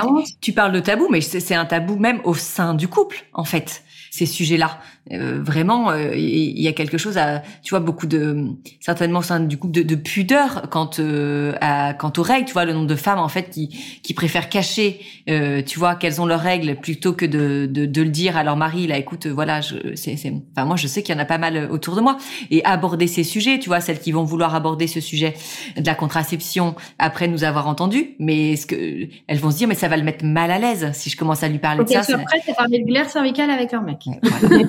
tu 0.41 0.53
parles 0.53 0.73
de 0.73 0.81
tabou, 0.81 1.09
mais 1.11 1.21
c'est 1.21 1.55
un 1.55 1.65
tabou 1.65 1.97
même 1.97 2.21
au 2.25 2.35
sein 2.35 2.75
du 2.75 2.89
couple, 2.89 3.27
en 3.33 3.45
fait 3.45 3.83
ces 4.11 4.27
sujets-là. 4.27 4.79
Euh, 5.13 5.41
vraiment, 5.41 5.91
euh, 5.91 6.17
il 6.17 6.61
y 6.61 6.67
a 6.67 6.73
quelque 6.73 6.99
chose 6.99 7.17
à, 7.17 7.43
tu 7.63 7.71
vois, 7.71 7.81
beaucoup 7.81 8.07
de, 8.07 8.47
certainement 8.81 9.21
au 9.21 9.23
sein 9.23 9.39
du 9.39 9.57
couple, 9.57 9.73
de, 9.75 9.83
de 9.83 9.95
pudeur 9.95 10.69
quant, 10.69 10.91
euh, 10.99 11.53
à, 11.61 11.95
quant 11.95 12.13
aux 12.17 12.23
règles. 12.23 12.47
Tu 12.47 12.53
vois, 12.53 12.65
le 12.65 12.73
nombre 12.73 12.89
de 12.89 12.97
femmes 12.97 13.21
en 13.21 13.29
fait 13.29 13.51
qui, 13.51 13.69
qui 14.03 14.15
préfèrent 14.15 14.49
cacher, 14.49 15.01
euh, 15.29 15.63
tu 15.63 15.79
vois, 15.79 15.95
qu'elles 15.95 16.21
ont 16.21 16.27
leurs 16.27 16.41
règles 16.41 16.77
plutôt 16.77 17.13
que 17.13 17.25
de, 17.25 17.69
de, 17.71 17.87
de 17.87 18.03
le 18.03 18.09
dire 18.09 18.37
à 18.37 18.43
leur 18.43 18.57
mari. 18.57 18.89
Là, 18.89 18.99
écoute, 18.99 19.29
voilà, 19.29 19.61
je, 19.61 19.95
c'est, 19.95 20.17
c'est, 20.17 20.33
enfin 20.57 20.67
moi, 20.67 20.77
je 20.77 20.89
sais 20.89 21.05
qu'il 21.05 21.15
y 21.15 21.19
en 21.19 21.23
a 21.23 21.25
pas 21.25 21.39
mal 21.39 21.69
autour 21.71 21.95
de 21.95 22.01
moi. 22.01 22.17
Et 22.51 22.65
aborder 22.65 23.07
ces 23.07 23.23
sujets, 23.23 23.61
tu 23.61 23.69
vois, 23.69 23.81
celles 23.81 24.01
qui 24.01 24.11
vont 24.11 24.25
vouloir 24.25 24.57
aborder 24.57 24.89
ce 24.89 25.01
sujet 25.01 25.35
de 25.77 25.87
la 25.87 25.95
contraception 25.95 26.75
après 26.99 27.29
nous 27.29 27.45
avoir 27.45 27.69
entendu, 27.69 28.17
mais 28.19 28.57
ce 28.57 28.67
que 28.67 29.09
elles 29.29 29.39
vont 29.39 29.51
se 29.51 29.59
dire, 29.59 29.69
mais 29.69 29.75
ça 29.75 29.89
va 29.89 29.97
le 29.97 30.03
mettre 30.03 30.25
mal 30.25 30.51
à 30.51 30.59
l'aise 30.59 30.91
si 30.95 31.11
je 31.11 31.17
commence 31.17 31.43
à 31.43 31.49
lui 31.49 31.59
parler 31.59 31.85
de 31.85 31.89
ça. 31.89 32.01
Après, 32.01 32.25
prête 32.25 32.49
à 32.49 32.55
parler 32.55 32.81
de 32.81 32.87
glaire 32.87 33.09
cervicale 33.09 33.51
avec 33.51 33.71
leur 33.73 33.83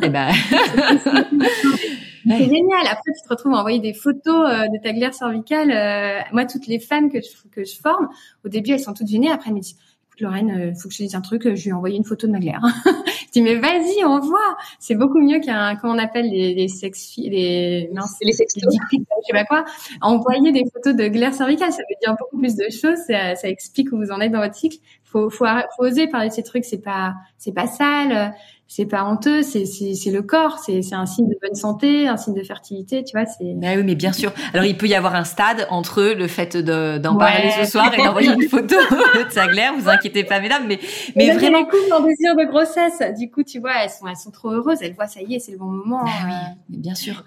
ben. 0.10 0.32
C'est 2.28 2.44
génial. 2.44 2.88
Après, 2.88 3.12
tu 3.16 3.24
te 3.24 3.30
retrouves 3.30 3.54
à 3.54 3.58
envoyer 3.58 3.80
des 3.80 3.94
photos 3.94 4.50
euh, 4.50 4.68
de 4.68 4.82
ta 4.84 4.92
glaire 4.92 5.14
cervicale. 5.14 5.72
Euh, 5.72 6.20
moi, 6.34 6.46
toutes 6.46 6.68
les 6.68 6.80
femmes 6.80 7.10
que 7.10 7.20
je, 7.22 7.50
que 7.50 7.64
je 7.64 7.80
forme, 7.80 8.10
au 8.46 8.50
début, 8.50 8.72
elles 8.72 8.80
sont 8.80 8.94
toutes 8.94 9.08
gênées. 9.08 9.32
Après, 9.32 9.50
elles 9.50 9.56
me 9.56 9.62
disent, 9.62 9.78
écoute, 10.08 10.22
Lorraine, 10.22 10.52
euh, 10.52 10.74
faut 10.76 10.90
que 10.90 10.94
je 10.94 11.00
te 11.00 11.04
dise 11.04 11.16
un 11.16 11.22
truc. 11.22 11.44
Je 11.44 11.64
lui 11.64 11.70
ai 11.70 11.74
envoyé 11.74 11.96
une 11.96 12.04
photo 12.04 12.28
de 12.28 12.34
ma 12.34 12.40
glaire. 12.40 12.62
je 12.86 13.32
dis, 13.32 13.42
mais 13.42 13.56
vas-y, 13.56 14.04
on 14.04 14.20
voit. 14.20 14.58
C'est 14.80 14.96
beaucoup 14.96 15.20
mieux 15.20 15.40
qu'un, 15.40 15.76
comment 15.78 15.94
on 15.94 16.00
appelle 16.00 16.30
les, 16.30 16.54
les 16.54 16.68
sex 16.68 17.14
les, 17.18 17.90
non, 17.94 18.04
les 18.22 18.34
sextos. 18.34 18.74
je 18.92 18.98
sais 18.98 19.32
pas 19.32 19.46
quoi. 19.46 19.64
Envoyer 20.02 20.52
des 20.52 20.66
photos 20.74 20.96
de 20.96 21.08
glaire 21.08 21.34
cervicale, 21.34 21.72
ça 21.72 21.82
veut 21.90 21.96
dire 22.02 22.16
beaucoup 22.20 22.38
plus 22.38 22.56
de 22.56 22.66
choses. 22.70 23.00
Ça, 23.08 23.36
ça 23.36 23.48
explique 23.48 23.92
où 23.94 23.98
vous 23.98 24.12
en 24.12 24.20
êtes 24.20 24.32
dans 24.32 24.42
votre 24.42 24.56
cycle. 24.56 24.78
Faut, 25.18 25.30
faut, 25.30 25.46
faut 25.76 25.84
oser 25.84 26.08
parler 26.08 26.30
de 26.30 26.34
ces 26.34 26.44
trucs. 26.44 26.66
C'est 26.66 26.82
pas, 26.82 27.16
c'est 27.38 27.54
pas 27.54 27.68
sale 27.68 28.34
c'est 28.70 28.86
pas 28.86 29.06
honteux, 29.06 29.44
c'est 29.44 29.66
c'est 29.66 30.12
le 30.12 30.22
corps, 30.22 30.60
c'est 30.60 30.82
c'est 30.82 30.96
un 30.96 31.06
signe 31.06 31.30
de 31.30 31.38
bonne 31.42 31.56
santé, 31.56 32.08
un 32.10 32.18
signe 32.18 32.34
de 32.34 32.44
fertilité, 32.44 33.04
tu 33.04 33.18
vois. 33.18 33.26
C'est. 33.26 33.56
Ah 33.64 33.76
oui, 33.78 33.84
mais 33.84 33.96
bien 33.96 34.12
sûr. 34.12 34.34
Alors 34.54 34.66
il 34.66 34.76
peut 34.76 34.88
y 34.88 34.94
avoir 34.96 35.16
un 35.16 35.24
stade 35.24 35.68
entre 35.70 36.04
le 36.04 36.28
fait 36.28 36.58
d'en 36.58 37.16
parler 37.16 37.50
ce 37.64 37.66
soir 37.66 37.94
et 37.94 38.04
d'envoyer 38.04 38.34
une 38.34 38.50
photo 38.50 38.76
de 39.16 39.32
sa 39.32 39.48
glaire. 39.48 39.74
Vous 39.78 39.88
inquiétez 39.88 40.26
pas, 40.26 40.42
mesdames, 40.42 40.66
mais 40.68 40.80
mais 41.16 41.32
vraiment. 41.32 41.60
Les 41.60 41.64
couples 41.64 41.94
en 41.94 42.02
désir 42.02 42.36
de 42.36 42.44
grossesse, 42.44 43.02
du 43.18 43.32
coup, 43.32 43.44
tu 43.44 43.60
vois, 43.60 43.72
elles 43.84 43.90
sont 43.90 44.06
elles 44.06 44.18
sont 44.18 44.32
trop 44.32 44.52
heureuses. 44.52 44.80
Elles 44.82 44.94
voient 44.94 45.08
ça 45.08 45.22
y 45.22 45.36
est, 45.36 45.40
c'est 45.40 45.54
le 45.54 45.60
bon 45.60 45.72
moment. 45.72 46.02
Ah 46.06 46.10
oui, 46.26 46.34
euh. 46.34 46.78
bien 46.82 46.96
sûr. 46.96 47.24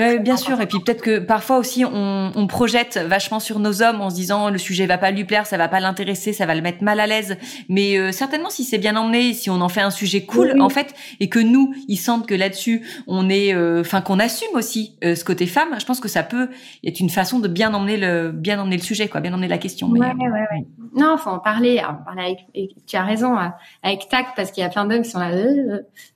euh, 0.00 0.18
bien 0.18 0.36
sûr. 0.36 0.60
Et 0.60 0.66
puis 0.66 0.80
peut-être 0.80 1.02
que 1.02 1.20
parfois 1.20 1.58
aussi 1.58 1.84
on, 1.84 2.32
on 2.34 2.46
projette 2.48 2.98
vachement 2.98 3.38
sur 3.38 3.60
nos 3.60 3.80
hommes 3.80 4.00
en 4.00 4.10
se 4.10 4.16
disant 4.16 4.50
le 4.50 4.58
sujet 4.58 4.86
va 4.86 4.98
pas 4.98 5.12
lui 5.12 5.24
plaire, 5.24 5.46
ça 5.46 5.56
va 5.56 5.68
pas 5.68 5.78
l'intéresser, 5.78 6.32
ça 6.32 6.46
va 6.46 6.56
le 6.56 6.62
mettre 6.62 6.82
mal 6.82 6.98
à 6.98 7.06
l'aise 7.06 7.29
l'aise. 7.30 7.64
Mais 7.68 7.96
euh, 7.96 8.12
certainement, 8.12 8.50
si 8.50 8.64
c'est 8.64 8.78
bien 8.78 8.96
emmené, 8.96 9.32
si 9.32 9.50
on 9.50 9.60
en 9.60 9.68
fait 9.68 9.80
un 9.80 9.90
sujet 9.90 10.24
cool, 10.24 10.60
en 10.60 10.68
fait, 10.68 10.94
et 11.20 11.28
que 11.28 11.38
nous, 11.38 11.74
ils 11.88 11.96
sentent 11.96 12.26
que 12.26 12.34
là-dessus, 12.34 12.82
on 13.06 13.28
est, 13.28 13.54
euh, 13.54 13.80
enfin, 13.80 14.00
qu'on 14.00 14.18
assume 14.18 14.54
aussi 14.54 14.96
euh, 15.04 15.14
ce 15.14 15.24
côté 15.24 15.46
femme, 15.46 15.78
je 15.78 15.84
pense 15.84 16.00
que 16.00 16.08
ça 16.08 16.22
peut 16.22 16.48
être 16.84 17.00
une 17.00 17.10
façon 17.10 17.38
de 17.38 17.48
bien 17.48 17.74
emmener 17.74 17.96
le, 17.96 18.30
bien 18.30 18.60
emmener 18.60 18.76
le 18.76 18.82
sujet, 18.82 19.08
quoi, 19.08 19.20
bien 19.20 19.32
emmener 19.32 19.48
la 19.48 19.58
question. 19.58 19.88
Ouais, 19.88 20.00
ouais, 20.00 20.28
ouais. 20.28 20.66
Non, 20.94 21.16
faut 21.16 21.30
en 21.30 21.38
parler. 21.38 21.82
parler 22.04 22.36
avec, 22.54 22.74
tu 22.86 22.96
as 22.96 23.04
raison, 23.04 23.36
avec 23.82 24.08
tact, 24.08 24.30
parce 24.36 24.50
qu'il 24.50 24.62
y 24.62 24.66
a 24.66 24.70
plein 24.70 24.84
d'hommes 24.86 25.02
qui 25.02 25.10
sont 25.10 25.20
là, 25.20 25.30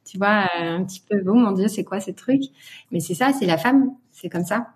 tu 0.05 0.19
vois, 0.19 0.47
un 0.61 0.85
petit 0.85 1.03
peu, 1.09 1.23
oh 1.27 1.35
mon 1.35 1.53
Dieu, 1.53 1.69
c'est 1.69 1.85
quoi 1.85 2.01
ces 2.01 2.15
trucs? 2.15 2.45
Mais 2.91 3.01
c'est 3.01 3.15
ça, 3.15 3.33
c'est 3.33 3.47
la 3.47 3.59
femme, 3.59 3.91
c'est 4.13 4.29
comme 4.29 4.45
ça 4.45 4.67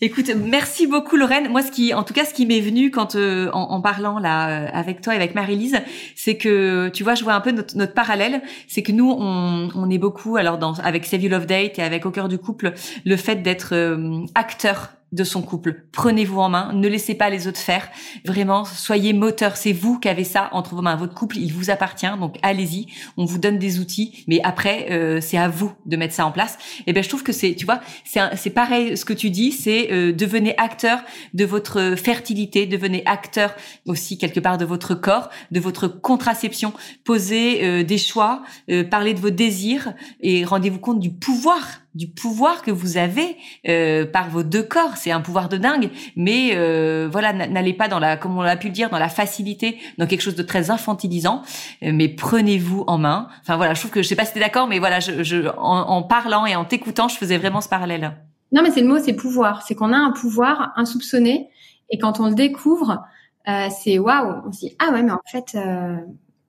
Écoute, 0.00 0.30
merci 0.34 0.86
beaucoup 0.86 1.16
Lorraine. 1.16 1.48
Moi, 1.48 1.62
ce 1.62 1.70
qui, 1.70 1.94
en 1.94 2.02
tout 2.02 2.14
cas, 2.14 2.24
ce 2.24 2.34
qui 2.34 2.46
m'est 2.46 2.60
venu 2.60 2.90
quand 2.90 3.14
euh, 3.14 3.50
en, 3.52 3.80
parlant 3.80 4.18
là 4.18 4.48
euh, 4.48 4.68
avec 4.72 5.00
toi 5.00 5.14
et 5.14 5.16
avec 5.16 5.34
Marie-Lise, 5.34 5.78
c'est 6.16 6.36
que 6.36 6.88
tu 6.88 7.04
vois, 7.04 7.14
je 7.14 7.22
vois 7.22 7.34
un 7.34 7.40
peu 7.40 7.52
notre, 7.52 7.94
parallèle, 7.94 8.42
c'est 8.66 8.82
que 8.82 8.92
nous, 8.92 9.10
on, 9.10 9.68
on, 9.74 9.90
est 9.90 9.98
beaucoup, 9.98 10.36
alors 10.36 10.58
dans, 10.58 10.74
avec 10.80 11.04
Save 11.06 11.22
You 11.22 11.30
Love 11.30 11.46
Date 11.46 11.78
et 11.78 11.82
avec 11.82 12.06
Au 12.06 12.10
cœur 12.10 12.28
du 12.28 12.38
couple, 12.38 12.74
le 13.04 13.16
fait 13.16 13.36
d'être 13.36 13.74
euh, 13.74 14.24
acteur 14.34 14.90
de 15.14 15.24
son 15.24 15.42
couple. 15.42 15.86
Prenez-vous 15.92 16.40
en 16.40 16.48
main, 16.48 16.72
ne 16.72 16.88
laissez 16.88 17.14
pas 17.14 17.30
les 17.30 17.46
autres 17.46 17.60
faire. 17.60 17.88
Vraiment, 18.24 18.64
soyez 18.64 19.12
moteur. 19.12 19.56
C'est 19.56 19.72
vous 19.72 19.98
qui 19.98 20.08
avez 20.08 20.24
ça 20.24 20.48
entre 20.52 20.74
vos 20.74 20.82
mains. 20.82 20.96
Votre 20.96 21.14
couple, 21.14 21.38
il 21.38 21.52
vous 21.52 21.70
appartient, 21.70 22.10
donc 22.18 22.36
allez-y. 22.42 22.86
On 23.16 23.24
vous 23.24 23.38
donne 23.38 23.58
des 23.58 23.78
outils, 23.78 24.24
mais 24.26 24.40
après, 24.42 24.88
euh, 24.90 25.20
c'est 25.20 25.38
à 25.38 25.48
vous 25.48 25.72
de 25.86 25.96
mettre 25.96 26.14
ça 26.14 26.26
en 26.26 26.32
place. 26.32 26.58
Et 26.86 26.92
ben, 26.92 27.02
je 27.02 27.08
trouve 27.08 27.22
que 27.22 27.32
c'est, 27.32 27.54
tu 27.54 27.64
vois, 27.64 27.80
c'est 28.04 28.50
pareil. 28.50 28.96
Ce 28.96 29.04
que 29.04 29.12
tu 29.12 29.30
dis, 29.30 29.52
c'est 29.52 29.92
euh, 29.92 30.12
devenez 30.12 30.56
acteur 30.58 30.98
de 31.32 31.44
votre 31.44 31.94
fertilité, 31.96 32.66
devenez 32.66 33.02
acteur 33.06 33.54
aussi 33.86 34.18
quelque 34.18 34.40
part 34.40 34.58
de 34.58 34.64
votre 34.64 34.94
corps, 34.94 35.30
de 35.52 35.60
votre 35.60 35.86
contraception. 35.86 36.72
Posez 37.04 37.64
euh, 37.64 37.84
des 37.84 37.98
choix, 37.98 38.42
parlez 38.90 39.14
de 39.14 39.20
vos 39.20 39.30
désirs 39.30 39.94
et 40.20 40.44
rendez-vous 40.44 40.80
compte 40.80 40.98
du 40.98 41.12
pouvoir 41.12 41.83
du 41.94 42.08
pouvoir 42.08 42.62
que 42.62 42.70
vous 42.70 42.96
avez 42.96 43.36
euh, 43.68 44.04
par 44.04 44.28
vos 44.28 44.42
deux 44.42 44.62
corps. 44.62 44.96
C'est 44.96 45.10
un 45.10 45.20
pouvoir 45.20 45.48
de 45.48 45.56
dingue. 45.56 45.90
Mais 46.16 46.50
euh, 46.54 47.08
voilà, 47.10 47.32
n'allez 47.32 47.72
pas 47.72 47.88
dans 47.88 47.98
la, 47.98 48.16
comme 48.16 48.36
on 48.36 48.42
l'a 48.42 48.56
pu 48.56 48.68
le 48.68 48.72
dire, 48.72 48.90
dans 48.90 48.98
la 48.98 49.08
facilité, 49.08 49.78
dans 49.98 50.06
quelque 50.06 50.20
chose 50.20 50.34
de 50.34 50.42
très 50.42 50.70
infantilisant. 50.70 51.42
Euh, 51.82 51.90
mais 51.92 52.08
prenez-vous 52.08 52.84
en 52.86 52.98
main. 52.98 53.28
Enfin 53.42 53.56
voilà, 53.56 53.74
je 53.74 53.80
trouve 53.80 53.92
que 53.92 54.02
je 54.02 54.08
sais 54.08 54.16
pas 54.16 54.24
si 54.24 54.34
t'es 54.34 54.40
d'accord, 54.40 54.66
mais 54.66 54.78
voilà, 54.78 55.00
je, 55.00 55.22
je 55.22 55.48
en, 55.56 55.88
en, 55.88 56.02
parlant 56.02 56.46
et 56.46 56.56
en 56.56 56.64
t'écoutant, 56.64 57.08
je 57.08 57.16
faisais 57.16 57.38
vraiment 57.38 57.60
ce 57.60 57.68
parallèle. 57.68 58.16
Non, 58.52 58.62
mais 58.62 58.70
c'est 58.70 58.82
le 58.82 58.88
mot, 58.88 58.98
c'est 58.98 59.14
pouvoir. 59.14 59.62
C'est 59.62 59.74
qu'on 59.74 59.92
a 59.92 59.96
un 59.96 60.12
pouvoir 60.12 60.72
insoupçonné 60.76 61.48
et 61.90 61.98
quand 61.98 62.20
on 62.20 62.28
le 62.28 62.34
découvre, 62.34 63.04
euh, 63.48 63.68
c'est 63.70 63.98
waouh. 63.98 64.42
On 64.46 64.52
se 64.52 64.60
dit 64.60 64.76
ah 64.78 64.92
ouais, 64.92 65.02
mais 65.02 65.12
en 65.12 65.22
fait, 65.26 65.54
euh, 65.54 65.96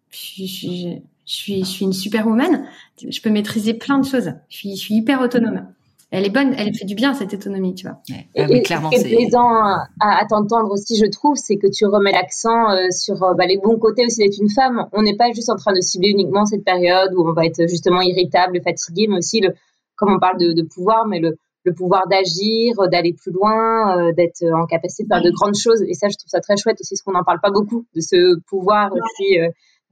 je, 0.09 0.45
je, 0.45 0.99
je 1.25 1.33
suis, 1.33 1.59
je 1.59 1.69
suis 1.69 1.85
une 1.85 1.93
superwoman. 1.93 2.65
Je 2.97 3.21
peux 3.21 3.29
maîtriser 3.29 3.73
plein 3.73 3.99
de 3.99 4.05
choses. 4.05 4.33
Je 4.49 4.57
suis, 4.57 4.75
je 4.75 4.81
suis 4.81 4.95
hyper 4.95 5.21
autonome. 5.21 5.67
Elle 6.11 6.25
est 6.25 6.29
bonne, 6.29 6.53
elle 6.57 6.73
fait 6.73 6.85
du 6.85 6.95
bien 6.95 7.13
cette 7.13 7.33
autonomie, 7.33 7.73
tu 7.73 7.87
vois. 7.87 7.99
et, 8.35 8.61
clairement, 8.61 8.91
ce 8.91 9.03
qui 9.03 9.13
est 9.13 9.15
plaisant 9.15 9.49
à, 9.49 9.87
à 9.99 10.25
t'entendre 10.25 10.71
aussi, 10.71 10.97
je 10.97 11.09
trouve, 11.09 11.35
c'est 11.35 11.57
que 11.57 11.67
tu 11.67 11.85
remets 11.85 12.11
l'accent 12.11 12.69
euh, 12.71 12.89
sur 12.91 13.21
euh, 13.23 13.33
bah, 13.33 13.45
les 13.47 13.57
bons 13.57 13.77
côtés 13.77 14.05
aussi 14.05 14.19
d'être 14.19 14.37
une 14.39 14.49
femme. 14.49 14.87
On 14.93 15.01
n'est 15.01 15.17
pas 15.17 15.31
juste 15.33 15.49
en 15.49 15.55
train 15.55 15.73
de 15.73 15.81
cibler 15.81 16.09
uniquement 16.09 16.45
cette 16.45 16.63
période 16.63 17.11
où 17.15 17.27
on 17.27 17.33
va 17.33 17.45
être 17.45 17.67
justement 17.67 18.01
irritable, 18.01 18.61
fatigué, 18.63 19.07
mais 19.09 19.17
aussi, 19.17 19.41
le, 19.41 19.49
comme 19.95 20.13
on 20.13 20.19
parle 20.19 20.39
de, 20.39 20.53
de 20.53 20.61
pouvoir, 20.61 21.07
mais 21.07 21.19
le, 21.19 21.37
le 21.63 21.73
pouvoir 21.73 22.07
d'agir, 22.07 22.75
d'aller 22.89 23.13
plus 23.13 23.31
loin, 23.31 23.97
euh, 23.97 24.13
d'être 24.13 24.45
en 24.53 24.67
capacité 24.67 25.03
de 25.03 25.07
faire 25.07 25.23
de 25.23 25.31
grandes 25.31 25.57
choses. 25.57 25.81
Et 25.81 25.95
ça, 25.95 26.07
je 26.07 26.15
trouve 26.15 26.29
ça 26.29 26.39
très 26.39 26.55
chouette 26.55 26.77
aussi, 26.79 26.93
parce 26.93 27.01
qu'on 27.01 27.13
n'en 27.13 27.25
parle 27.25 27.41
pas 27.41 27.51
beaucoup 27.51 27.83
de 27.95 27.99
ce 27.99 28.39
pouvoir 28.47 28.91
aussi 28.93 29.39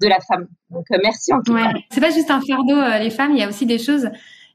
la 0.07 0.19
femme. 0.19 0.47
Donc 0.69 0.85
euh, 0.91 0.97
merci. 1.01 1.31
C'est 1.91 2.01
pas 2.01 2.11
juste 2.11 2.31
un 2.31 2.41
fardeau 2.41 2.75
euh, 2.75 2.99
les 2.99 3.09
femmes, 3.09 3.31
il 3.31 3.39
y 3.39 3.43
a 3.43 3.49
aussi 3.49 3.65
des 3.65 3.79
choses. 3.79 4.09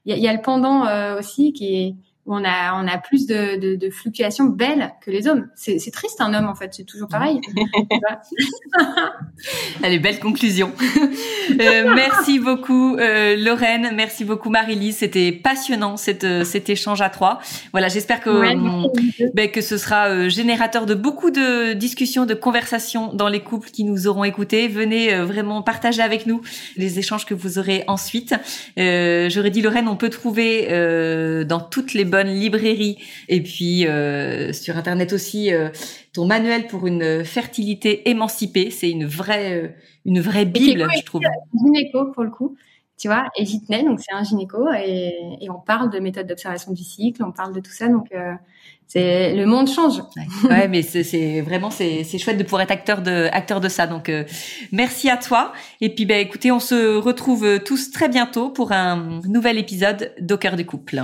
Il 0.05 0.17
y 0.17 0.27
a, 0.27 0.33
le 0.33 0.41
pendant 0.41 0.85
euh, 0.87 1.19
aussi 1.19 1.53
qui 1.53 1.75
est 1.75 1.95
on 2.29 2.45
a 2.45 2.81
on 2.81 2.87
a 2.87 2.97
plus 2.97 3.27
de, 3.27 3.59
de, 3.59 3.75
de 3.75 3.89
fluctuations 3.89 4.45
belles 4.45 4.93
que 5.01 5.11
les 5.11 5.27
hommes. 5.27 5.49
C'est 5.55 5.91
triste 5.91 6.21
un 6.21 6.33
homme 6.33 6.47
en 6.47 6.55
fait, 6.55 6.73
c'est 6.73 6.85
toujours 6.85 7.09
pareil. 7.09 7.41
Allez, 9.83 9.99
belle 9.99 10.19
conclusion. 10.19 10.71
euh, 11.59 11.93
merci 11.95 12.39
beaucoup 12.39 12.97
euh, 12.97 13.35
Lorraine, 13.37 13.91
merci 13.95 14.25
beaucoup 14.25 14.49
Marie-Lise, 14.49 14.97
c'était 14.97 15.31
passionnant 15.31 15.97
cet, 15.97 16.23
euh, 16.23 16.43
cet 16.43 16.69
échange 16.69 17.01
à 17.01 17.09
trois. 17.09 17.39
Voilà, 17.71 17.87
j'espère 17.87 18.21
que 18.21 18.29
ben, 19.33 19.49
que 19.49 19.61
ce 19.61 19.77
sera 19.77 20.09
euh, 20.09 20.29
générateur 20.29 20.85
de 20.85 20.93
beaucoup 20.93 21.31
de 21.31 21.73
discussions, 21.73 22.25
de 22.25 22.33
conversations 22.33 23.13
dans 23.13 23.27
les 23.27 23.41
couples 23.41 23.69
qui 23.69 23.83
nous 23.83 24.07
auront 24.07 24.23
écoutés. 24.23 24.67
Venez 24.67 25.15
vraiment 25.21 25.61
partager 25.61 26.01
avec 26.01 26.25
nous 26.25 26.41
les 26.77 26.99
échanges 26.99 27.25
que 27.25 27.33
vous 27.33 27.59
aurez 27.59 27.83
ensuite. 27.87 28.35
J'aurais 28.77 29.49
dit 29.49 29.61
Lorraine, 29.61 29.87
on 29.87 29.95
peut 29.95 30.09
trouver 30.09 30.67
dans 31.45 31.59
toutes 31.59 31.93
les 31.93 32.05
bonnes 32.05 32.18
librairie 32.27 32.97
et 33.27 33.41
puis 33.41 33.87
euh, 33.87 34.53
sur 34.53 34.77
internet 34.77 35.13
aussi 35.13 35.53
euh, 35.53 35.69
ton 36.13 36.25
manuel 36.25 36.67
pour 36.67 36.87
une 36.87 37.23
fertilité 37.25 38.09
émancipée. 38.09 38.71
C'est 38.71 38.89
une 38.89 39.05
vraie 39.05 39.63
euh, 39.63 39.67
une 40.05 40.19
vraie 40.19 40.45
bible, 40.45 40.87
je 40.95 41.03
trouve. 41.03 41.21
Gynéco 41.53 42.11
pour 42.11 42.23
le 42.23 42.31
coup, 42.31 42.55
tu 42.97 43.07
vois, 43.07 43.27
et 43.37 43.45
Jitney, 43.45 43.83
donc 43.83 43.99
c'est 43.99 44.13
un 44.13 44.23
gynéco 44.23 44.65
et, 44.73 45.13
et, 45.41 45.49
on 45.49 45.59
parle 45.59 45.91
de 45.91 45.99
méthode 45.99 46.27
d'observation 46.27 46.71
du 46.71 46.83
cycle, 46.83 47.23
on 47.23 47.31
parle 47.31 47.53
de 47.53 47.59
tout 47.59 47.71
ça, 47.71 47.87
donc 47.87 48.11
c'est 48.89 49.35
le 49.35 49.45
monde 49.45 49.69
change. 49.69 50.01
Ouais, 50.49 50.67
mais 50.67 50.81
c'est 50.81 51.41
vraiment 51.41 51.69
c'est 51.69 52.17
chouette 52.17 52.37
de 52.37 52.43
pouvoir 52.43 52.61
être 52.61 52.71
acteur 52.71 53.03
de 53.03 53.29
acteur 53.31 53.61
de 53.61 53.69
ça. 53.69 53.85
Donc 53.85 54.11
merci 54.71 55.09
à 55.09 55.17
toi. 55.17 55.53
Et 55.79 55.93
puis 55.93 56.05
ben 56.05 56.19
écoutez, 56.19 56.51
on 56.51 56.59
se 56.59 56.97
retrouve 56.97 57.59
tous 57.63 57.91
très 57.91 58.09
bientôt 58.09 58.49
pour 58.49 58.71
un 58.71 59.21
nouvel 59.27 59.59
épisode 59.59 60.11
d'Au 60.19 60.37
cœur 60.37 60.55
du 60.55 60.65
couple. 60.65 61.03